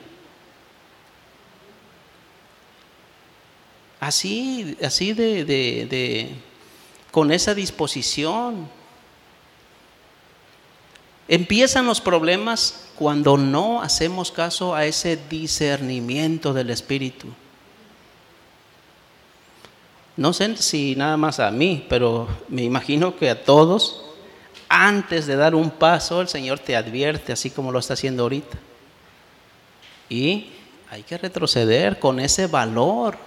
Así, 4.00 4.78
así 4.82 5.14
de, 5.14 5.46
de, 5.46 5.88
de 5.90 6.30
con 7.12 7.32
esa 7.32 7.54
disposición. 7.54 8.70
Empiezan 11.28 11.86
los 11.86 12.02
problemas 12.02 12.88
cuando 12.96 13.38
no 13.38 13.82
hacemos 13.82 14.32
caso 14.32 14.74
a 14.74 14.86
ese 14.86 15.18
discernimiento 15.30 16.54
del 16.54 16.70
Espíritu. 16.70 17.28
No 20.18 20.34
sé 20.34 20.58
si 20.58 20.96
nada 20.96 21.16
más 21.16 21.40
a 21.40 21.50
mí, 21.52 21.86
pero 21.88 22.28
me 22.50 22.64
imagino 22.64 23.16
que 23.16 23.30
a 23.30 23.44
todos, 23.44 24.04
antes 24.68 25.28
de 25.28 25.36
dar 25.36 25.56
un 25.56 25.70
paso, 25.70 26.20
el 26.20 26.28
Señor 26.28 26.60
te 26.60 26.76
advierte, 26.76 27.32
así 27.32 27.52
como 27.52 27.72
lo 27.72 27.80
está 27.80 27.94
haciendo 27.94 28.24
ahorita. 28.24 28.58
Y 30.10 30.50
hay 30.90 31.04
que 31.04 31.18
retroceder 31.18 32.00
con 32.00 32.20
ese 32.20 32.48
valor, 32.48 33.18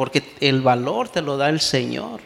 porque 0.00 0.22
el 0.40 0.62
valor 0.62 1.10
te 1.10 1.20
lo 1.20 1.36
da 1.36 1.50
el 1.50 1.60
Señor 1.60 2.22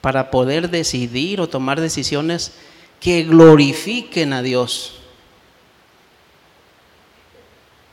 para 0.00 0.30
poder 0.30 0.70
decidir 0.70 1.38
o 1.38 1.50
tomar 1.50 1.82
decisiones 1.82 2.54
que 2.98 3.24
glorifiquen 3.24 4.32
a 4.32 4.40
Dios 4.40 4.94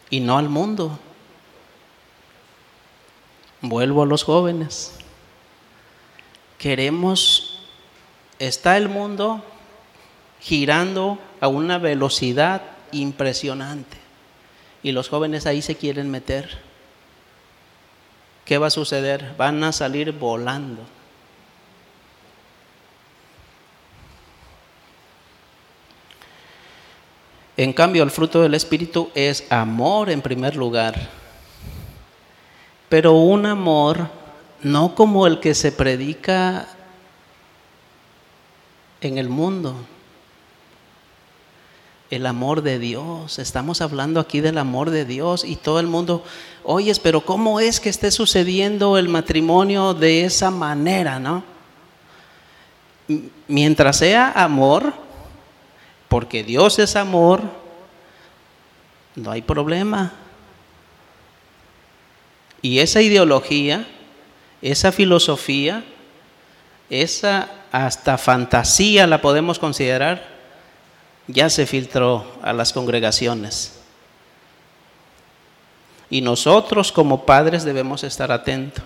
y 0.10 0.22
no 0.22 0.38
al 0.38 0.48
mundo. 0.48 0.98
Vuelvo 3.60 4.04
a 4.04 4.06
los 4.06 4.24
jóvenes. 4.24 4.94
Queremos, 6.58 7.66
está 8.40 8.78
el 8.78 8.88
mundo 8.88 9.44
girando 10.40 11.20
a 11.42 11.50
una 11.50 11.80
velocidad 11.80 12.62
impresionante 12.94 13.98
y 14.82 14.94
los 14.94 15.10
jóvenes 15.10 15.46
ahí 15.46 15.62
se 15.62 15.76
quieren 15.76 16.10
meter. 16.10 16.71
¿Qué 18.52 18.58
va 18.58 18.68
a 18.68 18.70
suceder? 18.70 19.34
Van 19.38 19.64
a 19.64 19.72
salir 19.72 20.12
volando. 20.12 20.82
En 27.56 27.72
cambio, 27.72 28.04
el 28.04 28.12
fruto 28.12 28.42
del 28.42 28.54
Espíritu 28.54 29.10
es 29.16 29.50
amor 29.50 30.10
en 30.10 30.22
primer 30.22 30.58
lugar 30.58 31.22
pero 32.92 33.14
un 33.14 33.46
amor 33.46 34.10
no 34.64 34.96
como 34.96 35.26
el 35.26 35.40
que 35.40 35.56
se 35.56 35.72
predica 35.72 36.68
en 39.00 39.18
el 39.18 39.30
mundo. 39.30 39.78
El 42.12 42.26
amor 42.26 42.62
de 42.62 42.78
Dios. 42.78 43.40
Estamos 43.40 43.80
hablando 43.80 44.20
aquí 44.20 44.42
del 44.42 44.58
amor 44.58 44.90
de 44.90 45.06
Dios 45.06 45.46
y 45.46 45.56
todo 45.56 45.80
el 45.80 45.88
mundo, 45.88 46.26
oyes, 46.62 47.00
pero 47.00 47.22
¿cómo 47.22 47.62
es 47.62 47.80
que 47.80 47.88
esté 47.88 48.12
sucediendo 48.12 48.98
el 48.98 49.08
matrimonio 49.08 49.94
de 49.94 50.26
esa 50.26 50.52
manera, 50.52 51.20
no? 51.20 51.42
Mientras 53.48 53.96
sea 53.98 54.30
amor, 54.34 54.94
porque 56.10 56.44
Dios 56.44 56.80
es 56.80 56.98
amor, 56.98 57.44
no 59.16 59.32
hay 59.32 59.42
problema. 59.42 60.12
Y 62.62 62.80
esa 62.80 63.02
ideología, 63.02 63.88
esa 64.62 64.92
filosofía, 64.92 65.86
esa 66.90 67.50
hasta 67.72 68.18
fantasía 68.18 69.08
la 69.08 69.22
podemos 69.22 69.60
considerar, 69.60 70.31
ya 71.28 71.50
se 71.50 71.66
filtró 71.66 72.26
a 72.42 72.54
las 72.54 72.74
congregaciones. 72.74 73.80
Y 76.10 76.22
nosotros 76.22 76.92
como 76.92 77.26
padres 77.26 77.64
debemos 77.64 78.04
estar 78.04 78.32
atentos. 78.32 78.84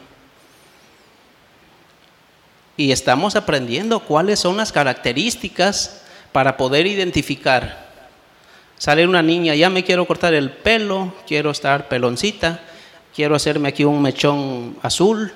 Y 2.77 2.91
estamos 2.91 3.35
aprendiendo 3.35 3.99
cuáles 4.01 4.39
son 4.39 4.57
las 4.57 4.71
características 4.71 6.01
para 6.31 6.57
poder 6.57 6.85
identificar. 6.85 7.85
Sale 8.77 9.07
una 9.07 9.21
niña, 9.21 9.55
ya 9.55 9.69
me 9.69 9.83
quiero 9.83 10.05
cortar 10.05 10.33
el 10.33 10.51
pelo, 10.51 11.13
quiero 11.25 11.51
estar 11.51 11.87
peloncita 11.87 12.59
quiero 13.15 13.35
hacerme 13.35 13.69
aquí 13.69 13.85
un 13.85 14.01
mechón 14.01 14.75
azul 14.81 15.31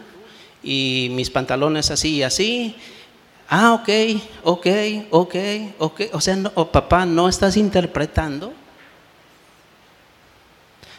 y 0.62 1.08
mis 1.12 1.30
pantalones 1.30 1.90
así 1.92 2.18
y 2.18 2.24
así. 2.24 2.76
Ah, 3.50 3.74
ok, 3.74 3.90
ok, 4.44 4.68
ok, 5.10 5.36
ok. 5.80 6.02
O 6.14 6.22
sea, 6.22 6.36
no, 6.36 6.52
papá, 6.72 7.06
no 7.08 7.28
estás 7.28 7.58
interpretando. 7.58 8.54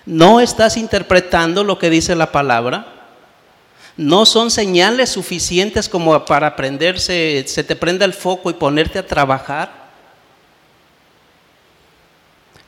No 0.05 0.40
estás 0.40 0.76
interpretando 0.76 1.62
lo 1.62 1.78
que 1.78 1.90
dice 1.90 2.16
la 2.16 2.32
palabra. 2.32 3.01
No 3.96 4.26
son 4.26 4.51
señales 4.51 5.11
suficientes 5.11 5.88
como 5.88 6.24
para 6.24 6.48
aprenderse, 6.48 7.44
se 7.46 7.62
te 7.62 7.76
prenda 7.76 8.05
el 8.05 8.14
foco 8.14 8.51
y 8.51 8.55
ponerte 8.55 8.98
a 8.98 9.07
trabajar. 9.07 9.90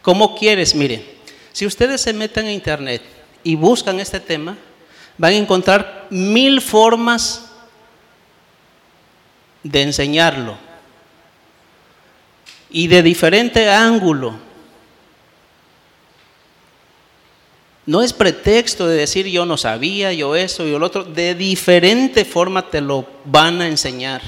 ¿Cómo 0.02 0.36
quieres? 0.36 0.74
Miren, 0.74 1.04
si 1.52 1.66
ustedes 1.66 2.00
se 2.00 2.12
meten 2.12 2.46
a 2.46 2.52
internet 2.52 3.02
y 3.42 3.56
buscan 3.56 3.98
este 3.98 4.20
tema, 4.20 4.56
van 5.18 5.32
a 5.32 5.36
encontrar 5.36 6.06
mil 6.10 6.60
formas 6.60 7.51
de 9.62 9.82
enseñarlo 9.82 10.56
y 12.72 12.88
de 12.88 13.02
diferente 13.02 13.68
ángulo. 13.68 14.34
No 17.84 18.02
es 18.02 18.12
pretexto 18.12 18.86
de 18.86 18.96
decir 18.96 19.26
yo 19.26 19.44
no 19.44 19.56
sabía, 19.56 20.12
yo 20.12 20.36
eso, 20.36 20.66
y 20.66 20.70
lo 20.70 20.86
otro, 20.86 21.04
de 21.04 21.34
diferente 21.34 22.24
forma 22.24 22.70
te 22.70 22.80
lo 22.80 23.06
van 23.24 23.60
a 23.60 23.68
enseñar. 23.68 24.22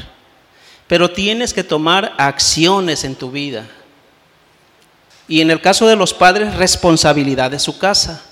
Pero 0.87 1.11
tienes 1.11 1.55
que 1.55 1.65
tomar 1.65 2.15
acciones 2.19 3.05
en 3.05 3.15
tu 3.15 3.31
vida. 3.31 3.67
Y 5.27 5.41
en 5.41 5.51
el 5.51 5.61
caso 5.61 5.87
de 5.87 5.97
los 5.97 6.13
padres, 6.13 6.55
responsabilidad 6.57 7.51
de 7.51 7.59
su 7.59 7.79
casa. 7.79 8.23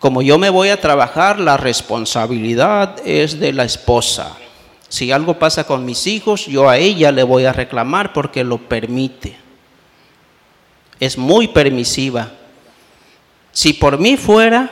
Como 0.00 0.22
yo 0.22 0.38
me 0.38 0.48
voy 0.48 0.70
a 0.70 0.80
trabajar, 0.80 1.38
la 1.38 1.58
responsabilidad 1.58 2.96
es 3.04 3.38
de 3.38 3.52
la 3.52 3.64
esposa. 3.64 4.34
Si 4.88 5.12
algo 5.12 5.38
pasa 5.38 5.64
con 5.64 5.84
mis 5.84 6.06
hijos, 6.06 6.46
yo 6.46 6.70
a 6.70 6.78
ella 6.78 7.12
le 7.12 7.22
voy 7.22 7.44
a 7.44 7.52
reclamar 7.52 8.14
porque 8.14 8.42
lo 8.42 8.56
permite. 8.56 9.36
Es 10.98 11.18
muy 11.18 11.48
permisiva. 11.48 12.30
Si 13.52 13.74
por 13.74 13.98
mí 13.98 14.16
fuera, 14.16 14.70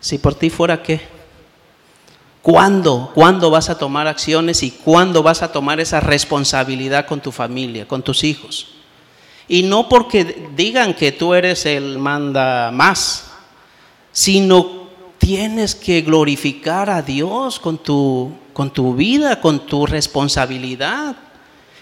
si 0.00 0.18
por 0.18 0.34
ti 0.34 0.50
fuera 0.50 0.82
qué? 0.82 1.00
¿Cuándo? 2.42 3.10
¿Cuándo 3.14 3.50
vas 3.50 3.70
a 3.70 3.78
tomar 3.78 4.06
acciones 4.06 4.62
y 4.62 4.70
cuándo 4.70 5.22
vas 5.22 5.42
a 5.42 5.50
tomar 5.50 5.80
esa 5.80 5.98
responsabilidad 6.00 7.06
con 7.06 7.20
tu 7.20 7.32
familia, 7.32 7.88
con 7.88 8.02
tus 8.02 8.22
hijos? 8.22 8.68
Y 9.48 9.62
no 9.62 9.88
porque 9.88 10.50
digan 10.54 10.92
que 10.92 11.10
tú 11.10 11.32
eres 11.32 11.64
el 11.66 11.98
manda 11.98 12.70
más, 12.70 13.25
sino 14.16 14.88
tienes 15.18 15.74
que 15.74 16.00
glorificar 16.00 16.88
a 16.88 17.02
Dios 17.02 17.60
con 17.60 17.76
tu, 17.76 18.32
con 18.54 18.72
tu 18.72 18.94
vida, 18.94 19.42
con 19.42 19.66
tu 19.66 19.84
responsabilidad. 19.84 21.16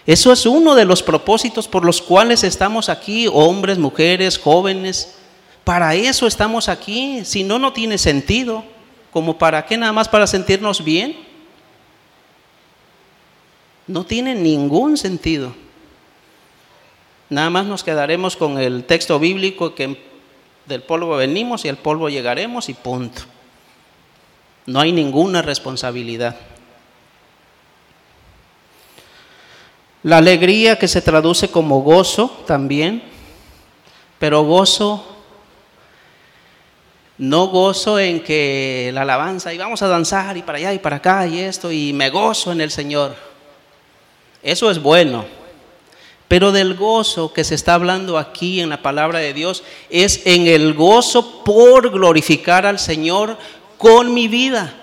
Eso 0.05 0.33
es 0.33 0.45
uno 0.45 0.75
de 0.75 0.83
los 0.83 1.01
propósitos 1.01 1.69
por 1.69 1.85
los 1.85 2.01
cuales 2.01 2.43
estamos 2.43 2.89
aquí, 2.89 3.29
hombres, 3.31 3.77
mujeres, 3.77 4.37
jóvenes. 4.37 5.15
Para 5.63 5.95
eso 5.95 6.27
estamos 6.27 6.67
aquí. 6.67 7.23
Si 7.23 7.45
no, 7.45 7.57
no 7.57 7.71
tiene 7.71 7.97
sentido. 7.97 8.65
¿Como 9.13 9.37
para 9.37 9.65
qué? 9.65 9.77
Nada 9.77 9.93
más 9.93 10.09
para 10.09 10.27
sentirnos 10.27 10.83
bien. 10.83 11.15
No 13.87 14.05
tiene 14.05 14.35
ningún 14.35 14.97
sentido. 14.97 15.55
Nada 17.29 17.49
más 17.49 17.65
nos 17.65 17.81
quedaremos 17.81 18.35
con 18.35 18.57
el 18.57 18.83
texto 18.83 19.19
bíblico 19.19 19.73
que 19.73 20.14
del 20.65 20.81
polvo 20.83 21.15
venimos 21.17 21.65
y 21.65 21.69
al 21.69 21.77
polvo 21.77 22.09
llegaremos 22.09 22.69
y 22.69 22.73
punto. 22.73 23.21
No 24.65 24.79
hay 24.79 24.91
ninguna 24.91 25.41
responsabilidad. 25.41 26.35
La 30.03 30.17
alegría 30.17 30.77
que 30.77 30.87
se 30.87 31.01
traduce 31.01 31.49
como 31.49 31.81
gozo 31.81 32.43
también, 32.45 33.01
pero 34.19 34.43
gozo, 34.43 35.03
no 37.17 37.47
gozo 37.47 37.99
en 37.99 38.21
que 38.21 38.91
la 38.93 39.01
alabanza 39.01 39.53
y 39.53 39.57
vamos 39.57 39.81
a 39.81 39.87
danzar 39.87 40.37
y 40.37 40.41
para 40.41 40.57
allá 40.57 40.73
y 40.73 40.79
para 40.79 40.97
acá 40.97 41.25
y 41.25 41.39
esto 41.39 41.71
y 41.71 41.93
me 41.93 42.09
gozo 42.09 42.51
en 42.51 42.61
el 42.61 42.71
Señor. 42.71 43.15
Eso 44.43 44.69
es 44.69 44.81
bueno. 44.81 45.25
Pero 46.27 46.51
del 46.51 46.73
gozo 46.73 47.33
que 47.33 47.43
se 47.43 47.55
está 47.55 47.75
hablando 47.75 48.17
aquí 48.17 48.59
en 48.59 48.69
la 48.69 48.81
palabra 48.81 49.19
de 49.19 49.33
Dios 49.33 49.63
es 49.89 50.25
en 50.25 50.47
el 50.47 50.73
gozo 50.73 51.43
por 51.43 51.91
glorificar 51.91 52.65
al 52.65 52.79
Señor 52.79 53.37
con 53.77 54.13
mi 54.13 54.27
vida. 54.27 54.73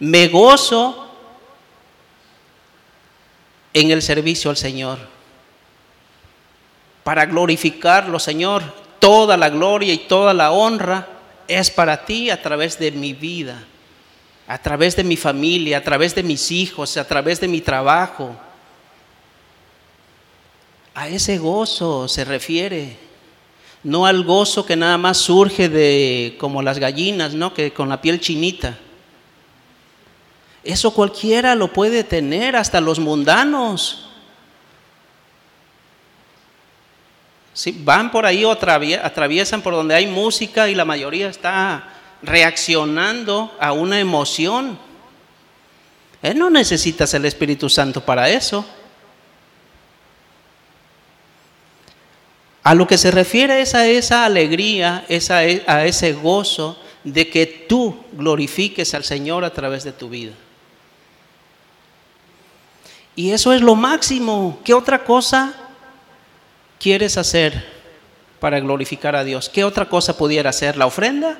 Me 0.00 0.26
gozo 0.26 1.08
en 3.72 3.92
el 3.92 4.02
servicio 4.02 4.50
al 4.50 4.56
Señor. 4.56 4.98
Para 7.04 7.26
glorificarlo, 7.26 8.18
Señor, 8.18 8.62
toda 8.98 9.36
la 9.36 9.50
gloria 9.50 9.92
y 9.92 9.98
toda 9.98 10.34
la 10.34 10.50
honra 10.50 11.06
es 11.46 11.70
para 11.70 12.04
ti 12.04 12.30
a 12.30 12.42
través 12.42 12.78
de 12.78 12.90
mi 12.90 13.12
vida 13.12 13.64
a 14.46 14.58
través 14.58 14.94
de 14.96 15.04
mi 15.04 15.16
familia, 15.16 15.78
a 15.78 15.82
través 15.82 16.14
de 16.14 16.22
mis 16.22 16.50
hijos, 16.50 16.96
a 16.96 17.06
través 17.06 17.40
de 17.40 17.48
mi 17.48 17.60
trabajo. 17.60 18.36
A 20.94 21.08
ese 21.08 21.38
gozo 21.38 22.06
se 22.08 22.24
refiere, 22.24 22.96
no 23.82 24.06
al 24.06 24.22
gozo 24.22 24.64
que 24.64 24.76
nada 24.76 24.98
más 24.98 25.16
surge 25.18 25.68
de 25.68 26.36
como 26.38 26.62
las 26.62 26.78
gallinas, 26.78 27.34
¿no? 27.34 27.54
Que 27.54 27.72
con 27.72 27.88
la 27.88 28.00
piel 28.00 28.20
chinita. 28.20 28.78
Eso 30.62 30.92
cualquiera 30.92 31.54
lo 31.54 31.72
puede 31.72 32.04
tener, 32.04 32.56
hasta 32.56 32.80
los 32.80 32.98
mundanos. 32.98 34.08
Sí, 37.52 37.76
van 37.84 38.10
por 38.10 38.26
ahí 38.26 38.44
o 38.44 38.50
atraviesan 38.50 39.62
por 39.62 39.74
donde 39.74 39.94
hay 39.94 40.06
música 40.06 40.68
y 40.68 40.74
la 40.74 40.84
mayoría 40.84 41.28
está 41.28 41.93
reaccionando 42.24 43.54
a 43.60 43.72
una 43.72 44.00
emoción. 44.00 44.78
Él 46.22 46.38
no 46.38 46.50
necesitas 46.50 47.12
el 47.14 47.24
Espíritu 47.24 47.68
Santo 47.68 48.00
para 48.00 48.28
eso. 48.30 48.64
A 52.62 52.74
lo 52.74 52.86
que 52.86 52.96
se 52.96 53.10
refiere 53.10 53.60
es 53.60 53.74
a 53.74 53.86
esa 53.86 54.24
alegría, 54.24 55.04
a 55.66 55.84
ese 55.84 56.12
gozo 56.14 56.78
de 57.04 57.28
que 57.28 57.44
tú 57.46 58.02
glorifiques 58.12 58.94
al 58.94 59.04
Señor 59.04 59.44
a 59.44 59.52
través 59.52 59.84
de 59.84 59.92
tu 59.92 60.08
vida. 60.08 60.32
Y 63.14 63.32
eso 63.32 63.52
es 63.52 63.60
lo 63.60 63.74
máximo. 63.74 64.58
¿Qué 64.64 64.72
otra 64.72 65.04
cosa 65.04 65.54
quieres 66.80 67.18
hacer 67.18 67.70
para 68.40 68.58
glorificar 68.60 69.14
a 69.14 69.24
Dios? 69.24 69.50
¿Qué 69.50 69.62
otra 69.62 69.88
cosa 69.88 70.16
pudiera 70.16 70.50
ser? 70.52 70.78
¿La 70.78 70.86
ofrenda? 70.86 71.38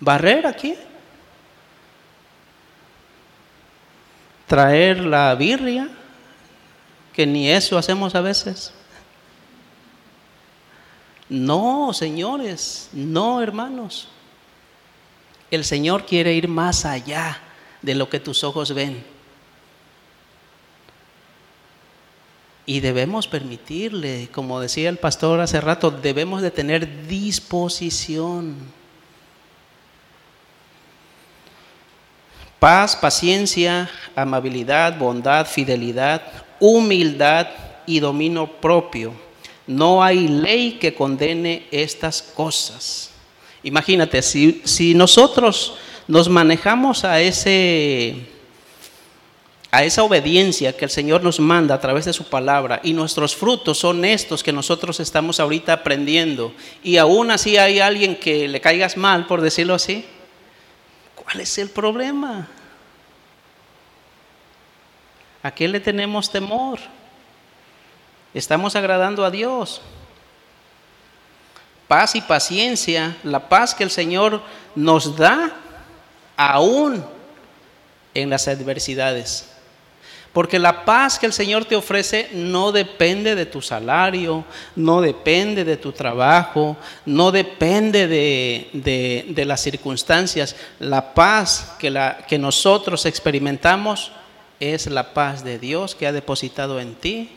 Barrer 0.00 0.46
aquí, 0.46 0.74
traer 4.46 5.00
la 5.00 5.34
birria, 5.34 5.88
que 7.12 7.26
ni 7.26 7.50
eso 7.50 7.78
hacemos 7.78 8.14
a 8.14 8.20
veces. 8.20 8.72
No, 11.28 11.92
señores, 11.92 12.90
no, 12.92 13.42
hermanos. 13.42 14.08
El 15.50 15.64
Señor 15.64 16.06
quiere 16.06 16.34
ir 16.34 16.48
más 16.48 16.84
allá 16.84 17.40
de 17.82 17.94
lo 17.94 18.08
que 18.08 18.20
tus 18.20 18.44
ojos 18.44 18.74
ven. 18.74 19.04
Y 22.64 22.80
debemos 22.80 23.28
permitirle, 23.28 24.28
como 24.32 24.60
decía 24.60 24.88
el 24.88 24.98
pastor 24.98 25.40
hace 25.40 25.60
rato, 25.60 25.90
debemos 25.90 26.42
de 26.42 26.50
tener 26.50 27.06
disposición. 27.06 28.56
Paz, 32.58 32.96
paciencia, 32.96 33.90
amabilidad, 34.14 34.98
bondad, 34.98 35.46
fidelidad, 35.46 36.22
humildad 36.58 37.48
y 37.86 38.00
dominio 38.00 38.46
propio. 38.46 39.12
No 39.66 40.02
hay 40.02 40.28
ley 40.28 40.72
que 40.80 40.94
condene 40.94 41.66
estas 41.70 42.22
cosas. 42.22 43.10
Imagínate, 43.62 44.22
si, 44.22 44.62
si 44.64 44.94
nosotros 44.94 45.74
nos 46.08 46.28
manejamos 46.28 47.04
a 47.04 47.20
ese 47.20 48.28
a 49.72 49.84
esa 49.84 50.04
obediencia 50.04 50.74
que 50.74 50.86
el 50.86 50.90
Señor 50.90 51.22
nos 51.22 51.38
manda 51.38 51.74
a 51.74 51.80
través 51.80 52.06
de 52.06 52.12
su 52.12 52.24
palabra 52.24 52.80
y 52.82 52.94
nuestros 52.94 53.36
frutos 53.36 53.76
son 53.76 54.06
estos 54.06 54.42
que 54.42 54.52
nosotros 54.52 55.00
estamos 55.00 55.38
ahorita 55.38 55.72
aprendiendo 55.74 56.54
y 56.82 56.96
aún 56.96 57.30
así 57.30 57.58
hay 57.58 57.80
alguien 57.80 58.16
que 58.16 58.48
le 58.48 58.60
caigas 58.62 58.96
mal, 58.96 59.26
por 59.26 59.42
decirlo 59.42 59.74
así, 59.74 60.06
¿Cuál 61.26 61.40
es 61.40 61.58
el 61.58 61.68
problema? 61.68 62.46
¿A 65.42 65.50
qué 65.50 65.66
le 65.66 65.80
tenemos 65.80 66.30
temor? 66.30 66.78
Estamos 68.32 68.76
agradando 68.76 69.24
a 69.24 69.30
Dios. 69.30 69.82
Paz 71.88 72.14
y 72.14 72.20
paciencia, 72.20 73.16
la 73.24 73.48
paz 73.48 73.74
que 73.74 73.82
el 73.82 73.90
Señor 73.90 74.40
nos 74.76 75.16
da 75.16 75.52
aún 76.36 77.04
en 78.14 78.30
las 78.30 78.46
adversidades. 78.46 79.55
Porque 80.36 80.58
la 80.58 80.84
paz 80.84 81.18
que 81.18 81.24
el 81.24 81.32
Señor 81.32 81.64
te 81.64 81.76
ofrece 81.76 82.28
no 82.34 82.70
depende 82.70 83.34
de 83.34 83.46
tu 83.46 83.62
salario, 83.62 84.44
no 84.74 85.00
depende 85.00 85.64
de 85.64 85.78
tu 85.78 85.92
trabajo, 85.92 86.76
no 87.06 87.32
depende 87.32 88.06
de, 88.06 89.44
las 89.46 89.62
circunstancias. 89.62 90.54
La 90.78 91.14
paz 91.14 91.72
que, 91.78 91.88
la, 91.88 92.18
que 92.28 92.36
nosotros 92.36 93.06
experimentamos 93.06 94.12
es 94.60 94.88
la 94.88 95.14
paz 95.14 95.42
de 95.42 95.58
Dios 95.58 95.94
que 95.94 96.06
ha 96.06 96.12
depositado 96.12 96.80
en 96.80 96.96
ti 96.96 97.30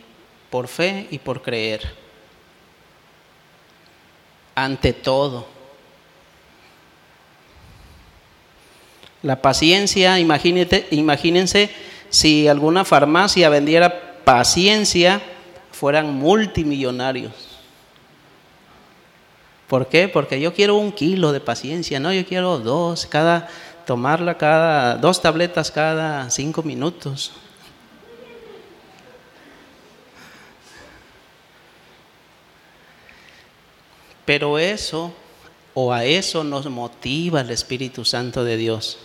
por 0.50 0.68
fe 0.68 1.06
y 1.10 1.20
por 1.20 1.40
creer. 1.40 1.94
Ante 4.54 4.92
todo. 4.92 5.46
La 9.22 9.40
paciencia, 9.40 10.18
imagínense 10.20 11.70
si 12.10 12.48
alguna 12.48 12.84
farmacia 12.84 13.48
vendiera 13.48 14.22
paciencia, 14.24 15.22
fueran 15.72 16.12
multimillonarios. 16.12 17.32
¿Por 19.68 19.86
qué? 19.86 20.08
Porque 20.08 20.40
yo 20.40 20.52
quiero 20.52 20.76
un 20.76 20.90
kilo 20.90 21.30
de 21.30 21.40
paciencia, 21.40 22.00
no, 22.00 22.12
yo 22.12 22.26
quiero 22.26 22.58
dos, 22.58 23.06
cada, 23.06 23.48
tomarla 23.86 24.36
cada, 24.36 24.96
dos 24.96 25.22
tabletas 25.22 25.70
cada 25.70 26.28
cinco 26.28 26.64
minutos. 26.64 27.32
Pero 34.24 34.58
eso, 34.58 35.12
o 35.72 35.92
a 35.92 36.04
eso 36.04 36.44
nos 36.44 36.66
motiva 36.66 37.40
el 37.40 37.50
Espíritu 37.50 38.04
Santo 38.04 38.44
de 38.44 38.56
Dios. 38.56 38.98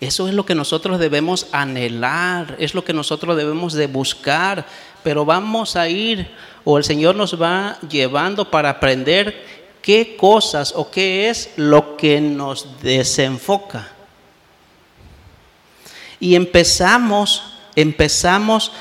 Eso 0.00 0.28
es 0.28 0.34
lo 0.34 0.46
que 0.46 0.54
nosotros 0.54 0.98
debemos 0.98 1.46
anhelar, 1.52 2.56
es 2.58 2.74
lo 2.74 2.82
que 2.84 2.94
nosotros 2.94 3.36
debemos 3.36 3.74
de 3.74 3.86
buscar, 3.86 4.66
pero 5.02 5.26
vamos 5.26 5.76
a 5.76 5.88
ir 5.88 6.30
o 6.64 6.78
el 6.78 6.84
Señor 6.84 7.16
nos 7.16 7.40
va 7.40 7.78
llevando 7.88 8.50
para 8.50 8.70
aprender 8.70 9.44
qué 9.82 10.16
cosas 10.16 10.72
o 10.74 10.90
qué 10.90 11.28
es 11.28 11.50
lo 11.56 11.98
que 11.98 12.18
nos 12.20 12.80
desenfoca. 12.80 13.88
Y 16.18 16.34
empezamos, 16.34 17.42
empezamos 17.76 18.72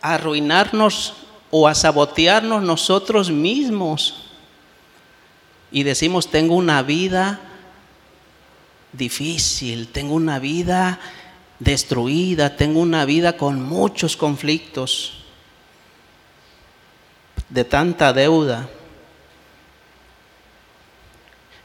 a 0.00 0.14
arruinarnos 0.14 1.14
o 1.50 1.66
a 1.66 1.74
sabotearnos 1.74 2.62
nosotros 2.62 3.30
mismos. 3.30 4.26
Y 5.70 5.82
decimos, 5.84 6.28
tengo 6.28 6.54
una 6.54 6.82
vida 6.82 7.40
difícil, 8.92 9.88
tengo 9.88 10.14
una 10.14 10.38
vida 10.38 11.00
destruida, 11.58 12.56
tengo 12.56 12.80
una 12.80 13.04
vida 13.04 13.36
con 13.36 13.62
muchos 13.62 14.16
conflictos, 14.16 15.24
de 17.48 17.64
tanta 17.64 18.12
deuda. 18.12 18.68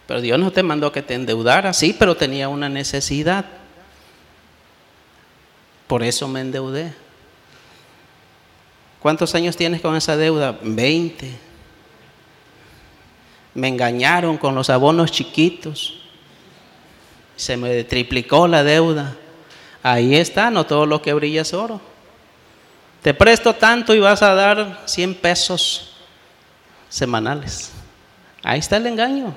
Pero 0.05 0.21
Dios 0.21 0.39
no 0.39 0.51
te 0.51 0.63
mandó 0.63 0.91
que 0.91 1.01
te 1.01 1.15
endeudara, 1.15 1.73
sí, 1.73 1.95
pero 1.97 2.15
tenía 2.15 2.47
una 2.49 2.69
necesidad. 2.69 3.45
Por 5.87 6.03
eso 6.03 6.27
me 6.27 6.41
endeudé. 6.41 6.93
¿Cuántos 8.99 9.35
años 9.35 9.55
tienes 9.55 9.81
con 9.81 9.95
esa 9.95 10.17
deuda? 10.17 10.57
20. 10.61 11.31
Me 13.53 13.67
engañaron 13.67 14.37
con 14.37 14.53
los 14.55 14.69
abonos 14.69 15.11
chiquitos. 15.11 16.06
Se 17.37 17.55
me 17.55 17.85
triplicó 17.85 18.47
la 18.47 18.63
deuda. 18.63 19.15
Ahí 19.81 20.15
está, 20.15 20.51
no 20.51 20.65
todo 20.65 20.85
lo 20.85 21.01
que 21.01 21.13
brilla 21.13 21.43
es 21.43 21.53
oro. 21.53 21.79
Te 23.01 23.13
presto 23.13 23.53
tanto 23.53 23.95
y 23.95 23.99
vas 23.99 24.21
a 24.21 24.33
dar 24.33 24.81
100 24.85 25.15
pesos 25.15 25.93
semanales. 26.89 27.71
Ahí 28.43 28.59
está 28.59 28.77
el 28.77 28.87
engaño. 28.87 29.33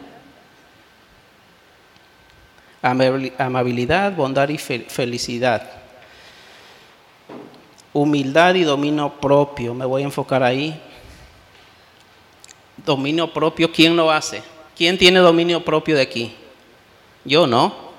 Amabilidad, 2.83 4.13
bondad 4.17 4.49
y 4.49 4.57
felicidad. 4.57 5.71
Humildad 7.93 8.55
y 8.55 8.65
dominio 8.65 9.11
propio. 9.21 9.75
Me 9.75 9.85
voy 9.85 10.03
a 10.03 10.07
enfocar 10.07 10.43
ahí. 10.43 10.81
Dominio 12.79 13.33
propio, 13.33 13.71
¿quién 13.71 13.95
lo 13.95 14.11
hace? 14.11 14.43
¿Quién 14.75 14.97
tiene 14.97 15.19
dominio 15.21 15.63
propio 15.63 15.97
de 15.97 16.03
aquí? 16.03 16.35
Yo 17.25 17.47
no. 17.47 17.90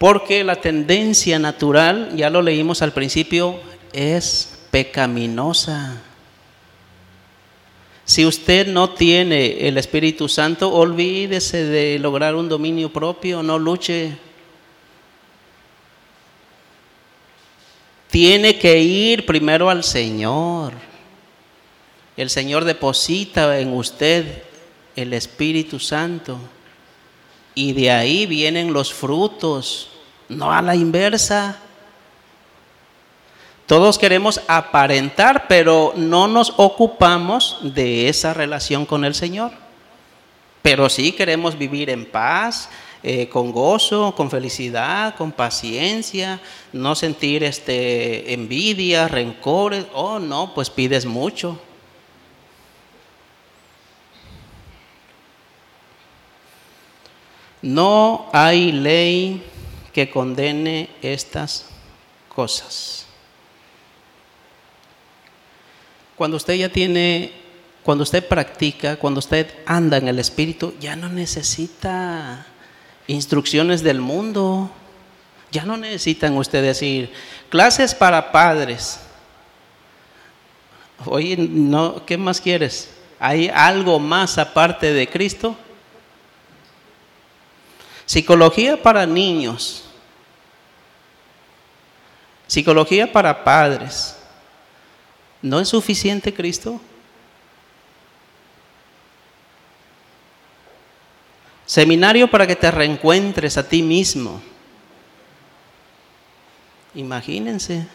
Porque 0.00 0.44
la 0.44 0.56
tendencia 0.56 1.38
natural, 1.38 2.16
ya 2.16 2.30
lo 2.30 2.40
leímos 2.40 2.80
al 2.80 2.94
principio, 2.94 3.60
es 3.92 4.58
pecaminosa. 4.70 6.00
Si 8.06 8.24
usted 8.24 8.66
no 8.68 8.94
tiene 8.94 9.68
el 9.68 9.76
Espíritu 9.76 10.26
Santo, 10.26 10.72
olvídese 10.72 11.64
de 11.64 11.98
lograr 11.98 12.34
un 12.34 12.48
dominio 12.48 12.90
propio, 12.90 13.42
no 13.42 13.58
luche. 13.58 14.16
Tiene 18.10 18.58
que 18.58 18.78
ir 18.80 19.26
primero 19.26 19.68
al 19.68 19.84
Señor. 19.84 20.72
El 22.16 22.30
Señor 22.30 22.64
deposita 22.64 23.60
en 23.60 23.74
usted 23.74 24.44
el 24.96 25.12
Espíritu 25.12 25.78
Santo 25.78 26.40
y 27.54 27.72
de 27.72 27.90
ahí 27.90 28.26
vienen 28.26 28.72
los 28.72 28.92
frutos 28.92 29.90
no 30.30 30.52
a 30.52 30.62
la 30.62 30.74
inversa. 30.74 31.58
Todos 33.66 33.98
queremos 33.98 34.40
aparentar, 34.48 35.46
pero 35.48 35.92
no 35.96 36.26
nos 36.26 36.54
ocupamos 36.56 37.58
de 37.62 38.08
esa 38.08 38.32
relación 38.32 38.86
con 38.86 39.04
el 39.04 39.14
Señor. 39.14 39.52
Pero 40.62 40.88
sí 40.88 41.12
queremos 41.12 41.56
vivir 41.56 41.90
en 41.90 42.04
paz, 42.04 42.68
eh, 43.02 43.28
con 43.28 43.52
gozo, 43.52 44.14
con 44.16 44.30
felicidad, 44.30 45.14
con 45.16 45.32
paciencia, 45.32 46.40
no 46.72 46.94
sentir 46.94 47.44
este, 47.44 48.32
envidia, 48.32 49.08
rencores. 49.08 49.86
Oh, 49.94 50.18
no, 50.18 50.52
pues 50.54 50.68
pides 50.68 51.06
mucho. 51.06 51.58
No 57.62 58.28
hay 58.32 58.72
ley 58.72 59.44
que 59.92 60.10
condene 60.10 60.88
estas 61.02 61.66
cosas. 62.28 63.06
Cuando 66.16 66.36
usted 66.36 66.54
ya 66.54 66.68
tiene, 66.68 67.32
cuando 67.82 68.02
usted 68.02 68.26
practica, 68.26 68.96
cuando 68.96 69.18
usted 69.18 69.46
anda 69.66 69.96
en 69.96 70.08
el 70.08 70.18
Espíritu, 70.18 70.74
ya 70.80 70.96
no 70.96 71.08
necesita 71.08 72.46
instrucciones 73.06 73.82
del 73.82 74.00
mundo. 74.00 74.70
Ya 75.50 75.64
no 75.64 75.76
necesitan 75.76 76.36
usted 76.36 76.62
decir 76.62 77.12
clases 77.48 77.94
para 77.94 78.30
padres. 78.30 79.00
Oye, 81.06 81.36
no, 81.36 82.04
¿qué 82.06 82.16
más 82.16 82.40
quieres? 82.40 82.90
¿Hay 83.18 83.50
algo 83.52 83.98
más 83.98 84.38
aparte 84.38 84.92
de 84.92 85.08
Cristo? 85.08 85.56
Psicología 88.10 88.76
para 88.82 89.06
niños. 89.06 89.84
Psicología 92.48 93.12
para 93.12 93.44
padres. 93.44 94.16
¿No 95.40 95.60
es 95.60 95.68
suficiente 95.68 96.34
Cristo? 96.34 96.80
Seminario 101.64 102.28
para 102.28 102.48
que 102.48 102.56
te 102.56 102.68
reencuentres 102.72 103.56
a 103.56 103.68
ti 103.68 103.80
mismo. 103.80 104.42
Imagínense. 106.96 107.86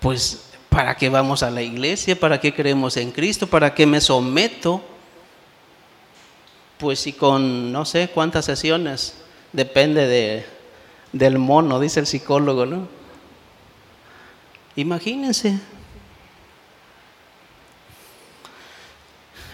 Pues, 0.00 0.50
¿para 0.68 0.94
qué 0.98 1.08
vamos 1.08 1.42
a 1.42 1.50
la 1.50 1.62
iglesia? 1.62 2.14
¿Para 2.20 2.38
qué 2.38 2.52
creemos 2.52 2.98
en 2.98 3.10
Cristo? 3.10 3.46
¿Para 3.46 3.72
qué 3.74 3.86
me 3.86 4.02
someto? 4.02 4.97
Pues 6.78 7.00
si 7.00 7.12
con 7.12 7.72
no 7.72 7.84
sé 7.84 8.08
cuántas 8.08 8.44
sesiones, 8.44 9.14
depende 9.52 10.06
de, 10.06 10.46
del 11.12 11.38
mono, 11.38 11.80
dice 11.80 12.00
el 12.00 12.06
psicólogo, 12.06 12.66
¿no? 12.66 12.88
Imagínense. 14.76 15.58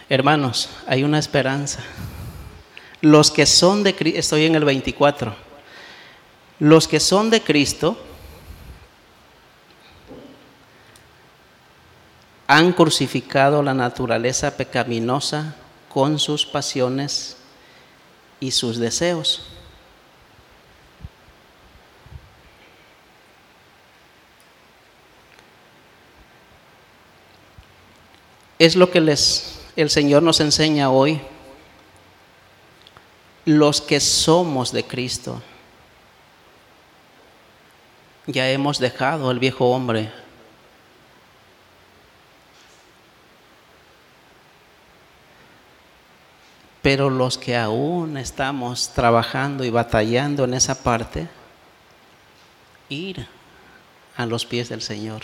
Hermanos, 0.09 0.69
hay 0.87 1.03
una 1.03 1.19
esperanza. 1.19 1.81
Los 3.01 3.31
que 3.31 3.47
son 3.47 3.83
de 3.83 3.95
Cristo, 3.95 4.19
estoy 4.19 4.45
en 4.45 4.55
el 4.55 4.65
24, 4.65 5.35
los 6.59 6.87
que 6.87 7.01
son 7.01 7.31
de 7.31 7.43
Cristo 7.43 7.99
han 12.47 12.73
crucificado 12.73 13.63
la 13.63 13.73
naturaleza 13.73 14.57
pecaminosa 14.57 15.57
con 15.95 16.19
sus 16.19 16.45
pasiones 16.45 17.37
y 18.41 18.51
sus 18.51 18.79
deseos. 18.79 19.47
Es 28.59 28.75
lo 28.75 28.91
que 28.91 29.01
les, 29.01 29.61
el 29.77 29.89
Señor 29.89 30.25
nos 30.25 30.41
enseña 30.41 30.91
hoy. 30.91 31.21
Los 33.45 33.81
que 33.81 34.01
somos 34.01 34.73
de 34.73 34.85
Cristo, 34.85 35.41
ya 38.27 38.51
hemos 38.51 38.81
dejado 38.81 39.31
al 39.31 39.39
viejo 39.39 39.71
hombre 39.71 40.24
Pero 46.85 47.09
los 47.09 47.39
que 47.39 47.57
aún 47.57 48.19
estamos 48.19 48.91
trabajando 48.91 49.65
y 49.65 49.71
batallando 49.71 50.45
en 50.45 50.53
esa 50.53 50.83
parte, 50.83 51.29
ir 52.91 53.27
a 54.19 54.27
los 54.27 54.45
pies 54.45 54.69
del 54.69 54.83
Señor. 54.83 55.23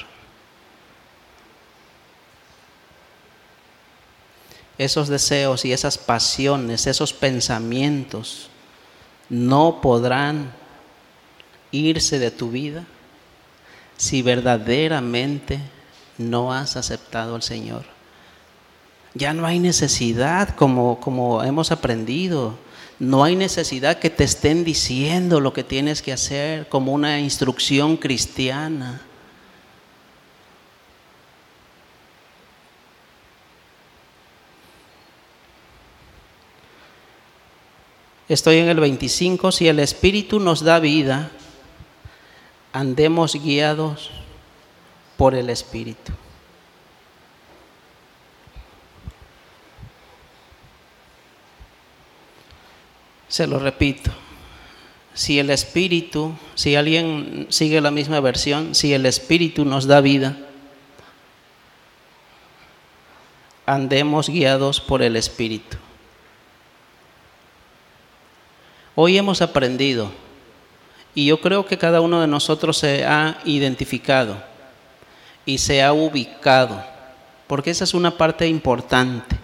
Esos 4.78 5.08
deseos 5.08 5.66
y 5.66 5.74
esas 5.74 5.98
pasiones, 5.98 6.86
esos 6.86 7.12
pensamientos, 7.12 8.48
no 9.28 9.82
podrán 9.82 10.54
irse 11.72 12.18
de 12.18 12.30
tu 12.30 12.50
vida 12.50 12.86
si 13.98 14.22
verdaderamente 14.22 15.61
no 16.16 16.54
has 16.54 16.78
aceptado 16.78 17.34
al 17.34 17.42
Señor. 17.42 17.99
Ya 19.14 19.34
no 19.34 19.46
hay 19.46 19.58
necesidad 19.58 20.54
como, 20.54 21.00
como 21.00 21.42
hemos 21.42 21.72
aprendido. 21.72 22.54
No 22.98 23.24
hay 23.24 23.34
necesidad 23.34 23.98
que 23.98 24.11
te 24.11 24.24
estén 24.24 24.62
diciendo 24.62 25.40
lo 25.40 25.52
que 25.52 25.64
tienes 25.64 26.02
que 26.02 26.12
hacer 26.12 26.68
como 26.68 26.92
una 26.92 27.18
instrucción 27.18 27.96
cristiana. 27.96 29.00
Estoy 38.28 38.58
en 38.58 38.68
el 38.68 38.78
25. 38.78 39.50
Si 39.50 39.66
el 39.66 39.80
Espíritu 39.80 40.38
nos 40.38 40.62
da 40.62 40.78
vida, 40.78 41.32
andemos 42.72 43.34
guiados 43.34 44.11
por 45.16 45.34
el 45.34 45.50
Espíritu. 45.50 46.12
Se 53.30 53.46
lo 53.46 53.60
repito. 53.60 54.10
Si 55.14 55.38
el 55.38 55.50
Espíritu, 55.50 56.34
si 56.56 56.74
alguien 56.74 57.46
sigue 57.48 57.80
la 57.80 57.90
misma 57.90 58.20
versión, 58.20 58.74
si 58.74 58.92
el 58.92 59.06
Espíritu 59.06 59.64
nos 59.64 59.86
da 59.86 60.00
vida, 60.00 60.36
andemos 63.66 64.28
guiados 64.28 64.80
por 64.80 65.00
el 65.00 65.14
Espíritu. 65.14 65.76
Hoy 68.96 69.16
hemos 69.16 69.42
aprendido, 69.42 70.10
y 71.14 71.26
yo 71.26 71.40
creo 71.40 71.66
que 71.66 71.78
cada 71.78 72.00
uno 72.00 72.20
de 72.20 72.26
nosotros 72.26 72.78
se 72.78 73.04
ha 73.04 73.38
identificado 73.44 74.42
y 75.46 75.58
se 75.58 75.82
ha 75.82 75.92
ubicado, 75.92 76.84
porque 77.46 77.70
esa 77.70 77.84
es 77.84 77.94
una 77.94 78.16
parte 78.16 78.48
importante, 78.48 79.36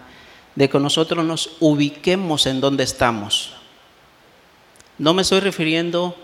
de 0.55 0.69
que 0.69 0.79
nosotros 0.79 1.23
nos 1.23 1.51
ubiquemos 1.61 2.47
en 2.47 2.59
donde 2.59 2.83
estamos. 2.83 3.56
No 4.97 5.13
me 5.13 5.21
estoy 5.21 5.39
refiriendo 5.41 6.15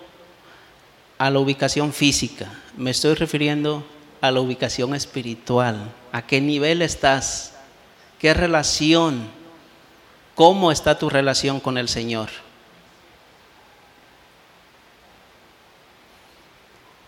a 1.17 1.29
la 1.29 1.39
ubicación 1.39 1.93
física, 1.93 2.51
me 2.75 2.91
estoy 2.91 3.13
refiriendo 3.13 3.85
a 4.19 4.31
la 4.31 4.39
ubicación 4.39 4.95
espiritual. 4.95 5.91
¿A 6.11 6.25
qué 6.25 6.41
nivel 6.41 6.81
estás? 6.81 7.53
¿Qué 8.19 8.33
relación? 8.33 9.27
¿Cómo 10.33 10.71
está 10.71 10.97
tu 10.97 11.09
relación 11.09 11.59
con 11.59 11.77
el 11.77 11.87
Señor? 11.87 12.29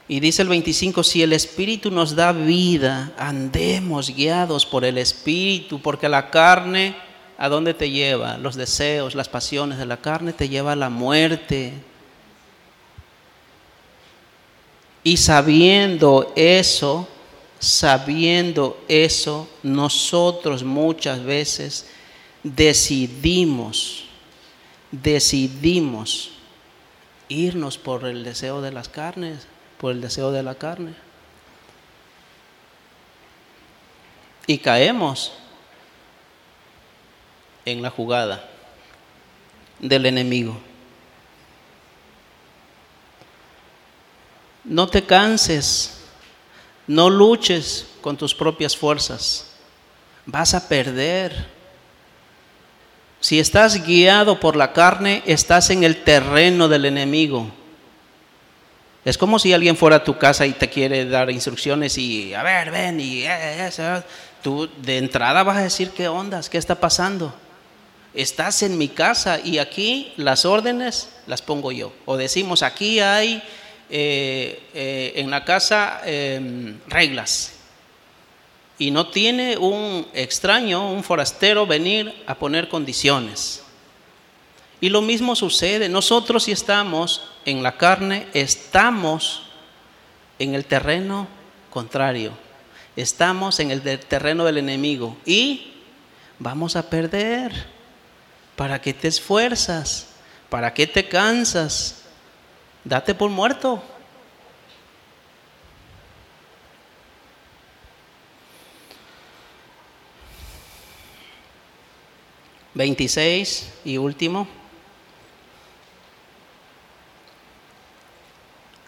Y 0.07 0.19
dice 0.19 0.43
el 0.43 0.49
25, 0.49 1.03
si 1.03 1.23
el 1.23 1.33
Espíritu 1.33 1.89
nos 1.89 2.15
da 2.15 2.31
vida, 2.31 3.11
andemos 3.17 4.15
guiados 4.15 4.65
por 4.65 4.85
el 4.85 4.99
Espíritu, 4.99 5.81
porque 5.81 6.07
la 6.07 6.29
carne, 6.29 6.95
¿a 7.37 7.49
dónde 7.49 7.73
te 7.73 7.89
lleva? 7.89 8.37
Los 8.37 8.55
deseos, 8.55 9.15
las 9.15 9.29
pasiones 9.29 9.77
de 9.77 9.85
la 9.85 9.97
carne 9.97 10.33
te 10.33 10.49
lleva 10.49 10.73
a 10.73 10.75
la 10.75 10.89
muerte. 10.89 11.73
Y 15.03 15.17
sabiendo 15.17 16.33
eso, 16.35 17.07
sabiendo 17.59 18.83
eso, 18.87 19.47
nosotros 19.63 20.63
muchas 20.63 21.23
veces 21.23 21.87
decidimos, 22.43 24.05
decidimos 24.91 26.31
irnos 27.27 27.77
por 27.77 28.05
el 28.05 28.23
deseo 28.23 28.61
de 28.61 28.71
las 28.71 28.89
carnes 28.89 29.47
por 29.77 29.91
el 29.91 30.01
deseo 30.01 30.31
de 30.31 30.43
la 30.43 30.55
carne. 30.55 30.93
Y 34.47 34.57
caemos 34.59 35.33
en 37.65 37.81
la 37.81 37.89
jugada 37.89 38.47
del 39.79 40.05
enemigo. 40.05 40.57
No 44.63 44.87
te 44.87 45.03
canses, 45.03 45.99
no 46.87 47.09
luches 47.09 47.87
con 48.01 48.17
tus 48.17 48.33
propias 48.33 48.75
fuerzas, 48.75 49.51
vas 50.25 50.53
a 50.53 50.67
perder. 50.67 51.53
Si 53.19 53.39
estás 53.39 53.85
guiado 53.85 54.39
por 54.39 54.55
la 54.55 54.73
carne, 54.73 55.23
estás 55.25 55.69
en 55.71 55.83
el 55.83 56.03
terreno 56.03 56.67
del 56.67 56.85
enemigo. 56.85 57.49
Es 59.03 59.19
como 59.19 59.37
si 59.37 59.53
alguien 59.53 59.77
fuera 59.77 59.97
a 59.97 60.03
tu 60.03 60.17
casa 60.17 60.47
y 60.47 60.53
te 60.53 60.67
quiere 60.67 61.05
dar 61.05 61.29
instrucciones 61.29 61.95
y, 61.97 62.33
a 62.33 62.41
ver, 62.41 62.71
ven, 62.71 62.99
y 62.99 63.21
eh, 63.21 63.67
eh, 63.67 64.01
tú 64.41 64.67
de 64.77 64.97
entrada 64.97 65.43
vas 65.43 65.57
a 65.57 65.63
decir, 65.63 65.91
¿qué 65.91 66.07
ondas? 66.07 66.49
¿Qué 66.49 66.57
está 66.57 66.73
pasando? 66.73 67.31
Estás 68.15 68.63
en 68.63 68.77
mi 68.77 68.87
casa 68.87 69.39
y 69.43 69.57
aquí 69.57 70.13
las 70.15 70.45
órdenes 70.45 71.09
las 71.27 71.41
pongo 71.41 71.71
yo. 71.71 71.91
O 72.05 72.15
decimos, 72.15 72.63
aquí 72.63 73.01
hay 73.01 73.43
eh, 73.89 75.13
en 75.15 75.29
la 75.29 75.43
casa 75.43 76.01
em, 76.05 76.79
reglas. 76.87 77.51
Y 78.79 78.89
no 78.91 79.07
tiene 79.07 79.57
un 79.57 80.07
extraño, 80.13 80.91
un 80.91 81.03
forastero 81.03 81.67
venir 81.67 82.23
a 82.25 82.35
poner 82.35 82.69
condiciones. 82.69 83.63
Y 84.81 84.89
lo 84.89 85.01
mismo 85.01 85.35
sucede, 85.35 85.89
nosotros 85.89 86.43
si 86.43 86.51
estamos 86.51 87.21
en 87.45 87.63
la 87.63 87.77
carne, 87.77 88.27
estamos 88.33 89.43
en 90.39 90.55
el 90.55 90.65
terreno 90.65 91.27
contrario, 91.69 92.31
estamos 92.95 93.59
en 93.59 93.71
el 93.71 93.81
terreno 93.81 94.45
del 94.45 94.57
enemigo 94.57 95.15
y 95.25 95.73
vamos 96.39 96.75
a 96.75 96.89
perder. 96.89 97.74
¿Para 98.55 98.81
qué 98.81 98.93
te 98.93 99.07
esfuerzas? 99.07 100.07
¿Para 100.49 100.73
qué 100.73 100.87
te 100.87 101.07
cansas? 101.07 102.03
Date 102.83 103.13
por 103.13 103.29
muerto. 103.29 103.83
Veintiséis 112.73 113.71
y 113.85 113.97
último. 113.97 114.47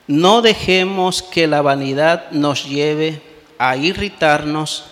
No 0.08 0.42
dejemos 0.42 1.22
que 1.22 1.48
la 1.48 1.62
vanidad 1.62 2.32
nos 2.32 2.66
lleve 2.66 3.22
a 3.58 3.76
irritarnos 3.76 4.86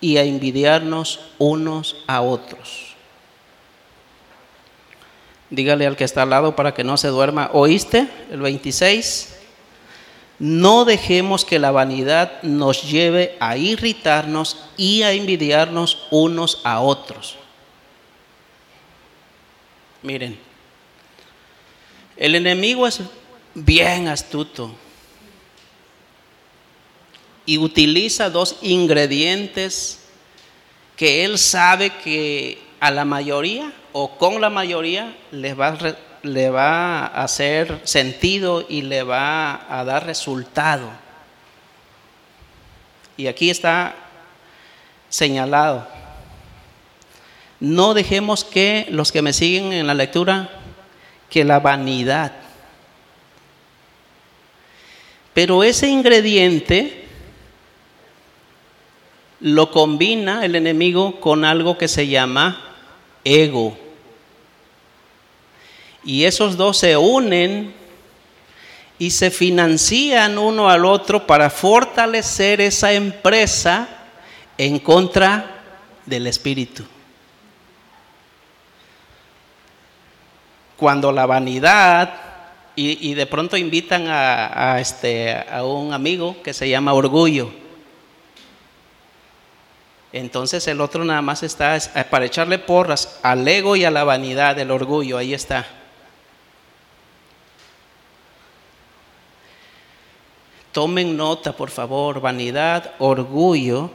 y 0.00 0.16
a 0.16 0.24
envidiarnos 0.24 1.20
unos 1.38 1.96
a 2.06 2.22
otros. 2.22 2.91
Dígale 5.52 5.86
al 5.86 5.96
que 5.96 6.04
está 6.04 6.22
al 6.22 6.30
lado 6.30 6.56
para 6.56 6.72
que 6.72 6.82
no 6.82 6.96
se 6.96 7.08
duerma. 7.08 7.50
¿Oíste? 7.52 8.08
El 8.30 8.40
26. 8.40 9.36
No 10.38 10.86
dejemos 10.86 11.44
que 11.44 11.58
la 11.58 11.70
vanidad 11.70 12.42
nos 12.42 12.90
lleve 12.90 13.36
a 13.38 13.58
irritarnos 13.58 14.56
y 14.78 15.02
a 15.02 15.12
envidiarnos 15.12 16.06
unos 16.10 16.62
a 16.64 16.80
otros. 16.80 17.36
Miren, 20.00 20.38
el 22.16 22.34
enemigo 22.34 22.86
es 22.86 23.02
bien 23.52 24.08
astuto 24.08 24.74
y 27.44 27.58
utiliza 27.58 28.30
dos 28.30 28.56
ingredientes 28.62 29.98
que 30.96 31.26
él 31.26 31.36
sabe 31.36 31.90
que 32.02 32.58
a 32.80 32.90
la 32.90 33.04
mayoría 33.04 33.70
o 33.92 34.16
con 34.18 34.40
la 34.40 34.50
mayoría 34.50 35.16
le 35.30 35.54
va, 35.54 35.76
le 36.22 36.50
va 36.50 37.06
a 37.06 37.24
hacer 37.24 37.80
sentido 37.84 38.64
y 38.68 38.82
le 38.82 39.02
va 39.02 39.66
a 39.68 39.84
dar 39.84 40.06
resultado. 40.06 40.90
Y 43.16 43.26
aquí 43.26 43.50
está 43.50 43.94
señalado. 45.08 45.86
No 47.60 47.94
dejemos 47.94 48.44
que 48.44 48.86
los 48.90 49.12
que 49.12 49.22
me 49.22 49.32
siguen 49.32 49.72
en 49.72 49.86
la 49.86 49.94
lectura, 49.94 50.50
que 51.30 51.44
la 51.44 51.60
vanidad 51.60 52.32
pero 55.34 55.62
ese 55.62 55.88
ingrediente 55.88 57.04
lo 59.40 59.70
combina 59.70 60.44
el 60.44 60.54
enemigo 60.54 61.20
con 61.20 61.44
algo 61.44 61.78
que 61.78 61.88
se 61.88 62.06
llama 62.06 62.60
ego. 63.24 63.76
Y 66.04 66.24
esos 66.24 66.56
dos 66.56 66.78
se 66.78 66.96
unen 66.96 67.74
y 68.98 69.10
se 69.10 69.30
financian 69.30 70.38
uno 70.38 70.68
al 70.68 70.84
otro 70.84 71.26
para 71.26 71.50
fortalecer 71.50 72.60
esa 72.60 72.92
empresa 72.92 73.88
en 74.56 74.78
contra 74.78 75.62
del 76.06 76.26
espíritu. 76.26 76.84
Cuando 80.76 81.12
la 81.12 81.26
vanidad 81.26 82.14
y, 82.74 83.14
de 83.14 83.26
pronto 83.26 83.56
invitan 83.56 84.06
a, 84.08 84.80
este, 84.80 85.36
a 85.50 85.64
un 85.64 85.92
amigo 85.92 86.36
que 86.42 86.54
se 86.54 86.68
llama 86.68 86.94
Orgullo. 86.94 87.52
Entonces 90.12 90.66
el 90.68 90.80
otro 90.80 91.04
nada 91.04 91.22
más 91.22 91.42
está 91.42 91.78
para 92.10 92.26
echarle 92.26 92.58
porras 92.58 93.18
al 93.22 93.46
ego 93.48 93.76
y 93.76 93.84
a 93.84 93.90
la 93.90 94.04
vanidad, 94.04 94.56
del 94.56 94.70
orgullo, 94.70 95.16
ahí 95.16 95.32
está. 95.32 95.66
Tomen 100.72 101.16
nota, 101.16 101.54
por 101.54 101.70
favor, 101.70 102.20
vanidad, 102.20 102.94
orgullo, 102.98 103.90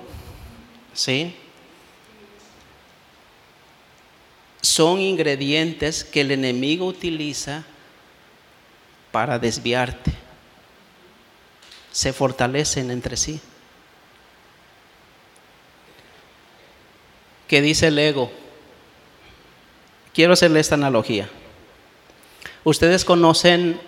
¿sí? 0.94 1.36
Son 4.62 5.00
ingredientes 5.00 6.04
que 6.04 6.22
el 6.22 6.32
enemigo 6.32 6.86
utiliza 6.86 7.64
para 9.12 9.40
desviarte. 9.40 10.14
Se 11.92 12.14
fortalecen 12.14 12.92
entre 12.92 13.18
sí. 13.18 13.42
¿Qué 17.48 17.62
dice 17.62 17.88
el 17.88 17.98
ego? 17.98 18.32
Quiero 20.14 20.34
hacerle 20.34 20.60
esta 20.60 20.76
analogía. 20.76 21.28
¿Ustedes 22.64 23.04
conocen 23.06 23.80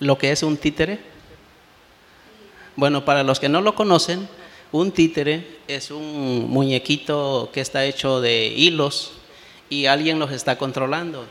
lo 0.00 0.18
que 0.18 0.32
es 0.32 0.42
un 0.42 0.56
títere? 0.56 1.11
Bueno, 2.76 3.04
para 3.04 3.22
los 3.22 3.38
que 3.38 3.48
no 3.48 3.60
lo 3.60 3.74
conocen, 3.74 4.28
Un 4.72 4.90
títere 4.90 5.58
es 5.68 5.90
un 5.90 6.48
muñequito 6.48 7.50
que 7.52 7.60
está 7.60 7.84
hecho 7.84 8.22
de 8.22 8.46
hilos 8.46 9.12
y 9.68 9.84
alguien 9.84 10.18
los 10.18 10.32
está 10.32 10.56
controlando. 10.56 11.26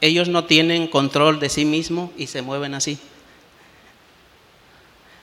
Ellos 0.00 0.28
no 0.28 0.44
tienen 0.44 0.86
control 0.86 1.40
de 1.40 1.48
sí 1.48 1.64
mismos 1.64 2.10
y 2.16 2.28
se 2.28 2.40
mueven 2.40 2.72
así. 2.72 2.98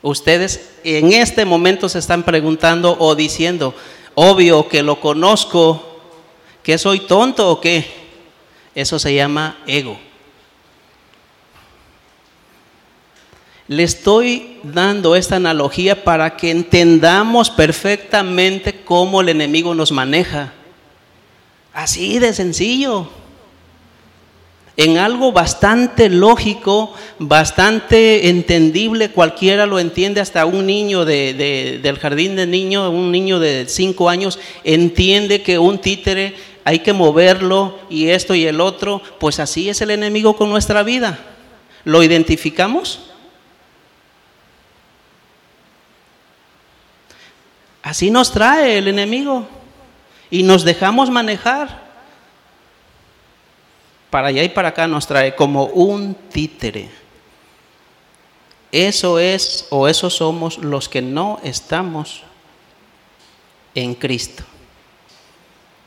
Ustedes 0.02 0.74
en 0.84 1.14
este 1.14 1.46
momento 1.46 1.88
se 1.88 2.00
están 2.00 2.24
preguntando 2.24 2.98
o 3.00 3.16
diciendo, 3.16 3.74
obvio 4.16 4.68
que 4.68 4.84
lo 4.84 5.00
conozco, 5.00 6.02
que 6.64 6.78
soy 6.78 7.00
tonto 7.00 7.50
o 7.50 7.62
qué. 7.62 7.86
Eso 8.76 9.00
se 9.00 9.16
llama 9.16 9.64
ego. 9.66 9.98
Le 13.72 13.84
estoy 13.84 14.58
dando 14.64 15.16
esta 15.16 15.38
analogía 15.38 16.04
para 16.04 16.36
que 16.36 16.52
entendamos 16.52 17.50
perfectamente 17.50 18.82
cómo 18.84 19.22
el 19.22 19.30
enemigo 19.30 19.74
nos 19.74 19.94
maneja. 19.94 20.52
Así 21.72 22.20
de 22.20 22.34
sencillo. 22.34 23.08
En 24.76 24.98
algo 24.98 25.32
bastante 25.32 26.10
lógico, 26.10 26.94
bastante 27.18 28.28
entendible, 28.28 29.12
cualquiera 29.12 29.66
lo 29.66 29.80
entiende, 29.80 30.20
hasta 30.20 30.46
un 30.46 30.66
niño 30.66 31.06
del 31.06 31.98
jardín 31.98 32.36
de 32.36 32.48
niños, 32.48 32.90
un 32.90 33.10
niño 33.10 33.40
de 33.40 33.68
cinco 33.70 34.10
años, 34.10 34.38
entiende 34.66 35.44
que 35.44 35.58
un 35.58 35.80
títere 35.80 36.36
hay 36.66 36.80
que 36.80 36.92
moverlo 36.92 37.80
y 37.90 38.10
esto 38.10 38.36
y 38.36 38.46
el 38.46 38.60
otro, 38.60 39.02
pues 39.18 39.40
así 39.40 39.70
es 39.70 39.80
el 39.80 39.92
enemigo 39.92 40.36
con 40.36 40.50
nuestra 40.50 40.84
vida. 40.84 41.20
¿Lo 41.86 42.04
identificamos? 42.04 43.11
Así 47.92 48.10
nos 48.10 48.32
trae 48.32 48.78
el 48.78 48.88
enemigo 48.88 49.46
y 50.30 50.44
nos 50.44 50.64
dejamos 50.64 51.10
manejar. 51.10 51.92
Para 54.10 54.30
allá 54.30 54.46
y 54.46 54.48
para 54.48 54.70
acá 54.70 54.88
nos 54.88 55.06
trae 55.06 55.36
como 55.36 55.66
un 55.66 56.16
títere. 56.16 56.90
Eso 58.72 59.20
es 59.20 59.68
o 59.72 59.90
eso 59.90 60.10
somos 60.10 60.58
los 60.60 60.88
que 60.88 61.02
no 61.02 61.42
estamos 61.44 62.24
en 63.76 63.94
Cristo. 63.96 64.46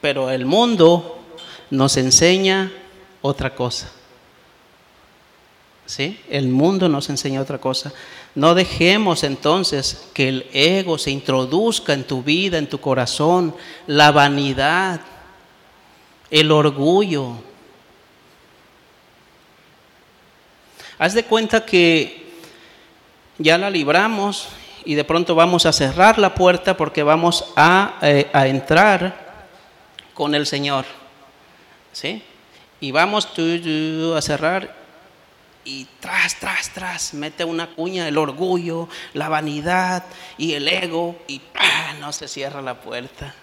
Pero 0.02 0.28
el 0.28 0.44
mundo 0.44 1.24
nos 1.70 1.96
enseña 1.96 2.70
otra 3.22 3.54
cosa. 3.54 3.90
El 6.30 6.48
mundo 6.48 6.88
nos 6.88 7.10
enseña 7.10 7.40
otra 7.40 7.58
cosa. 7.58 7.92
No 8.34 8.54
dejemos 8.54 9.22
entonces 9.22 10.08
que 10.14 10.28
el 10.28 10.46
ego 10.52 10.98
se 10.98 11.10
introduzca 11.10 11.92
en 11.92 12.04
tu 12.04 12.22
vida, 12.22 12.58
en 12.58 12.68
tu 12.68 12.80
corazón, 12.80 13.54
la 13.86 14.10
vanidad, 14.10 15.00
el 16.30 16.50
orgullo. 16.50 17.34
Haz 20.98 21.12
de 21.14 21.24
cuenta 21.24 21.64
que 21.64 22.24
ya 23.38 23.58
la 23.58 23.68
libramos 23.68 24.48
y 24.84 24.94
de 24.94 25.04
pronto 25.04 25.34
vamos 25.34 25.66
a 25.66 25.72
cerrar 25.72 26.18
la 26.18 26.34
puerta 26.34 26.76
porque 26.76 27.02
vamos 27.02 27.52
a, 27.56 27.98
eh, 28.00 28.30
a 28.32 28.46
entrar 28.46 29.46
con 30.14 30.34
el 30.34 30.46
Señor. 30.46 30.86
¿Sí? 31.92 32.22
Y 32.80 32.90
vamos 32.90 33.26
a 33.26 34.22
cerrar 34.22 34.83
y 35.64 35.86
tras, 36.00 36.38
tras, 36.38 36.70
tras, 36.72 37.14
mete 37.14 37.44
una 37.44 37.74
cuña 37.74 38.06
el 38.06 38.18
orgullo, 38.18 38.88
la 39.14 39.28
vanidad 39.28 40.04
y 40.36 40.52
el 40.52 40.68
ego 40.68 41.16
y 41.26 41.40
no 42.00 42.12
se 42.12 42.28
cierra 42.28 42.60
la 42.60 42.80
puerta. 42.80 43.34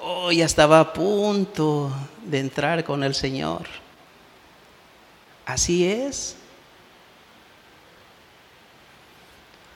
Oh, 0.00 0.30
ya 0.30 0.44
estaba 0.44 0.80
a 0.80 0.92
punto 0.92 1.90
de 2.24 2.40
entrar 2.40 2.84
con 2.84 3.02
el 3.02 3.14
Señor. 3.14 3.66
Así 5.46 5.86
es. 5.86 6.36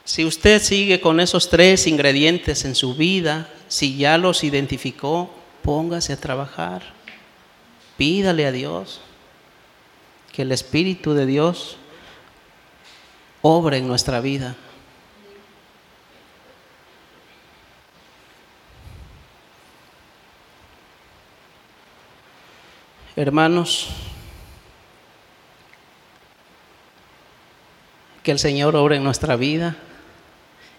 Si 0.04 0.24
usted 0.24 0.62
sigue 0.62 1.00
con 1.00 1.20
esos 1.20 1.50
tres 1.50 1.86
ingredientes 1.86 2.64
en 2.64 2.74
su 2.74 2.94
vida, 2.94 3.50
si 3.68 3.96
ya 3.96 4.16
los 4.16 4.42
identificó, 4.44 5.30
póngase 5.62 6.14
a 6.14 6.20
trabajar. 6.20 6.82
Pídale 7.96 8.46
a 8.46 8.52
Dios 8.52 9.00
que 10.38 10.42
el 10.42 10.52
Espíritu 10.52 11.14
de 11.14 11.26
Dios 11.26 11.78
obre 13.42 13.78
en 13.78 13.88
nuestra 13.88 14.20
vida. 14.20 14.54
Hermanos, 23.16 23.88
que 28.22 28.30
el 28.30 28.38
Señor 28.38 28.76
obre 28.76 28.94
en 28.94 29.02
nuestra 29.02 29.34
vida 29.34 29.74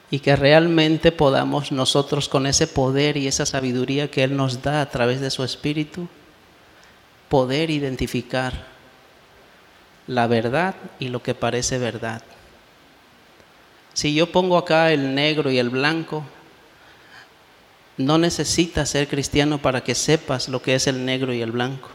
y 0.10 0.20
que 0.20 0.38
realmente 0.38 1.12
podamos 1.12 1.74
nosotros 1.74 2.30
con 2.30 2.48
ese 2.48 2.66
poder 2.66 3.18
y 3.18 3.28
esa 3.28 3.46
sabiduría 3.46 4.10
que 4.10 4.24
Él 4.24 4.38
nos 4.38 4.62
da 4.62 4.80
a 4.80 4.90
través 4.90 5.20
de 5.20 5.30
su 5.30 5.44
Espíritu, 5.44 6.08
poder 7.28 7.70
identificar 7.70 8.79
la 10.10 10.26
verdad 10.26 10.74
y 11.00 11.10
lo 11.10 11.22
que 11.22 11.36
parece 11.36 11.78
verdad. 11.78 12.24
Si 13.94 14.16
yo 14.16 14.32
pongo 14.32 14.58
acá 14.58 14.92
el 14.92 15.14
negro 15.14 15.52
y 15.52 15.60
el 15.60 15.70
blanco, 15.70 16.24
no 17.98 18.18
necesitas 18.18 18.90
ser 18.90 19.08
cristiano 19.08 19.60
para 19.60 19.84
que 19.84 19.94
sepas 19.94 20.50
lo 20.50 20.64
que 20.64 20.74
es 20.74 20.88
el 20.88 21.06
negro 21.06 21.32
y 21.32 21.42
el 21.42 21.52
blanco. 21.52 21.90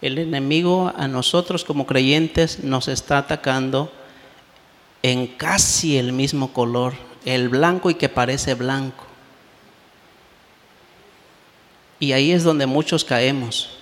El 0.00 0.16
enemigo 0.16 0.90
a 0.96 1.06
nosotros 1.06 1.64
como 1.64 1.86
creyentes 1.86 2.64
nos 2.64 2.88
está 2.88 3.18
atacando 3.18 3.92
en 5.02 5.26
casi 5.26 5.98
el 5.98 6.14
mismo 6.14 6.54
color, 6.54 6.94
el 7.26 7.50
blanco 7.50 7.90
y 7.90 7.96
que 7.96 8.08
parece 8.08 8.54
blanco. 8.54 9.04
Y 12.00 12.12
ahí 12.12 12.32
es 12.32 12.42
donde 12.42 12.64
muchos 12.64 13.04
caemos. 13.04 13.73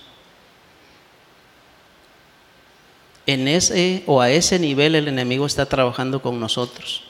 En 3.25 3.47
ese 3.47 4.03
o 4.05 4.21
a 4.21 4.29
ese 4.29 4.59
nivel 4.59 4.95
el 4.95 5.07
enemigo 5.07 5.45
está 5.45 5.65
trabajando 5.65 6.21
con 6.21 6.39
nosotros. 6.39 7.03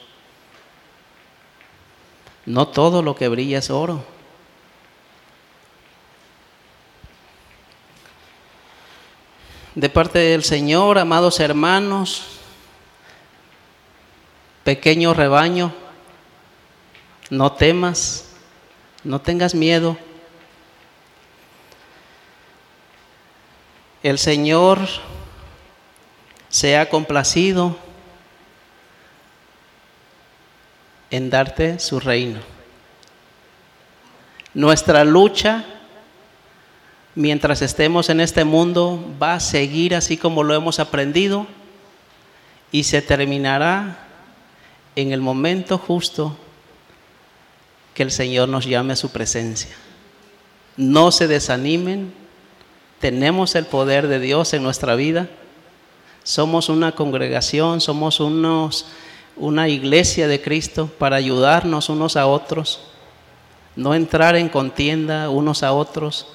No 2.46 2.68
todo 2.68 3.02
lo 3.02 3.16
que 3.16 3.28
brilla 3.28 3.58
es 3.58 3.70
oro. 3.70 4.04
De 9.74 9.88
parte 9.88 10.20
del 10.20 10.44
Señor, 10.44 10.98
amados 10.98 11.40
hermanos, 11.40 12.22
pequeño 14.62 15.14
rebaño, 15.14 15.74
no 17.28 17.52
temas, 17.52 18.28
no 19.02 19.20
tengas 19.20 19.54
miedo. 19.54 19.96
El 24.04 24.18
Señor 24.18 24.78
se 26.54 26.76
ha 26.76 26.88
complacido 26.88 27.76
en 31.10 31.28
darte 31.28 31.80
su 31.80 31.98
reino. 31.98 32.38
Nuestra 34.54 35.02
lucha, 35.02 35.64
mientras 37.16 37.60
estemos 37.60 38.08
en 38.08 38.20
este 38.20 38.44
mundo, 38.44 39.04
va 39.20 39.34
a 39.34 39.40
seguir 39.40 39.96
así 39.96 40.16
como 40.16 40.44
lo 40.44 40.54
hemos 40.54 40.78
aprendido 40.78 41.48
y 42.70 42.84
se 42.84 43.02
terminará 43.02 44.06
en 44.94 45.10
el 45.10 45.20
momento 45.20 45.76
justo 45.76 46.36
que 47.94 48.04
el 48.04 48.12
Señor 48.12 48.48
nos 48.48 48.64
llame 48.64 48.92
a 48.92 48.96
su 48.96 49.10
presencia. 49.10 49.74
No 50.76 51.10
se 51.10 51.26
desanimen, 51.26 52.14
tenemos 53.00 53.56
el 53.56 53.66
poder 53.66 54.06
de 54.06 54.20
Dios 54.20 54.54
en 54.54 54.62
nuestra 54.62 54.94
vida 54.94 55.28
somos 56.24 56.70
una 56.70 56.92
congregación, 56.92 57.80
somos 57.80 58.18
unos, 58.18 58.86
una 59.36 59.68
iglesia 59.68 60.26
de 60.26 60.40
Cristo 60.40 60.90
para 60.98 61.16
ayudarnos 61.16 61.90
unos 61.90 62.16
a 62.16 62.26
otros, 62.26 62.80
no 63.76 63.94
entrar 63.94 64.34
en 64.34 64.48
contienda 64.48 65.28
unos 65.28 65.62
a 65.62 65.72
otros, 65.72 66.26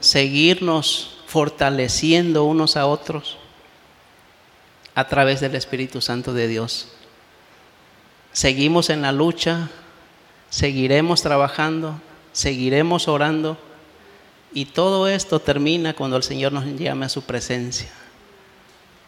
seguirnos 0.00 1.18
fortaleciendo 1.26 2.44
unos 2.44 2.76
a 2.76 2.86
otros 2.86 3.36
a 4.94 5.06
través 5.06 5.40
del 5.40 5.54
Espíritu 5.54 6.00
Santo 6.00 6.32
de 6.32 6.48
Dios. 6.48 6.88
Seguimos 8.32 8.88
en 8.88 9.02
la 9.02 9.12
lucha, 9.12 9.68
seguiremos 10.48 11.20
trabajando, 11.22 12.00
seguiremos 12.32 13.06
orando 13.06 13.58
y 14.54 14.66
todo 14.66 15.08
esto 15.08 15.40
termina 15.40 15.94
cuando 15.94 16.16
el 16.16 16.22
Señor 16.22 16.52
nos 16.52 16.64
llame 16.64 17.06
a 17.06 17.08
su 17.08 17.22
presencia. 17.22 17.88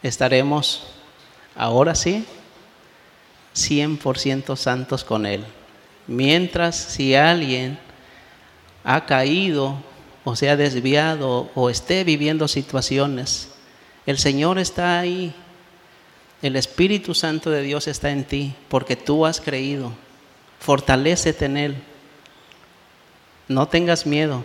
Estaremos 0.03 0.83
ahora 1.55 1.95
sí 1.95 2.25
100% 3.55 4.57
santos 4.57 5.05
con 5.05 5.25
Él. 5.25 5.45
Mientras 6.05 6.75
si 6.75 7.15
alguien 7.15 7.79
ha 8.83 9.05
caído 9.05 9.77
o 10.25 10.35
se 10.35 10.49
ha 10.49 10.57
desviado 10.57 11.49
o 11.55 11.69
esté 11.69 12.03
viviendo 12.03 12.49
situaciones, 12.49 13.49
el 14.05 14.17
Señor 14.17 14.59
está 14.59 14.99
ahí. 14.99 15.33
El 16.41 16.57
Espíritu 16.57 17.15
Santo 17.15 17.49
de 17.49 17.61
Dios 17.61 17.87
está 17.87 18.11
en 18.11 18.25
ti 18.25 18.53
porque 18.67 18.97
tú 18.97 19.25
has 19.25 19.39
creído. 19.39 19.93
Fortalécete 20.59 21.45
en 21.45 21.57
Él. 21.57 21.75
No 23.47 23.69
tengas 23.69 24.05
miedo. 24.05 24.43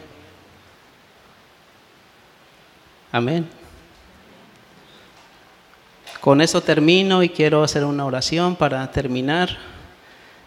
Amén. 3.12 3.46
Con 6.22 6.40
eso 6.40 6.62
termino 6.62 7.22
y 7.22 7.28
quiero 7.28 7.62
hacer 7.62 7.84
una 7.84 8.06
oración 8.06 8.56
para 8.56 8.90
terminar, 8.90 9.58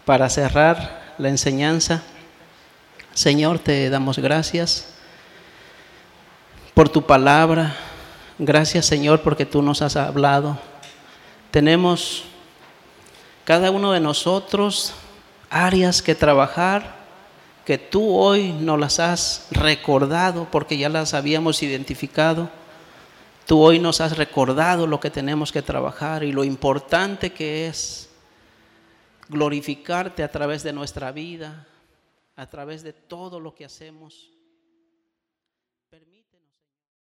para 0.04 0.28
cerrar 0.28 1.14
la 1.16 1.28
enseñanza. 1.28 2.02
Señor, 3.14 3.60
te 3.60 3.88
damos 3.88 4.18
gracias 4.18 4.88
por 6.74 6.88
tu 6.88 7.06
palabra. 7.06 7.76
Gracias, 8.36 8.84
Señor, 8.84 9.22
porque 9.22 9.46
tú 9.46 9.62
nos 9.62 9.80
has 9.80 9.94
hablado. 9.94 10.58
Tenemos 11.52 12.24
cada 13.44 13.70
uno 13.70 13.92
de 13.92 14.00
nosotros 14.00 14.92
áreas 15.50 16.02
que 16.02 16.16
trabajar 16.16 17.05
que 17.66 17.78
tú 17.78 18.16
hoy 18.16 18.52
nos 18.52 18.78
las 18.78 19.00
has 19.00 19.48
recordado 19.50 20.48
porque 20.52 20.78
ya 20.78 20.88
las 20.88 21.14
habíamos 21.14 21.64
identificado. 21.64 22.48
Tú 23.44 23.60
hoy 23.60 23.80
nos 23.80 24.00
has 24.00 24.16
recordado 24.16 24.86
lo 24.86 25.00
que 25.00 25.10
tenemos 25.10 25.50
que 25.50 25.62
trabajar 25.62 26.22
y 26.22 26.30
lo 26.30 26.44
importante 26.44 27.32
que 27.32 27.66
es 27.66 28.08
glorificarte 29.28 30.22
a 30.22 30.30
través 30.30 30.62
de 30.62 30.72
nuestra 30.72 31.10
vida, 31.10 31.66
a 32.36 32.46
través 32.46 32.84
de 32.84 32.92
todo 32.92 33.40
lo 33.40 33.52
que 33.56 33.64
hacemos. 33.64 34.30